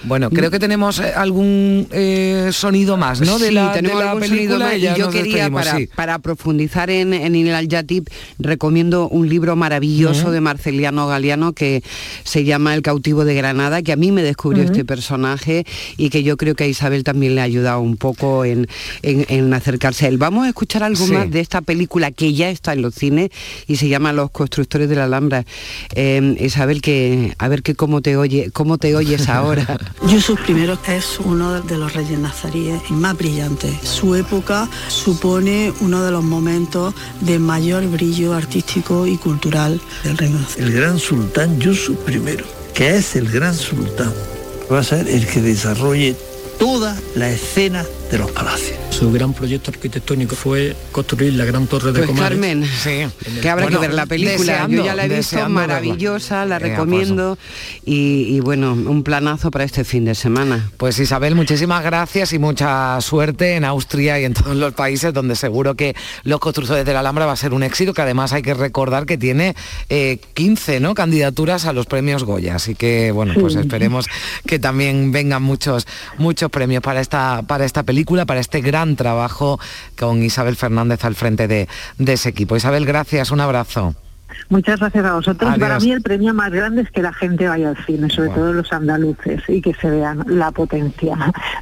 Bueno, 0.07 0.31
creo 0.31 0.51
que 0.51 0.59
tenemos 0.59 0.99
eh, 1.01 1.13
algún 1.15 1.87
eh, 1.91 2.51
sonido 2.53 2.97
más, 2.97 3.21
¿no? 3.21 3.39
De 3.39 3.49
sí, 3.49 3.55
la, 3.55 3.69
de 3.69 3.75
tenemos 3.83 4.03
la 4.03 4.11
algún 4.13 4.21
película 4.29 4.49
sonido 4.59 4.59
más 4.67 4.77
y 4.77 4.81
ya 4.81 4.97
yo 4.97 5.07
nos 5.07 5.15
quería 5.15 5.51
para, 5.51 5.77
sí. 5.77 5.89
para 5.95 6.19
profundizar 6.19 6.91
en, 6.91 7.13
en 7.15 7.35
el 7.35 7.55
Al 7.55 7.69
Yatib 7.69 8.05
recomiendo 8.39 9.09
un 9.09 9.29
libro 9.29 9.57
maravilloso 9.57 10.31
de 10.31 10.41
Marceliano 10.41 11.07
Galeano 11.07 11.53
que 11.53 11.83
se 12.25 12.45
llama 12.45 12.75
El 12.75 12.83
cautivo 12.83 13.25
de 13.25 13.35
Granada 13.35 13.83
que 13.83 13.93
a 13.93 13.97
mí 13.97 14.13
me 14.13 14.23
descubrió 14.23 14.63
este 14.65 14.85
personaje 14.85 15.65
y 15.97 16.11
que 16.11 16.23
yo 16.23 16.37
creo 16.37 16.55
que 16.55 16.65
a 16.65 16.67
Isabel 16.67 17.05
también 17.05 17.35
le 17.35 17.41
ha 17.41 17.45
ayudado 17.45 17.81
un 17.81 17.97
poco 17.97 18.45
en, 18.45 18.67
en- 19.03 19.25
en 19.29 19.55
acercarse 19.55 20.07
a 20.07 20.09
él. 20.09 20.19
Vamos 20.19 20.45
a 20.47 20.49
escuchar 20.49 20.83
algo 20.83 21.05
Sí. 21.07 21.13
más 21.13 21.31
de 21.31 21.41
esta 21.41 21.61
película 21.61 22.11
que 22.11 22.33
ya 22.35 22.51
está 22.51 22.73
en 22.73 22.83
los 22.83 22.95
cines 22.95 23.31
y 23.67 23.77
se 23.77 23.89
llama 23.89 24.13
Los 24.13 24.31
constructores 24.31 24.89
de 24.89 24.97
la 24.97 25.05
Alhambra. 25.05 25.45
Eh, 25.95 26.37
Isabel 26.41 26.81
que 26.83 27.35
a 27.39 27.49
ver 27.49 27.63
que 27.63 27.75
cómo 27.75 28.01
te 28.03 28.17
oye 28.17 28.51
cómo 28.53 28.79
te 28.79 28.95
oyes 28.97 29.29
ahora. 29.29 29.79
Yusuf 30.03 30.39
I 30.49 30.93
es 30.93 31.19
uno 31.25 31.63
de 31.63 31.79
los 31.79 31.95
reyes 31.95 32.19
nazaríes 32.19 32.91
más 32.91 33.17
brillantes. 33.17 33.73
Su 33.83 34.15
época 34.15 34.69
supone 34.89 35.73
uno 35.81 36.03
de 36.03 36.11
los 36.11 36.23
momentos 36.23 36.95
de 37.21 37.39
mayor 37.39 37.87
brillo 37.87 38.35
artístico 38.35 39.07
y 39.07 39.17
cultural 39.17 39.81
del 40.03 40.19
reino. 40.19 40.39
El 40.59 40.73
gran 40.73 40.99
sultán 40.99 41.59
Yusuf 41.59 41.97
I, 42.09 42.37
que 42.75 42.97
es 42.97 43.17
el 43.17 43.31
gran 43.31 43.55
sultán, 43.55 44.13
va 44.71 44.81
a 44.81 44.85
ser 44.85 45.09
el 45.09 45.27
que 45.27 45.41
desarrolle 45.41 46.17
toda 46.59 46.97
la 47.15 47.31
escena 47.31 47.85
de 48.15 48.19
los 48.21 48.31
palacios. 48.31 48.79
Su 48.91 49.11
gran 49.11 49.33
proyecto 49.33 49.73
arquitectónico 49.73 50.37
fue 50.37 50.77
construir 50.93 51.33
la 51.33 51.45
gran 51.45 51.67
torre 51.67 51.91
de 51.91 51.99
Pues 51.99 52.11
Comares. 52.11 52.39
Carmen, 52.39 52.65
que 53.43 53.51
habrá 53.51 53.65
Bueno, 53.65 53.81
que 53.81 53.87
ver 53.89 53.95
la 53.97 54.07
película. 54.07 54.37
deseando, 54.53 54.77
Yo 54.77 54.85
ya 54.85 54.95
la 54.95 55.05
he 55.07 55.09
visto, 55.09 55.49
maravillosa, 55.49 56.45
la 56.47 56.61
recomiendo 56.61 57.37
y, 57.85 58.37
y 58.37 58.39
bueno, 58.41 58.73
un 58.73 59.03
planazo 59.03 59.51
para 59.51 59.65
este 59.65 59.83
fin 59.83 60.05
de 60.05 60.15
semana. 60.15 60.71
Pues 60.77 60.97
Isabel, 61.01 61.35
muchísimas 61.35 61.83
gracias 61.83 62.33
y 62.33 62.39
mucha 62.39 63.01
suerte 63.01 63.57
en 63.57 63.65
Austria 63.65 64.21
y 64.21 64.25
en 64.27 64.35
todos 64.35 64.55
los 64.57 64.73
países 64.75 65.13
donde 65.13 65.35
seguro 65.35 65.75
que 65.75 65.97
los 66.23 66.39
constructores 66.39 66.87
de 66.87 66.93
la 66.93 67.01
Alhambra 67.01 67.27
va 67.27 67.33
a 67.33 67.37
ser 67.37 67.53
un 67.53 67.65
éxito, 67.65 67.95
que 67.95 68.03
además 68.03 68.33
hay 68.33 68.43
que 68.43 68.55
recordar 68.55 69.07
que 69.07 69.19
tiene 69.19 69.57
eh, 69.89 70.19
15 70.35 70.79
¿no? 70.79 70.95
candidaturas 70.95 71.67
a 71.67 71.73
los 71.73 71.87
premios 71.87 72.23
Goya. 72.23 72.55
Así 72.55 72.77
que 72.77 73.11
bueno, 73.11 73.35
pues 73.41 73.55
Sí. 73.55 73.59
esperemos 73.59 74.07
que 74.47 74.59
también 74.61 75.11
vengan 75.11 75.43
muchos, 75.43 75.87
muchos 76.19 76.49
premios 76.51 76.81
para 76.83 77.01
esta, 77.01 77.43
para 77.43 77.65
esta 77.65 77.83
película, 77.83 78.04
para 78.27 78.41
este 78.41 78.61
gran 78.61 78.97
trabajo 78.97 79.59
con 79.99 80.23
Isabel 80.23 80.57
Fernández 80.57 81.05
al 81.05 81.15
frente 81.15 81.49
de, 81.49 81.69
de 81.99 82.13
ese 82.13 82.29
equipo. 82.29 82.57
Isabel, 82.57 82.87
gracias, 82.87 83.31
un 83.31 83.41
abrazo. 83.41 83.95
Muchas 84.49 84.79
gracias 84.79 85.05
a 85.05 85.15
vosotros. 85.15 85.51
Adiós. 85.51 85.61
Para 85.61 85.81
mí 85.81 85.91
el 85.91 86.03
premio 86.03 86.35
más 86.35 86.51
grande 86.51 86.83
es 86.83 86.91
que 86.91 87.03
la 87.03 87.13
gente 87.13 87.49
vaya 87.49 87.71
al 87.71 87.85
cine, 87.87 88.11
sobre 88.11 88.31
todo 88.31 88.53
los 88.53 88.73
andaluces, 88.73 89.43
y 89.49 89.61
que 89.61 89.75
se 89.75 89.89
vean 89.89 90.25
la 90.27 90.51
potencia 90.51 91.17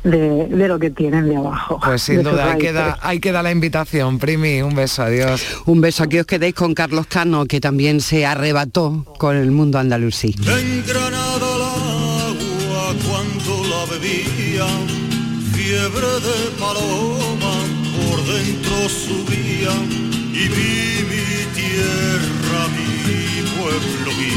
de, 0.04 0.46
de 0.48 0.68
lo 0.68 0.78
que 0.78 0.90
tienen 0.90 1.28
de 1.28 1.36
abajo. 1.36 1.80
Pues 1.84 2.02
sin 2.02 2.22
duda, 2.22 2.52
ahí 2.52 2.58
queda, 2.58 2.98
ahí 3.02 3.20
queda 3.20 3.42
la 3.42 3.50
invitación. 3.50 4.18
Primi, 4.18 4.62
un 4.62 4.74
beso, 4.74 5.02
adiós. 5.02 5.62
Un 5.66 5.80
beso, 5.80 6.04
aquí 6.04 6.18
os 6.18 6.26
quedéis 6.26 6.54
con 6.54 6.74
Carlos 6.74 7.06
Cano, 7.06 7.46
que 7.46 7.60
también 7.60 8.00
se 8.00 8.26
arrebató 8.26 9.04
con 9.18 9.36
el 9.36 9.50
mundo 9.50 9.78
andalusí. 9.78 10.34
En 10.46 10.84
Granada 10.86 11.46
el 11.54 11.62
agua 11.62 12.94
cuando 13.06 13.68
la 13.68 13.92
bebía, 13.92 14.66
fiebre 15.72 16.12
de 16.28 16.38
paloma 16.60 17.54
por 17.96 18.18
dentro 18.26 18.76
subía 18.88 19.74
y 20.40 20.42
vi 20.54 20.74
mi 21.10 21.28
tierra, 21.60 22.60
mi 22.76 22.90
pueblo, 23.56 24.10
vi. 24.18 24.36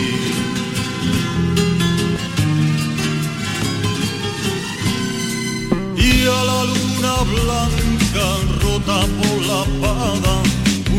Y 5.97 6.09
a 6.37 6.41
la 6.49 6.61
luna 6.71 7.15
blanca 7.35 8.27
rota 8.61 8.99
por 9.19 9.39
la 9.49 9.59
espada, 9.63 10.33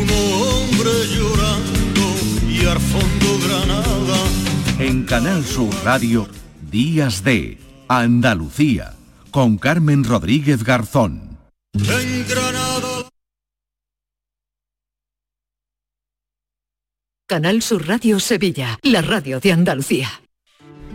un 0.00 0.08
hombre 0.26 0.92
llorando 1.14 2.06
y 2.46 2.52
al 2.66 2.80
fondo 2.92 3.28
Granada. 3.46 4.18
En 4.80 5.04
Canal 5.04 5.42
Sur 5.46 5.72
Radio, 5.82 6.28
Días 6.70 7.24
de 7.24 7.58
Andalucía, 7.88 8.95
con 9.36 9.58
Carmen 9.58 10.02
Rodríguez 10.02 10.64
Garzón. 10.64 11.36
En 11.74 12.26
Granada 12.26 13.10
Canal 17.28 17.60
Sur 17.60 17.86
Radio 17.86 18.18
Sevilla, 18.18 18.78
la 18.82 19.02
radio 19.02 19.38
de 19.38 19.52
Andalucía. 19.52 20.25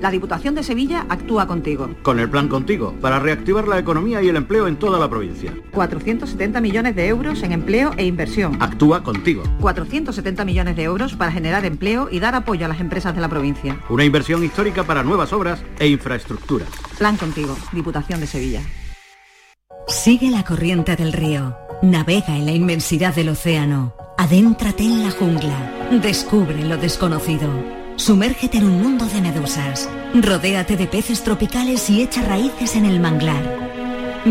La 0.02 0.10
Diputación 0.10 0.56
de 0.56 0.64
Sevilla 0.64 1.06
actúa 1.10 1.46
contigo. 1.46 1.88
Con 2.02 2.20
el 2.20 2.28
plan 2.28 2.48
Contigo, 2.48 2.96
para 3.00 3.20
reactivar 3.20 3.68
la 3.68 3.78
economía 3.78 4.24
y 4.24 4.30
el 4.30 4.36
empleo 4.36 4.68
en 4.68 4.78
toda 4.78 4.98
la 4.98 5.08
provincia. 5.08 5.54
470 5.74 6.60
millones 6.60 6.96
de 6.96 7.08
euros 7.08 7.44
en 7.44 7.52
empleo 7.52 7.92
e 7.98 8.06
inversión. 8.06 8.58
Actúa 8.60 9.04
contigo. 9.04 9.44
470 9.60 10.44
millones 10.44 10.76
de 10.76 10.84
euros 10.84 11.14
para 11.14 11.32
generar 11.32 11.66
empleo 11.66 12.10
y 12.12 12.20
dar 12.20 12.34
apoyo 12.34 12.66
a 12.66 12.70
las 12.70 12.80
empresas 12.80 13.14
de 13.14 13.22
la 13.22 13.30
provincia. 13.30 13.80
Una 13.90 14.04
inversión 14.04 14.44
histórica 14.44 14.84
para 14.84 15.04
nuevas 15.04 15.34
obras 15.34 15.62
e 15.78 15.88
infraestructura. 15.88 16.66
Plan 16.98 17.16
contigo, 17.16 17.56
Diputación 17.72 18.20
de 18.22 18.26
Sevilla. 18.26 18.62
Sigue 19.88 20.32
la 20.32 20.44
corriente 20.44 20.96
del 20.96 21.14
río. 21.14 21.56
Navega 21.84 22.36
en 22.36 22.48
la 22.48 22.54
inmensidad 22.54 23.14
del 23.14 23.30
océano. 23.30 23.94
Adéntrate 24.18 24.84
en 24.84 25.04
la 25.04 25.12
jungla. 25.12 25.90
Descubre 26.02 26.64
lo 26.66 26.78
desconocido. 26.78 27.81
Sumérgete 27.96 28.58
en 28.58 28.66
un 28.66 28.82
mundo 28.82 29.06
de 29.06 29.22
medusas. 29.22 29.90
Rodéate 30.14 30.76
de 30.76 30.88
peces 30.88 31.24
tropicales 31.24 31.90
y 31.90 32.02
echa 32.02 32.22
raíces 32.24 32.76
en 32.76 32.86
el 32.86 33.00
manglar. 33.00 33.70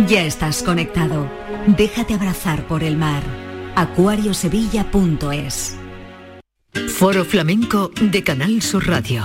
Ya 0.08 0.22
estás 0.22 0.62
conectado. 0.62 1.28
Déjate 1.66 2.14
abrazar 2.14 2.66
por 2.66 2.82
el 2.82 2.96
mar. 2.96 3.22
acuariosevilla.es 3.76 5.76
Foro 6.88 7.24
Flamenco 7.24 7.90
de 8.00 8.22
Canal 8.22 8.62
Sur 8.62 8.86
Radio. 8.86 9.24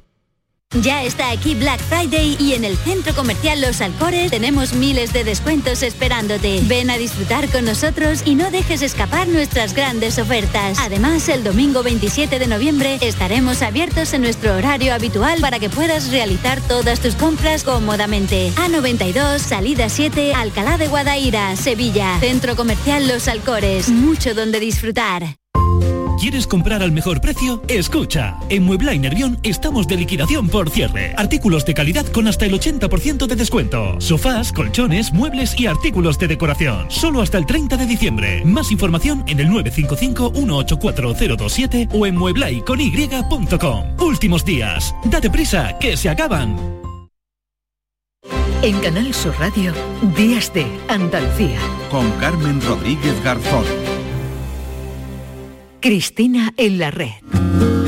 Ya 0.79 1.03
está 1.03 1.31
aquí 1.31 1.53
Black 1.53 1.81
Friday 1.81 2.37
y 2.39 2.53
en 2.53 2.63
el 2.63 2.77
centro 2.77 3.13
comercial 3.13 3.59
Los 3.59 3.81
Alcores 3.81 4.31
tenemos 4.31 4.71
miles 4.73 5.11
de 5.11 5.25
descuentos 5.25 5.83
esperándote. 5.83 6.61
Ven 6.63 6.89
a 6.89 6.97
disfrutar 6.97 7.49
con 7.49 7.65
nosotros 7.65 8.21
y 8.23 8.35
no 8.35 8.49
dejes 8.51 8.81
escapar 8.81 9.27
nuestras 9.27 9.73
grandes 9.73 10.17
ofertas. 10.17 10.77
Además, 10.79 11.27
el 11.27 11.43
domingo 11.43 11.83
27 11.83 12.39
de 12.39 12.47
noviembre 12.47 12.99
estaremos 13.01 13.61
abiertos 13.61 14.13
en 14.13 14.21
nuestro 14.21 14.55
horario 14.55 14.93
habitual 14.93 15.41
para 15.41 15.59
que 15.59 15.69
puedas 15.69 16.09
realizar 16.09 16.61
todas 16.61 17.01
tus 17.01 17.15
compras 17.15 17.65
cómodamente. 17.65 18.53
A92, 18.55 19.39
salida 19.39 19.89
7, 19.89 20.33
Alcalá 20.33 20.77
de 20.77 20.87
Guadaira, 20.87 21.53
Sevilla. 21.57 22.17
Centro 22.21 22.55
comercial 22.55 23.09
Los 23.09 23.27
Alcores. 23.27 23.89
Mucho 23.89 24.33
donde 24.33 24.61
disfrutar. 24.61 25.40
¿Quieres 26.21 26.45
comprar 26.45 26.83
al 26.83 26.91
mejor 26.91 27.19
precio? 27.19 27.63
Escucha, 27.67 28.37
en 28.49 28.61
Muebla 28.61 28.93
y 28.93 28.99
Nervión 28.99 29.39
estamos 29.41 29.87
de 29.87 29.97
liquidación 29.97 30.49
por 30.49 30.69
cierre. 30.69 31.15
Artículos 31.17 31.65
de 31.65 31.73
calidad 31.73 32.05
con 32.05 32.27
hasta 32.27 32.45
el 32.45 32.53
80% 32.53 33.25
de 33.25 33.35
descuento. 33.35 33.99
Sofás, 33.99 34.51
colchones, 34.51 35.13
muebles 35.13 35.59
y 35.59 35.65
artículos 35.65 36.19
de 36.19 36.27
decoración. 36.27 36.85
Solo 36.91 37.23
hasta 37.23 37.39
el 37.39 37.47
30 37.47 37.75
de 37.75 37.87
diciembre. 37.87 38.45
Más 38.45 38.71
información 38.71 39.23
en 39.25 39.39
el 39.39 39.47
955-184027 39.47 41.89
o 41.91 42.05
en 42.05 42.15
mueblaicony.com. 42.17 43.99
Últimos 43.99 44.45
días. 44.45 44.93
Date 45.05 45.31
prisa, 45.31 45.79
que 45.79 45.97
se 45.97 46.07
acaban. 46.07 46.55
En 48.61 48.79
Canal 48.81 49.11
Sur 49.15 49.33
Radio, 49.39 49.73
Días 50.15 50.53
de 50.53 50.67
Andalucía. 50.87 51.57
Con 51.89 52.11
Carmen 52.19 52.61
Rodríguez 52.61 53.23
Garzón. 53.23 53.65
Cristina 55.81 56.53
en 56.57 56.77
la 56.77 56.91
red. 56.91 57.80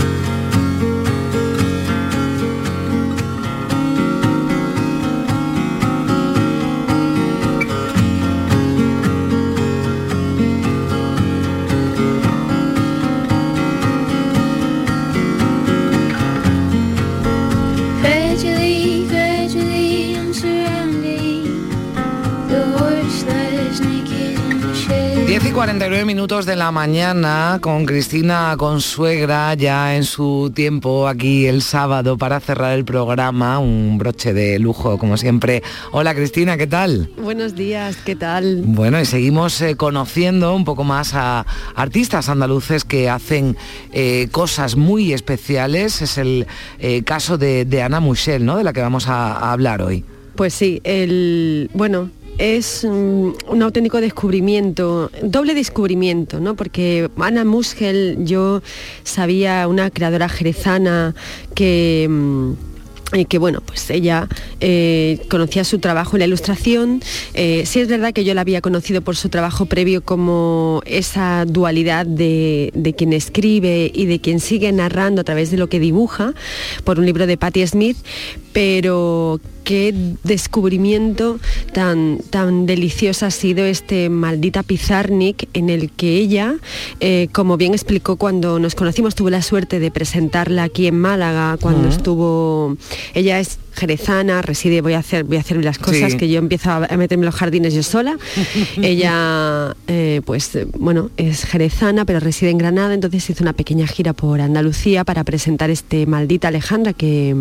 Y 25.53 25.55
49 25.55 26.05
minutos 26.05 26.45
de 26.47 26.55
la 26.55 26.71
mañana 26.71 27.59
con 27.61 27.85
Cristina 27.85 28.55
Consuegra 28.57 29.53
ya 29.53 29.95
en 29.95 30.03
su 30.03 30.51
tiempo 30.53 31.07
aquí 31.07 31.45
el 31.45 31.61
sábado 31.61 32.17
para 32.17 32.39
cerrar 32.39 32.73
el 32.73 32.85
programa, 32.85 33.59
un 33.59 33.99
broche 33.99 34.33
de 34.33 34.57
lujo 34.57 34.97
como 34.97 35.15
siempre. 35.15 35.61
Hola 35.91 36.15
Cristina, 36.15 36.57
¿qué 36.57 36.65
tal? 36.65 37.11
Buenos 37.17 37.55
días, 37.55 37.97
¿qué 37.97 38.15
tal? 38.15 38.63
Bueno, 38.65 38.99
y 38.99 39.05
seguimos 39.05 39.61
eh, 39.61 39.75
conociendo 39.75 40.55
un 40.55 40.65
poco 40.65 40.83
más 40.83 41.13
a 41.13 41.45
artistas 41.75 42.29
andaluces 42.29 42.83
que 42.83 43.09
hacen 43.09 43.55
eh, 43.91 44.29
cosas 44.31 44.75
muy 44.75 45.13
especiales. 45.13 46.01
Es 46.01 46.17
el 46.17 46.47
eh, 46.79 47.03
caso 47.03 47.37
de, 47.37 47.65
de 47.65 47.83
Ana 47.83 47.99
Muchel, 47.99 48.43
¿no? 48.43 48.57
De 48.57 48.63
la 48.63 48.73
que 48.73 48.81
vamos 48.81 49.07
a, 49.07 49.33
a 49.33 49.51
hablar 49.51 49.83
hoy. 49.83 50.03
Pues 50.35 50.53
sí, 50.53 50.81
el 50.83 51.69
bueno, 51.73 52.09
es 52.37 52.83
mm, 52.83 53.31
un 53.47 53.61
auténtico 53.61 54.01
descubrimiento, 54.01 55.11
doble 55.21 55.53
descubrimiento, 55.53 56.39
¿no? 56.39 56.55
Porque 56.55 57.09
Ana 57.17 57.45
Musgel, 57.45 58.17
yo 58.19 58.61
sabía 59.03 59.67
una 59.67 59.89
creadora 59.89 60.29
jerezana 60.29 61.15
que 61.55 62.07
mm, 62.09 62.53
y 63.13 63.25
que 63.25 63.37
bueno, 63.37 63.61
pues 63.61 63.89
ella 63.89 64.27
eh, 64.59 65.19
conocía 65.29 65.63
su 65.63 65.79
trabajo 65.79 66.15
en 66.15 66.19
la 66.19 66.25
ilustración. 66.25 67.01
Eh, 67.33 67.63
sí 67.65 67.79
es 67.79 67.87
verdad 67.87 68.13
que 68.13 68.23
yo 68.23 68.33
la 68.33 68.41
había 68.41 68.61
conocido 68.61 69.01
por 69.01 69.15
su 69.15 69.29
trabajo 69.29 69.65
previo 69.65 70.03
como 70.03 70.81
esa 70.85 71.45
dualidad 71.45 72.05
de, 72.05 72.71
de, 72.73 72.93
quien 72.93 73.13
escribe 73.13 73.91
y 73.93 74.05
de 74.05 74.19
quien 74.19 74.39
sigue 74.39 74.71
narrando 74.71 75.21
a 75.21 75.23
través 75.23 75.51
de 75.51 75.57
lo 75.57 75.67
que 75.67 75.79
dibuja, 75.79 76.33
por 76.83 76.99
un 76.99 77.05
libro 77.05 77.27
de 77.27 77.37
Patti 77.37 77.65
Smith, 77.67 77.97
pero 78.51 79.39
qué 79.63 79.93
descubrimiento 80.23 81.39
tan, 81.73 82.19
tan 82.29 82.65
delicioso 82.65 83.25
ha 83.25 83.31
sido 83.31 83.65
este 83.65 84.09
maldita 84.09 84.63
Pizarnik 84.63 85.49
en 85.53 85.69
el 85.69 85.89
que 85.89 86.17
ella, 86.17 86.55
eh, 86.99 87.27
como 87.31 87.57
bien 87.57 87.73
explicó 87.73 88.17
cuando 88.17 88.59
nos 88.59 88.75
conocimos, 88.75 89.15
tuve 89.15 89.31
la 89.31 89.41
suerte 89.41 89.79
de 89.79 89.91
presentarla 89.91 90.63
aquí 90.63 90.87
en 90.87 90.99
Málaga, 90.99 91.57
cuando 91.59 91.81
uh 91.81 91.91
-huh. 91.91 91.95
estuvo, 91.95 92.77
ella 93.13 93.39
es 93.39 93.59
jerezana, 93.75 94.41
reside, 94.41 94.81
voy 94.81 94.93
a 94.93 94.99
hacer, 94.99 95.23
voy 95.23 95.37
a 95.37 95.39
hacer 95.39 95.63
las 95.63 95.77
cosas 95.79 96.11
sí. 96.11 96.17
que 96.17 96.29
yo 96.29 96.39
empiezo 96.39 96.69
a 96.71 96.79
meterme 96.97 97.23
en 97.23 97.25
los 97.25 97.35
jardines 97.35 97.73
yo 97.73 97.83
sola. 97.83 98.17
Ella, 98.81 99.75
eh, 99.87 100.21
pues, 100.25 100.57
bueno, 100.77 101.09
es 101.17 101.45
jerezana, 101.45 102.05
pero 102.05 102.19
reside 102.19 102.51
en 102.51 102.57
Granada, 102.57 102.93
entonces 102.93 103.29
hizo 103.29 103.43
una 103.43 103.53
pequeña 103.53 103.87
gira 103.87 104.13
por 104.13 104.41
Andalucía 104.41 105.03
para 105.03 105.23
presentar 105.23 105.69
este 105.69 106.05
Maldita 106.05 106.49
Alejandra 106.49 106.93
que, 106.93 107.35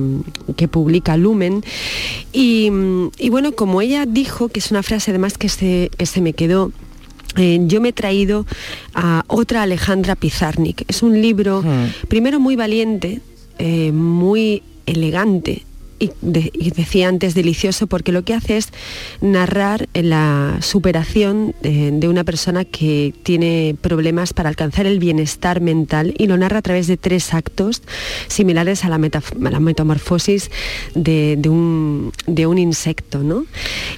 que 0.56 0.68
publica 0.68 1.16
Lumen. 1.16 1.62
Y, 2.32 2.70
y, 3.18 3.30
bueno, 3.30 3.52
como 3.52 3.80
ella 3.80 4.06
dijo, 4.06 4.48
que 4.48 4.60
es 4.60 4.70
una 4.70 4.82
frase 4.82 5.10
además 5.10 5.38
que 5.38 5.48
se, 5.48 5.90
que 5.96 6.06
se 6.06 6.20
me 6.20 6.32
quedó, 6.32 6.72
eh, 7.36 7.60
yo 7.62 7.80
me 7.80 7.90
he 7.90 7.92
traído 7.92 8.46
a 8.94 9.24
otra 9.26 9.62
Alejandra 9.62 10.16
Pizarnik. 10.16 10.84
Es 10.88 11.02
un 11.02 11.20
libro, 11.20 11.62
mm. 11.62 12.08
primero 12.08 12.40
muy 12.40 12.56
valiente, 12.56 13.20
eh, 13.58 13.92
muy 13.92 14.62
elegante, 14.86 15.64
y, 16.02 16.10
de, 16.20 16.50
y, 16.52 16.70
decía 16.72 17.08
antes 17.08 17.34
delicioso 17.34 17.86
porque 17.86 18.10
lo 18.10 18.24
que 18.24 18.34
hace 18.34 18.56
es 18.56 18.70
narrar 19.20 19.88
la 19.94 20.58
superación 20.60 21.54
de, 21.62 22.08
una 22.08 22.24
persona 22.24 22.64
que 22.64 23.14
tiene 23.22 23.76
problemas 23.80 24.32
para 24.32 24.48
alcanzar 24.48 24.86
el 24.86 24.98
bienestar 24.98 25.60
mental 25.60 26.12
y 26.18 26.26
lo 26.26 26.36
narra 26.36 26.58
a 26.58 26.62
través 26.62 26.88
de 26.88 26.96
tres 26.96 27.32
actos 27.32 27.82
similares 28.26 28.84
a 28.84 28.88
la, 28.88 28.98
metamorfosis 28.98 30.50
de, 30.96 31.40
un, 31.48 32.12
de 32.26 32.46
un 32.48 32.58
insecto, 32.58 33.22
¿no? 33.22 33.44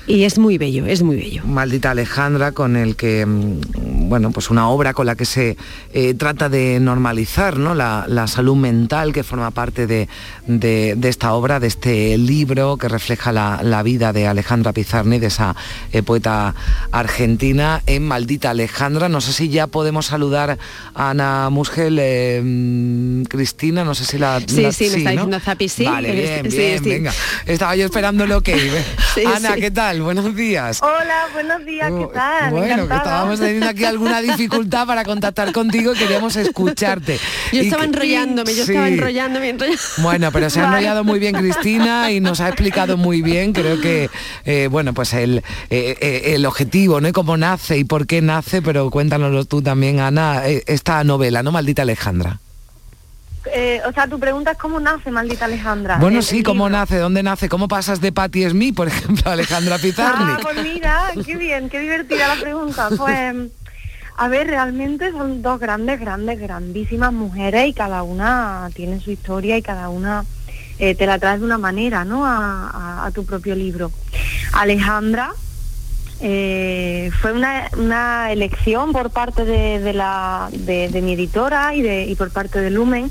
Y 0.07 0.24
es 0.24 0.38
muy 0.38 0.59
bello, 0.59 0.84
es 0.84 1.02
muy 1.02 1.16
bello. 1.16 1.42
Maldita 1.46 1.92
Alejandra, 1.92 2.52
con 2.52 2.76
el 2.76 2.96
que, 2.96 3.24
mm, 3.24 4.09
bueno, 4.11 4.30
pues 4.30 4.50
una 4.50 4.68
obra 4.68 4.92
con 4.92 5.07
la 5.07 5.14
que 5.14 5.24
se 5.24 5.57
eh, 5.94 6.12
trata 6.12 6.50
de 6.50 6.78
normalizar 6.80 7.57
¿no? 7.57 7.74
la, 7.74 8.05
la, 8.07 8.26
salud 8.26 8.57
mental 8.57 9.12
que 9.12 9.22
forma 9.22 9.50
parte 9.50 9.86
de, 9.86 10.09
de 10.46 11.09
esta 11.09 11.32
obra, 11.32 11.61
de 11.61 11.68
este 11.68 11.93
libro 11.95 12.76
que 12.76 12.88
refleja 12.88 13.32
la, 13.32 13.61
la, 13.62 13.82
vida 13.82 14.12
de 14.12 14.26
Alejandra 14.26 14.72
Pizarni, 14.72 15.18
de 15.18 15.28
esa 15.28 15.55
eh, 15.92 16.03
poeta 16.03 16.55
argentina, 16.90 17.82
en 17.86 18.07
Maldita 18.07 18.51
Alejandra. 18.51 19.09
No 19.09 19.20
sé 19.20 19.32
si 19.32 19.49
ya 19.49 19.66
podemos 19.66 20.07
saludar 20.07 20.59
a 20.95 21.11
Ana 21.11 21.51
Musgel, 21.51 21.99
eh, 22.01 23.24
Cristina, 23.28 23.84
no 23.84 23.95
sé 23.95 24.05
si 24.05 24.18
la... 24.18 24.40
Sí, 24.47 24.62
la, 24.62 24.72
sí, 24.72 24.88
me 24.90 24.99
está 24.99 25.11
¿no? 25.11 25.11
diciendo 25.11 25.40
Zapi, 25.40 25.68
sí. 25.68 25.84
Vale, 25.84 26.12
bien, 26.12 26.51
sí, 26.51 26.57
bien, 26.57 26.84
sí. 26.84 26.90
venga. 26.90 27.12
Estaba 27.47 27.76
yo 27.76 27.84
esperando 27.84 28.26
lo 28.26 28.40
que 28.40 28.57
iba. 28.57 29.34
Ana, 29.36 29.55
¿qué 29.57 29.70
tal? 29.70 30.03
Buenos 30.03 30.34
días. 30.34 30.80
Hola, 30.82 31.28
buenos 31.32 31.64
días, 31.64 31.90
¿qué 31.90 32.09
tal? 32.12 32.51
Bueno, 32.51 32.66
Encantada. 32.66 32.88
que 32.88 33.09
estábamos 33.09 33.40
teniendo 33.40 33.68
aquí 33.68 33.84
alguna 33.84 34.20
dificultad 34.20 34.86
para 34.86 35.05
contactar 35.05 35.53
contigo 35.53 35.95
y 35.95 35.99
queríamos 35.99 36.36
escucharte. 36.36 37.18
Yo 37.53 37.62
y 37.62 37.66
estaba 37.66 37.82
que... 37.82 37.88
enrollándome, 37.88 38.55
yo 38.55 38.62
estaba 38.62 38.88
enrollándome, 38.88 39.51
enrollándome. 39.51 39.80
Bueno, 39.99 40.32
pero 40.32 40.51
se 40.51 40.61
ha 40.61 40.64
enrollado 40.68 41.05
muy 41.05 41.18
bien 41.18 41.34
Cristina 41.34 41.84
y 42.11 42.20
nos 42.20 42.41
ha 42.41 42.49
explicado 42.49 42.97
muy 42.97 43.22
bien, 43.22 43.53
creo 43.53 43.80
que, 43.80 44.09
eh, 44.45 44.68
bueno, 44.70 44.95
pues 44.95 45.12
el, 45.14 45.43
eh, 45.70 46.35
el 46.35 46.47
objetivo, 46.47 47.01
¿no? 47.01 47.09
Y 47.09 47.12
cómo 47.12 47.37
nace 47.37 47.78
y 47.78 47.85
por 47.85 48.07
qué 48.07 48.22
nace, 48.22 48.62
pero 48.62 48.91
cuéntanoslo 48.91 49.45
tú 49.45 49.62
también, 49.62 50.01
Ana, 50.01 50.47
eh, 50.49 50.62
esta 50.66 51.03
novela, 51.05 51.43
¿no? 51.43 51.53
Maldita 51.53 51.82
Alejandra. 51.82 52.39
Eh, 53.53 53.80
o 53.87 53.93
sea, 53.93 54.09
tu 54.09 54.18
pregunta 54.18 54.53
es 54.53 54.59
cómo 54.59 54.80
nace 54.80 55.11
Maldita 55.11 55.45
Alejandra. 55.45 55.99
Bueno, 55.99 56.22
sí, 56.22 56.43
cómo 56.43 56.68
nace, 56.68 56.97
dónde 56.97 57.22
nace, 57.22 57.49
cómo 57.49 57.68
pasas 57.68 58.01
de 58.01 58.11
Patti 58.11 58.49
Smith, 58.49 58.74
por 58.74 58.89
ejemplo, 58.89 59.30
a 59.30 59.35
Alejandra 59.35 59.78
Pizarnik. 59.78 60.39
Ah, 60.39 60.41
pues 60.43 60.62
mira, 60.62 61.01
qué 61.24 61.37
bien, 61.37 61.68
qué 61.68 61.80
divertida 61.80 62.28
la 62.28 62.41
pregunta. 62.41 62.89
Pues, 62.97 63.35
a 64.16 64.28
ver, 64.28 64.47
realmente 64.47 65.11
son 65.11 65.43
dos 65.43 65.61
grandes, 65.61 66.01
grandes, 66.01 66.41
grandísimas 66.41 67.12
mujeres 67.12 67.68
y 67.68 67.74
cada 67.74 68.03
una 68.03 68.70
tiene 68.74 69.01
su 69.01 69.11
historia 69.11 69.59
y 69.59 69.62
cada 69.62 69.89
una 69.89 70.24
eh, 70.78 70.94
te 70.94 71.06
la 71.06 71.18
traes 71.18 71.40
de 71.40 71.46
una 71.46 71.58
manera, 71.58 72.04
¿no? 72.04 72.24
A, 72.26 73.10
tu 73.14 73.24
propio 73.24 73.54
libro. 73.54 73.92
Alejandra 74.52 75.32
eh, 76.20 77.10
fue 77.20 77.32
una, 77.32 77.68
una, 77.76 78.32
elección 78.32 78.92
por 78.92 79.10
parte 79.10 79.44
de, 79.44 79.92
la, 79.92 80.48
de, 80.52 81.00
mi 81.02 81.12
editora 81.12 81.74
y, 81.74 81.82
de, 81.82 82.06
y 82.06 82.14
por 82.16 82.30
parte 82.30 82.60
de 82.60 82.70
Lumen, 82.70 83.10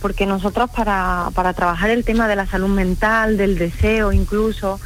porque 0.00 0.26
nosotros 0.26 0.70
para, 0.70 1.28
para 1.34 1.52
trabajar 1.52 1.90
el 1.90 2.04
tema 2.04 2.26
de 2.26 2.36
la 2.36 2.46
salud 2.46 2.68
mental, 2.68 3.36
del 3.36 3.58
deseo 3.58 4.12
incluso, 4.12 4.80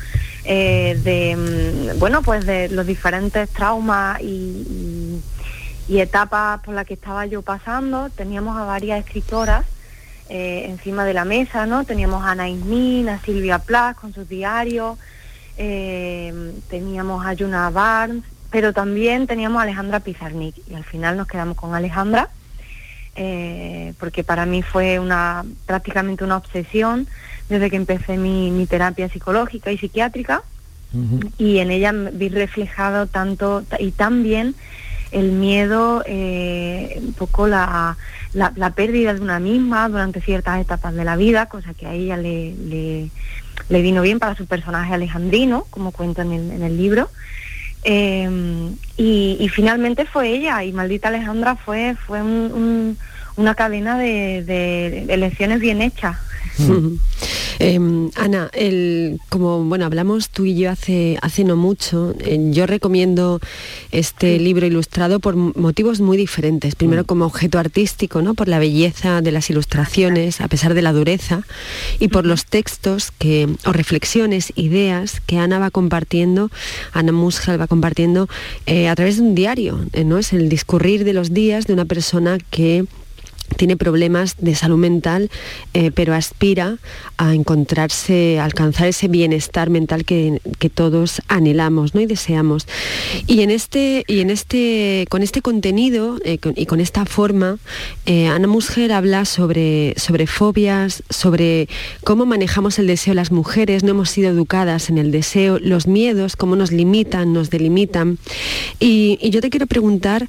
eh, 0.44 0.98
de, 1.02 1.94
bueno, 1.98 2.22
pues 2.22 2.44
de 2.44 2.68
los 2.68 2.86
diferentes 2.86 3.48
traumas 3.50 4.20
y, 4.20 4.24
y, 4.26 5.22
y 5.88 6.00
etapas 6.00 6.60
por 6.60 6.74
las 6.74 6.84
que 6.84 6.94
estaba 6.94 7.26
yo 7.26 7.42
pasando, 7.42 8.10
teníamos 8.10 8.56
a 8.56 8.64
varias 8.64 8.98
escritoras 8.98 9.64
eh, 10.28 10.66
encima 10.68 11.04
de 11.04 11.14
la 11.14 11.24
mesa, 11.24 11.66
¿no? 11.66 11.84
Teníamos 11.84 12.24
a 12.24 12.32
Ana 12.32 12.48
Ismin, 12.48 13.08
a 13.08 13.20
Silvia 13.20 13.58
Plath 13.58 13.96
con 13.96 14.12
sus 14.12 14.28
diarios, 14.28 14.98
eh, 15.56 16.52
teníamos 16.68 17.24
a 17.24 17.32
Yuna 17.32 17.70
Barnes, 17.70 18.24
pero 18.50 18.72
también 18.72 19.26
teníamos 19.26 19.60
a 19.60 19.62
Alejandra 19.62 20.00
Pizarnik 20.00 20.54
y 20.68 20.74
al 20.74 20.84
final 20.84 21.16
nos 21.16 21.26
quedamos 21.26 21.56
con 21.56 21.74
Alejandra 21.74 22.30
eh, 23.20 23.94
porque 23.98 24.22
para 24.22 24.46
mí 24.46 24.62
fue 24.62 24.98
una 25.00 25.44
prácticamente 25.66 26.24
una 26.24 26.36
obsesión 26.36 27.08
desde 27.48 27.68
que 27.68 27.76
empecé 27.76 28.16
mi, 28.16 28.50
mi 28.52 28.66
terapia 28.66 29.08
psicológica 29.08 29.72
y 29.72 29.78
psiquiátrica 29.78 30.42
uh 30.94 30.96
-huh. 30.96 31.32
y 31.36 31.58
en 31.58 31.72
ella 31.72 31.92
vi 31.92 32.28
reflejado 32.28 33.06
tanto 33.06 33.64
y 33.80 33.90
tan 33.90 34.22
bien 34.22 34.54
el 35.10 35.32
miedo, 35.32 36.02
eh, 36.06 37.00
un 37.00 37.12
poco 37.12 37.46
la, 37.46 37.96
la, 38.32 38.52
la, 38.56 38.70
pérdida 38.70 39.14
de 39.14 39.20
una 39.20 39.38
misma 39.40 39.88
durante 39.88 40.20
ciertas 40.20 40.60
etapas 40.60 40.94
de 40.94 41.04
la 41.04 41.16
vida, 41.16 41.46
cosa 41.46 41.74
que 41.74 41.86
a 41.86 41.94
ella 41.94 42.16
le, 42.16 42.54
le, 43.68 43.82
vino 43.82 44.02
bien 44.02 44.18
para 44.18 44.34
su 44.34 44.46
personaje 44.46 44.94
alejandrino, 44.94 45.66
como 45.70 45.92
cuento 45.92 46.22
en 46.22 46.32
el, 46.32 46.50
en 46.50 46.62
el 46.62 46.76
libro. 46.76 47.10
Eh, 47.84 48.28
y, 48.96 49.36
y, 49.40 49.48
finalmente 49.48 50.04
fue 50.04 50.30
ella, 50.30 50.64
y 50.64 50.72
Maldita 50.72 51.08
Alejandra 51.08 51.56
fue, 51.56 51.94
fue 52.06 52.22
un, 52.22 52.98
una 53.36 53.54
cadena 53.54 53.98
de, 53.98 54.42
de 54.44 55.06
elecciones 55.08 55.60
bien 55.60 55.80
hechas. 55.80 56.16
Eh, 57.60 57.80
Ana, 58.14 58.50
el, 58.52 59.18
como 59.28 59.64
bueno 59.64 59.84
hablamos 59.84 60.30
tú 60.30 60.44
y 60.44 60.54
yo 60.54 60.70
hace 60.70 61.18
hace 61.22 61.42
no 61.42 61.56
mucho, 61.56 62.14
eh, 62.20 62.38
yo 62.52 62.66
recomiendo 62.68 63.40
este 63.90 64.38
libro 64.38 64.64
ilustrado 64.64 65.18
por 65.18 65.34
motivos 65.34 66.00
muy 66.00 66.16
diferentes. 66.16 66.76
Primero 66.76 67.04
como 67.04 67.24
objeto 67.24 67.58
artístico, 67.58 68.22
¿no? 68.22 68.34
Por 68.34 68.46
la 68.46 68.60
belleza 68.60 69.22
de 69.22 69.32
las 69.32 69.50
ilustraciones, 69.50 70.40
a 70.40 70.46
pesar 70.46 70.74
de 70.74 70.82
la 70.82 70.92
dureza, 70.92 71.42
y 71.98 72.08
por 72.08 72.24
los 72.24 72.46
textos 72.46 73.10
que 73.10 73.48
o 73.64 73.72
reflexiones, 73.72 74.52
ideas 74.54 75.20
que 75.26 75.38
Ana 75.38 75.58
va 75.58 75.72
compartiendo, 75.72 76.52
Ana 76.92 77.10
Musgel 77.10 77.60
va 77.60 77.66
compartiendo 77.66 78.28
eh, 78.66 78.88
a 78.88 78.94
través 78.94 79.16
de 79.16 79.22
un 79.22 79.34
diario, 79.34 79.84
¿no? 80.04 80.18
Es 80.18 80.32
el 80.32 80.48
discurrir 80.48 81.02
de 81.02 81.12
los 81.12 81.34
días 81.34 81.66
de 81.66 81.72
una 81.72 81.86
persona 81.86 82.38
que 82.50 82.86
tiene 83.56 83.76
problemas 83.76 84.36
de 84.38 84.54
salud 84.54 84.78
mental, 84.78 85.30
eh, 85.74 85.90
pero 85.94 86.14
aspira 86.14 86.78
a 87.16 87.34
encontrarse, 87.34 88.38
a 88.38 88.44
alcanzar 88.44 88.88
ese 88.88 89.08
bienestar 89.08 89.70
mental 89.70 90.04
que, 90.04 90.40
todos 90.74 91.22
anhelamos 91.28 91.94
¿no? 91.94 92.00
y 92.00 92.06
deseamos. 92.06 92.66
Y 93.26 93.40
en 93.40 93.50
este, 93.50 94.04
y 94.06 94.20
en 94.20 94.30
este, 94.30 95.06
con 95.08 95.22
este 95.22 95.40
contenido 95.40 96.18
eh, 96.24 96.38
y 96.54 96.66
con 96.66 96.80
esta 96.80 97.06
forma, 97.06 97.58
eh, 98.06 98.26
Ana 98.26 98.46
Musger 98.46 98.92
habla 98.92 99.24
sobre, 99.24 99.94
sobre 99.96 100.26
fobias, 100.26 101.02
sobre 101.08 101.68
cómo 102.04 102.26
manejamos 102.26 102.78
el 102.78 102.86
deseo 102.86 103.14
las 103.14 103.32
mujeres, 103.32 103.82
no 103.82 103.90
hemos 103.90 104.10
sido 104.10 104.30
educadas 104.30 104.90
en 104.90 104.98
el 104.98 105.10
deseo, 105.10 105.58
los 105.58 105.86
miedos, 105.86 106.36
cómo 106.36 106.54
nos 106.54 106.70
limitan, 106.70 107.32
nos 107.32 107.50
delimitan. 107.50 108.18
Y, 108.78 109.18
yo 109.30 109.40
te 109.40 109.50
quiero 109.50 109.66
preguntar 109.66 110.26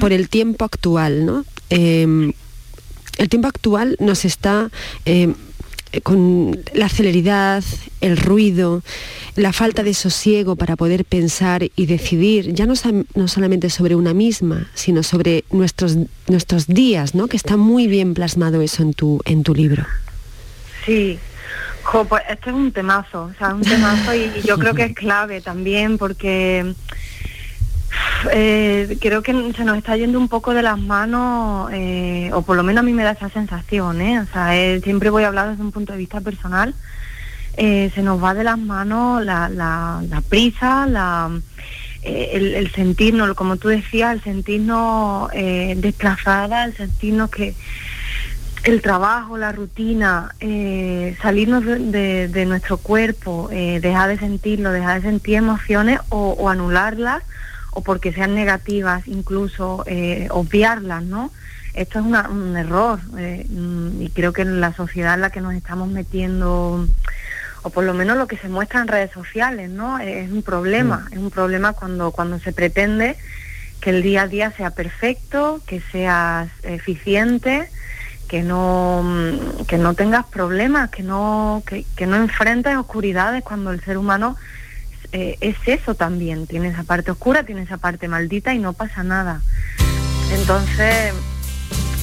por 0.00 0.12
el 0.12 0.28
tiempo 0.28 0.64
actual, 0.64 1.26
¿no? 1.26 1.44
Em, 1.70 2.32
el 3.18 3.28
tiempo 3.28 3.48
actual 3.48 3.96
nos 3.98 4.24
está 4.24 4.70
em, 5.04 5.34
con 6.02 6.58
la 6.74 6.88
celeridad, 6.88 7.64
el 8.00 8.16
ruido, 8.16 8.82
la 9.36 9.52
falta 9.52 9.82
de 9.82 9.94
sosiego 9.94 10.56
para 10.56 10.76
poder 10.76 11.04
pensar 11.04 11.64
y 11.74 11.86
decidir, 11.86 12.52
ya 12.52 12.66
no, 12.66 12.74
no, 13.14 13.28
solamente 13.28 13.70
sobre 13.70 13.94
una 13.94 14.12
misma, 14.12 14.70
sino 14.74 15.02
sobre 15.02 15.44
nuestros, 15.50 15.96
nuestros 16.28 16.66
días, 16.66 17.14
¿no? 17.14 17.28
Que 17.28 17.36
está 17.36 17.56
muy 17.56 17.86
bien 17.86 18.14
plasmado 18.14 18.60
eso 18.60 18.82
en 18.82 18.94
tu, 18.94 19.20
en 19.24 19.42
tu 19.42 19.54
libro. 19.54 19.86
Sí, 20.84 21.18
pues 22.08 22.22
este 22.28 22.50
es 22.50 22.56
un 22.56 22.72
temazo, 22.72 23.24
o 23.24 23.34
sea, 23.38 23.54
un 23.54 23.62
temazo 23.62 24.14
y 24.14 24.42
yo 24.44 24.58
creo 24.58 24.74
que 24.74 24.84
es 24.84 24.94
clave 24.94 25.40
también 25.40 25.98
porque 25.98 26.74
eh, 28.32 28.98
creo 29.00 29.22
que 29.22 29.32
se 29.56 29.64
nos 29.64 29.76
está 29.76 29.96
yendo 29.96 30.18
un 30.18 30.28
poco 30.28 30.54
de 30.54 30.62
las 30.62 30.78
manos, 30.78 31.70
eh, 31.72 32.30
o 32.32 32.42
por 32.42 32.56
lo 32.56 32.62
menos 32.62 32.80
a 32.80 32.84
mí 32.84 32.92
me 32.92 33.04
da 33.04 33.12
esa 33.12 33.28
sensación, 33.28 34.00
¿eh? 34.00 34.20
O 34.20 34.26
sea, 34.26 34.56
eh, 34.56 34.80
siempre 34.82 35.10
voy 35.10 35.24
a 35.24 35.28
hablar 35.28 35.50
desde 35.50 35.62
un 35.62 35.72
punto 35.72 35.92
de 35.92 35.98
vista 35.98 36.20
personal. 36.20 36.74
se 37.56 38.02
nos 38.02 38.22
va 38.22 38.34
de 38.34 38.44
las 38.44 38.58
manos 38.58 39.24
la, 39.24 39.48
la, 39.48 40.22
prisa, 40.28 40.86
la, 40.86 41.30
el, 42.02 42.70
sentirnos, 42.72 43.34
como 43.34 43.56
tú 43.56 43.68
decías, 43.68 44.14
el 44.14 44.22
sentirnos 44.22 45.30
desplazada, 45.30 46.64
el 46.64 46.76
sentirnos 46.76 47.30
que 47.30 47.54
el 48.64 48.82
trabajo, 48.82 49.38
la 49.38 49.52
rutina, 49.52 50.34
salirnos 51.22 51.64
de, 51.64 52.44
nuestro 52.46 52.76
cuerpo, 52.76 53.48
dejar 53.50 54.10
de 54.10 54.18
sentirlo, 54.18 54.70
dejar 54.72 55.00
de 55.00 55.08
sentir 55.08 55.36
emociones 55.36 56.00
o 56.10 56.50
anularlas 56.50 57.22
o 57.76 57.82
porque 57.82 58.10
sean 58.10 58.34
negativas, 58.34 59.06
incluso 59.06 59.84
eh, 59.86 60.28
obviarlas, 60.30 61.02
¿no? 61.02 61.30
Esto 61.74 61.98
es 61.98 62.06
un 62.06 62.56
error 62.56 62.98
eh, 63.18 63.44
mm, 63.50 64.00
y 64.00 64.08
creo 64.08 64.32
que 64.32 64.40
en 64.40 64.62
la 64.62 64.72
sociedad 64.72 65.12
en 65.12 65.20
la 65.20 65.28
que 65.28 65.42
nos 65.42 65.52
estamos 65.52 65.90
metiendo, 65.90 66.88
o 67.60 67.70
por 67.70 67.84
lo 67.84 67.92
menos 67.92 68.16
lo 68.16 68.26
que 68.28 68.38
se 68.38 68.48
muestra 68.48 68.80
en 68.80 68.88
redes 68.88 69.10
sociales, 69.10 69.68
¿no? 69.68 69.98
Es 69.98 70.30
un 70.30 70.42
problema, 70.42 71.06
mm. 71.10 71.12
es 71.12 71.18
un 71.18 71.30
problema 71.30 71.74
cuando, 71.74 72.12
cuando 72.12 72.38
se 72.38 72.54
pretende 72.54 73.18
que 73.82 73.90
el 73.90 74.02
día 74.02 74.22
a 74.22 74.26
día 74.26 74.50
sea 74.52 74.70
perfecto, 74.70 75.60
que 75.66 75.82
seas 75.92 76.48
eficiente, 76.62 77.68
que 78.26 78.42
no, 78.42 79.02
mm, 79.04 79.66
que 79.66 79.76
no 79.76 79.92
tengas 79.92 80.24
problemas, 80.24 80.88
que 80.88 81.02
no, 81.02 81.62
que, 81.66 81.84
que 81.94 82.06
no 82.06 82.16
enfrentes 82.16 82.74
oscuridades 82.74 83.44
cuando 83.44 83.70
el 83.70 83.82
ser 83.82 83.98
humano 83.98 84.34
eh, 85.16 85.38
es 85.40 85.56
eso 85.64 85.94
también, 85.94 86.46
tiene 86.46 86.68
esa 86.68 86.82
parte 86.82 87.10
oscura, 87.10 87.44
tiene 87.44 87.62
esa 87.62 87.78
parte 87.78 88.06
maldita 88.06 88.52
y 88.52 88.58
no 88.58 88.74
pasa 88.74 89.02
nada. 89.02 89.40
Entonces, 90.30 91.14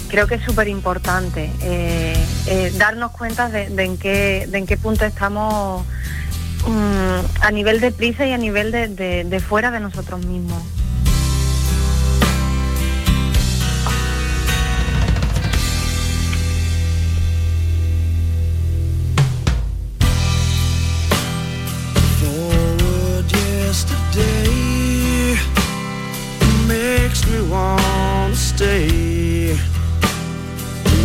creo 0.10 0.26
que 0.26 0.36
es 0.36 0.44
súper 0.44 0.68
importante 0.68 1.52
eh, 1.62 2.18
eh, 2.48 2.74
darnos 2.76 3.12
cuenta 3.12 3.50
de, 3.50 3.66
en 3.66 4.00
qué, 4.00 4.48
de 4.50 4.58
en 4.58 4.66
qué 4.66 4.78
punto 4.78 5.06
estamos 5.06 5.86
mm, 6.68 7.42
a 7.44 7.52
nivel 7.52 7.82
de 7.82 7.92
prisa 7.92 8.26
y 8.26 8.32
a 8.32 8.38
nivel 8.40 8.72
de 8.72 9.44
fuera 9.48 9.70
de 9.70 9.80
nosotros 9.80 10.26
mismos. 10.26 10.64
We 27.34 27.42
want 27.42 28.36
to 28.36 28.40
stay. 28.40 29.03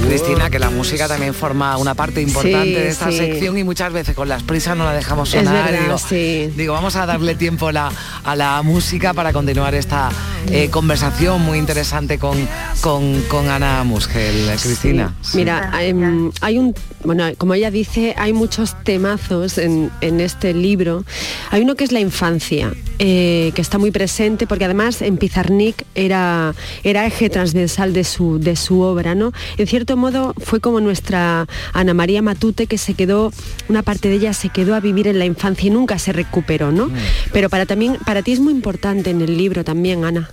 Cristina, 0.09 0.49
que 0.49 0.59
la 0.59 0.71
música 0.71 1.07
también 1.07 1.35
forma 1.35 1.77
una 1.77 1.95
parte 1.95 2.23
importante 2.23 2.81
de 2.81 2.89
esta 2.89 3.13
sección 3.13 3.59
y 3.59 3.65
muchas 3.65 3.93
veces 3.93 4.17
con 4.17 4.27
las 4.27 4.43
prisas 4.43 4.75
no 4.75 4.85
la 4.85 4.95
dejamos 4.95 5.29
sonar. 5.29 5.71
digo, 6.11 6.73
vamos 6.73 6.97
a 6.97 7.05
darle 7.05 7.35
tiempo 7.35 7.69
a 7.69 8.35
la 8.37 8.63
música 8.63 9.13
para 9.13 9.35
continuar 9.35 9.75
esta 9.75 10.11
eh, 10.51 10.71
conversación 10.71 11.43
muy 11.43 11.59
interesante 11.59 12.19
con, 12.19 12.39
con, 12.81 13.49
Ana 13.49 13.85
Musgel, 13.85 14.49
Cristina. 14.63 15.15
Mira, 15.35 15.71
em, 15.83 16.31
hay 16.41 16.59
un, 16.59 16.75
bueno, 17.05 17.25
como 17.37 17.55
ella 17.55 17.71
dice, 17.71 18.15
hay 18.17 18.33
muchos 18.33 18.75
temazos 18.83 19.59
en, 19.59 19.91
este 20.01 20.55
libro. 20.55 21.05
Hay 21.51 21.63
uno 21.63 21.75
que 21.75 21.85
es 21.85 21.93
la 21.93 22.01
infancia, 22.01 22.73
eh, 22.99 23.53
que 23.55 23.61
está 23.61 23.77
muy 23.77 23.91
presente, 23.91 24.47
porque 24.47 24.65
además 24.65 25.03
en 25.03 25.19
Pizarnik 25.19 25.85
era, 25.95 26.55
era 26.83 27.07
eje 27.07 27.29
transversal 27.29 27.93
de 27.93 28.05
su, 28.05 28.39
de 28.39 28.57
su 28.57 28.81
obra, 28.81 29.15
¿no? 29.15 29.33
En 29.59 29.67
cierto 29.67 29.98
modo 29.99 30.35
fue 30.39 30.61
como 30.61 30.81
nuestra 30.81 31.47
Ana 31.73 31.95
María 31.95 32.23
Matute, 32.23 32.67
que 32.67 32.79
se 32.79 32.95
quedó, 32.95 33.33
una 33.69 33.83
parte 33.83 34.09
de 34.09 34.15
ella 34.15 34.33
se 34.33 34.49
quedó 34.49 34.75
a 34.75 34.81
vivir 34.81 35.07
en 35.09 35.19
la 35.19 35.25
infancia 35.27 35.67
y 35.67 35.71
nunca 35.71 35.99
se 35.99 36.13
recuperó, 36.13 36.73
¿no? 36.73 36.87
Mm. 36.87 36.95
Pero 37.33 37.51
para, 37.51 37.67
también, 37.67 37.97
para 38.07 38.23
ti 38.23 38.33
es 38.33 38.41
muy 38.41 38.53
importante 38.53 39.11
en 39.11 39.21
el 39.21 39.37
libro 39.37 39.65
también, 39.65 40.05
Ana. 40.05 40.31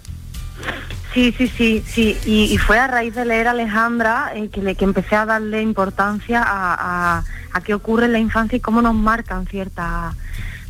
Sí, 1.14 1.34
sí, 1.38 1.48
sí, 1.48 1.84
sí. 1.88 2.18
Y, 2.26 2.58
fue 2.58 2.78
a 2.78 2.88
raíz 2.88 3.16
de 3.16 3.24
leer 3.24 3.48
a 3.48 3.52
Alejandra 3.52 4.34
eh, 4.36 4.50
que, 4.50 4.62
le, 4.62 4.76
que 4.76 4.84
empecé 4.84 5.16
a 5.16 5.26
darle 5.26 5.62
importancia 5.62 6.44
a, 6.46 7.24
a, 7.54 7.62
qué 7.62 7.74
ocurre 7.74 8.08
en 8.08 8.12
la 8.12 8.20
infancia 8.20 8.58
y 8.58 8.60
cómo 8.60 8.82
nos 8.82 8.96
marcan 8.96 9.48
ciertas 9.48 10.14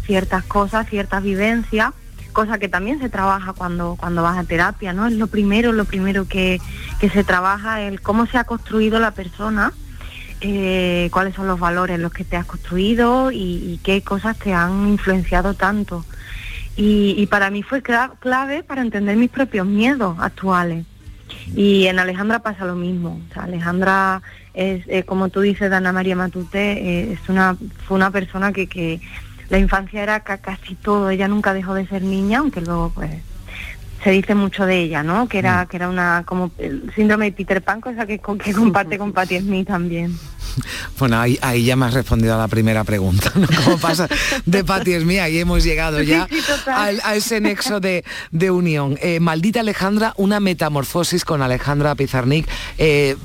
ciertas 0.05 0.43
cosas, 0.43 0.87
ciertas 0.87 1.23
vivencias, 1.23 1.91
cosa 2.36 2.59
que 2.59 2.69
también 2.69 2.99
se 2.99 3.09
trabaja 3.09 3.53
cuando, 3.53 3.95
cuando 3.99 4.21
vas 4.21 4.38
a 4.38 4.43
terapia, 4.43 4.93
¿no? 4.93 5.07
Es 5.07 5.13
lo 5.13 5.25
primero, 5.25 5.71
lo 5.71 5.86
primero 5.86 6.27
que, 6.27 6.61
se 7.01 7.23
trabaja, 7.23 7.81
el 7.81 8.01
cómo 8.01 8.27
se 8.27 8.38
ha 8.38 8.43
construido 8.43 8.99
la 8.99 9.11
persona, 9.11 9.73
eh, 10.41 11.09
cuáles 11.11 11.33
son 11.33 11.47
los 11.47 11.59
valores 11.59 11.99
los 11.99 12.11
que 12.13 12.23
te 12.23 12.36
has 12.36 12.45
construido 12.45 13.31
y 13.31 13.79
qué 13.83 14.03
cosas 14.03 14.38
te 14.38 14.53
han 14.53 14.88
influenciado 14.88 15.55
tanto. 15.55 16.05
Y, 16.77 17.25
para 17.27 17.49
mí 17.51 17.63
fue 17.63 17.81
clave 17.81 18.63
para 18.63 18.81
entender 18.81 19.15
mis 19.15 19.29
propios 19.29 19.65
miedos 19.65 20.17
actuales. 20.19 20.86
Y 21.55 21.86
en 21.86 21.99
Alejandra 21.99 22.39
pasa 22.39 22.65
lo 22.65 22.75
mismo. 22.75 23.21
Alejandra 23.36 24.21
es, 24.53 24.83
eh, 24.88 25.03
como 25.03 25.29
tú 25.29 25.39
dices, 25.39 25.69
Dana 25.69 25.93
María 25.93 26.17
Matute, 26.17 26.71
eh, 26.73 27.13
es 27.13 27.29
una, 27.29 27.55
fue 27.88 27.95
una 27.95 28.11
persona 28.11 28.51
que, 28.51 28.67
que 28.67 28.99
la 29.49 29.59
infancia 29.59 30.03
era 30.03 30.19
casi 30.21 30.75
todo. 30.75 31.09
Ella 31.09 31.27
nunca 31.27 31.53
dejó 31.53 31.73
de 31.73 31.87
ser 31.87 32.01
niña, 32.01 32.39
aunque 32.39 32.61
luego 32.61 32.91
pues 32.93 33.11
se 34.05 34.11
dice 34.11 34.35
mucho 34.35 34.67
de 34.67 34.81
ella, 34.81 35.01
¿no? 35.01 35.27
Que 35.27 35.39
era, 35.39 35.63
mm. 35.63 35.67
que 35.67 35.77
era 35.77 35.89
una 35.89 36.23
como 36.27 36.51
el 36.59 36.91
síndrome 36.95 37.25
de 37.25 37.31
Peter 37.31 37.61
Pan, 37.63 37.81
cosa 37.81 38.05
que, 38.05 38.19
que 38.19 38.53
comparte 38.53 38.99
con 38.99 39.11
Patti 39.11 39.39
Smith 39.39 39.67
también. 39.67 40.15
Bueno, 40.99 41.19
ahí, 41.19 41.37
ahí, 41.41 41.65
ya 41.65 41.75
me 41.75 41.87
has 41.87 41.93
respondido 41.93 42.35
a 42.35 42.37
la 42.37 42.47
primera 42.47 42.83
pregunta, 42.83 43.31
¿no? 43.35 43.47
¿Cómo 43.63 43.77
pasa 43.79 44.07
de 44.45 44.63
Patti 44.63 44.99
Smith? 44.99 45.19
Ahí 45.19 45.39
hemos 45.39 45.63
llegado 45.63 46.01
ya 46.01 46.27
a, 46.67 47.15
ese 47.15 47.41
nexo 47.41 47.79
de, 47.79 48.03
unión. 48.51 48.97
Eh, 49.01 49.19
maldita 49.19 49.61
Alejandra, 49.61 50.13
una 50.17 50.39
metamorfosis 50.39 51.25
con 51.25 51.41
Alejandra 51.41 51.95
Pizarnik. 51.95 52.47
Eh, 52.77 53.17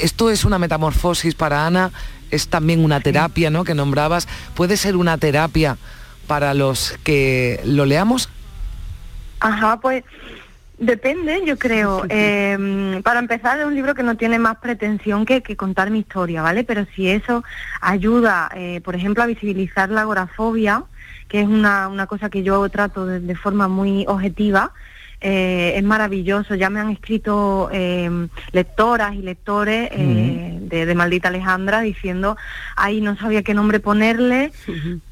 esto 0.00 0.30
es 0.30 0.44
una 0.44 0.58
metamorfosis 0.58 1.34
para 1.34 1.66
Ana, 1.66 1.92
es 2.30 2.48
también 2.48 2.84
una 2.84 3.00
terapia, 3.00 3.50
¿no? 3.50 3.64
Que 3.64 3.74
nombrabas. 3.74 4.28
¿Puede 4.54 4.76
ser 4.76 4.96
una 4.96 5.18
terapia 5.18 5.76
para 6.26 6.54
los 6.54 6.98
que 7.04 7.60
lo 7.64 7.84
leamos? 7.84 8.28
Ajá, 9.40 9.80
pues 9.80 10.04
Depende, 10.78 11.42
yo 11.46 11.56
creo. 11.56 12.04
Em, 12.08 13.00
para 13.02 13.20
empezar, 13.20 13.60
es 13.60 13.64
un 13.64 13.74
libro 13.74 13.94
que 13.94 14.02
no 14.02 14.16
tiene 14.16 14.40
más 14.40 14.56
pretensión 14.56 15.24
que, 15.24 15.42
contar 15.56 15.90
mi 15.90 16.00
historia, 16.00 16.42
¿vale? 16.42 16.64
Pero 16.64 16.84
si 16.96 17.08
eso 17.08 17.44
ayuda, 17.80 18.50
eh, 18.54 18.80
por 18.82 18.96
ejemplo, 18.96 19.22
a 19.22 19.26
visibilizar 19.26 19.88
la 19.90 20.00
agorafobia, 20.00 20.84
que 21.28 21.40
es 21.40 21.46
una, 21.46 21.88
una 21.88 22.06
cosa 22.06 22.28
que 22.28 22.42
yo 22.42 22.68
trato 22.70 23.06
de, 23.06 23.34
forma 23.36 23.68
muy 23.68 24.04
objetiva, 24.08 24.72
eh, 25.24 25.72
es 25.76 25.82
maravilloso. 25.82 26.54
Ya 26.54 26.68
me 26.70 26.80
han 26.80 26.90
escrito 26.90 27.70
eh, 27.72 28.28
lectoras 28.52 29.14
y 29.14 29.22
lectores 29.22 29.88
eh, 29.90 30.58
de, 30.60 30.86
de 30.86 30.94
Maldita 30.94 31.28
Alejandra 31.28 31.80
diciendo, 31.80 32.36
ay, 32.76 33.00
no 33.00 33.16
sabía 33.16 33.42
qué 33.42 33.54
nombre 33.54 33.80
ponerle, 33.80 34.52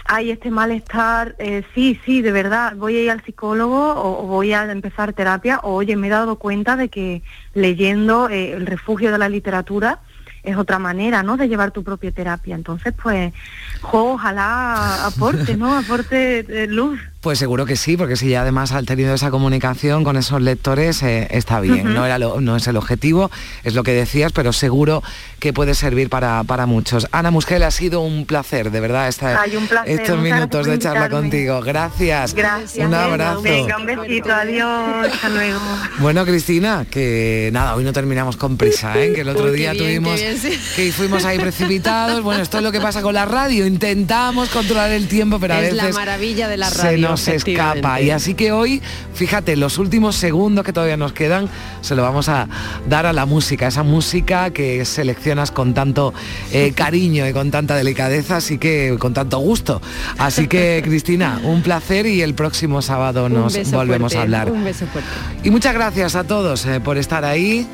ay, 0.05 0.31
este 0.31 0.51
malestar, 0.51 1.35
eh, 1.39 1.65
sí, 1.75 1.99
sí, 2.05 2.23
de 2.23 2.33
verdad, 2.33 2.77
voy 2.77 2.97
a 2.97 3.03
ir 3.03 3.11
al 3.11 3.25
psicólogo 3.25 3.95
o, 3.95 4.23
o 4.23 4.27
voy 4.27 4.53
a 4.53 4.71
empezar 4.71 5.15
terapia, 5.15 5.59
o 5.63 5.75
oye, 5.75 5.97
me 5.97 6.09
he 6.09 6.11
dado 6.11 6.37
cuenta 6.37 6.77
de 6.77 6.89
que 6.89 7.23
leyendo 7.55 8.29
eh, 8.29 8.53
El 8.53 8.67
refugio 8.67 9.11
de 9.11 9.19
la 9.19 9.29
literatura, 9.29 10.01
es 10.43 10.57
otra 10.57 10.79
manera, 10.79 11.23
¿no?, 11.23 11.37
de 11.37 11.49
llevar 11.49 11.71
tu 11.71 11.85
propia 11.85 12.11
terapia. 12.11 12.57
Entonces, 12.57 12.93
pues, 13.01 13.33
jo, 13.81 14.15
ojalá 14.15 15.07
aporte, 15.07 15.57
¿no?, 15.57 15.77
aporte 15.77 16.41
eh, 16.41 16.67
luz. 16.67 16.99
Pues 17.23 17.39
seguro 17.39 17.67
que 17.67 17.77
sí, 17.77 17.97
porque 17.97 18.17
si 18.17 18.31
ya 18.31 18.43
además 18.43 18.73
has 18.73 18.85
tenido 18.85 19.15
esa 19.15 19.31
comunicación 19.31 20.03
con 20.03 20.17
esos 20.17 20.43
lectores, 20.43 21.05
eh, 21.05 21.29
está 21.31 21.61
bien. 21.61 21.95
No, 21.95 22.05
era 22.05 22.19
lo- 22.19 22.41
no 22.41 22.57
es 22.57 22.67
el 22.67 22.77
objetivo, 22.77 23.31
es 23.63 23.75
lo 23.77 23.85
que 23.85 23.93
decías, 23.93 24.33
pero 24.33 24.53
seguro 24.53 25.05
que 25.39 25.53
puede 25.53 25.77
servir 25.77 26.09
para, 26.11 26.43
para 26.43 26.67
muchos. 26.67 27.07
Ana 27.13 27.31
Musgel, 27.31 27.63
ha 27.63 27.71
sido 27.71 28.01
un 28.01 28.27
placer, 28.27 28.73
de 28.73 28.81
verdad, 28.81 29.07
esta- 29.07 29.41
Ay, 29.41 29.55
un 29.55 29.69
placer, 29.69 30.01
estos 30.01 30.19
minutos 30.19 30.67
de 30.67 30.81
charla 30.81 31.09
contigo. 31.11 31.61
Gracias. 31.61 32.35
Gracias. 32.35 32.85
Un 32.89 32.93
abrazo. 32.93 33.41
Venga, 33.43 33.77
un 33.79 33.87
besito, 33.87 34.33
adiós, 34.35 35.07
hasta 35.13 35.29
luego. 35.29 35.61
Bueno, 36.01 36.25
Cristina, 36.25 36.87
que 36.91 37.51
nada, 37.53 37.77
hoy 37.77 37.85
no 37.85 37.93
terminamos 37.93 38.37
con 38.37 38.57
prisa, 38.57 39.01
¿eh? 39.01 39.13
que 39.15 39.21
el 39.21 39.29
otro 39.29 39.45
Uy, 39.45 39.59
día 39.59 39.71
bien, 39.75 39.85
tuvimos 39.85 40.19
qué 40.21 40.27
bien, 40.31 40.39
sí. 40.41 40.61
que 40.75 40.91
fuimos 40.91 41.25
ahí 41.25 41.39
precipitados. 41.39 42.21
Bueno, 42.23 42.43
esto 42.43 42.57
es 42.57 42.65
lo 42.65 42.73
que 42.73 42.81
pasa 42.81 43.01
con 43.01 43.15
la 43.15 43.27
radio. 43.27 43.65
Intentamos 43.65 44.49
controlar 44.49 44.91
el 44.91 45.07
tiempo, 45.07 45.39
pero 45.39 45.55
a 45.55 45.59
es 45.63 45.73
veces 45.73 45.77
la 45.77 45.93
maravilla 46.01 46.49
de 46.49 46.57
la 46.57 46.69
radio. 46.69 47.12
Nos 47.13 47.29
efectivamente. 47.29 47.79
escapa. 47.79 48.01
Y 48.01 48.11
así 48.11 48.35
que 48.35 48.53
hoy, 48.53 48.83
fíjate, 49.15 49.57
los 49.57 49.79
últimos 49.79 50.17
segundos 50.17 50.65
que 50.65 50.73
todavía 50.73 50.97
nos 50.97 51.13
quedan, 51.13 51.49
se 51.81 51.95
lo 51.95 52.03
vamos 52.03 52.29
a 52.29 52.49
dar 52.89 53.07
a 53.07 53.13
la 53.13 53.27
música, 53.27 53.67
esa 53.69 53.83
música 53.83 54.51
que 54.51 54.85
seleccionas 54.85 55.51
con 55.51 55.75
tanto 55.75 56.13
eh, 56.53 56.73
cariño 56.77 57.27
y 57.29 57.33
con 57.33 57.51
tanta 57.51 57.77
delicadeza, 57.77 58.37
así 58.37 58.59
que 58.59 58.97
con 58.99 59.15
tanto 59.15 59.39
gusto. 59.39 59.81
Así 60.19 60.47
que, 60.47 60.83
Cristina, 60.85 61.41
un 61.45 61.63
placer 61.63 62.07
y 62.07 62.23
el 62.23 62.35
próximo 62.35 62.83
sábado 62.83 63.29
nos 63.29 63.55
volvemos 63.71 64.13
fuerte, 64.13 64.19
a 64.19 64.23
hablar. 64.23 64.51
Un 64.51 64.65
beso 64.65 64.87
fuerte. 64.87 65.11
Y 65.43 65.51
muchas 65.51 65.75
gracias 65.75 66.15
a 66.15 66.25
todos 66.25 66.67
eh, 66.67 66.81
por 66.81 66.99
estar 66.99 67.25
ahí. 67.25 67.67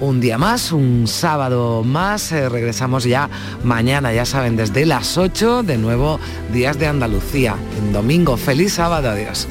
Un 0.00 0.18
día 0.18 0.38
más, 0.38 0.72
un 0.72 1.06
sábado 1.06 1.84
más. 1.84 2.32
eh, 2.32 2.48
regresamos 2.48 3.04
ya 3.04 3.28
mañana, 3.62 4.12
ya 4.12 4.24
saben, 4.24 4.56
desde 4.56 4.86
las 4.86 5.18
8, 5.18 5.62
de 5.62 5.76
nuevo, 5.76 6.18
Días 6.52 6.78
de 6.78 6.86
Andalucía. 6.86 7.56
En 7.78 7.92
domingo, 7.92 8.36
feliz 8.38 8.72
sábado, 8.74 9.10
adiós. 9.10 9.46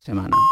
semana. 0.00 0.49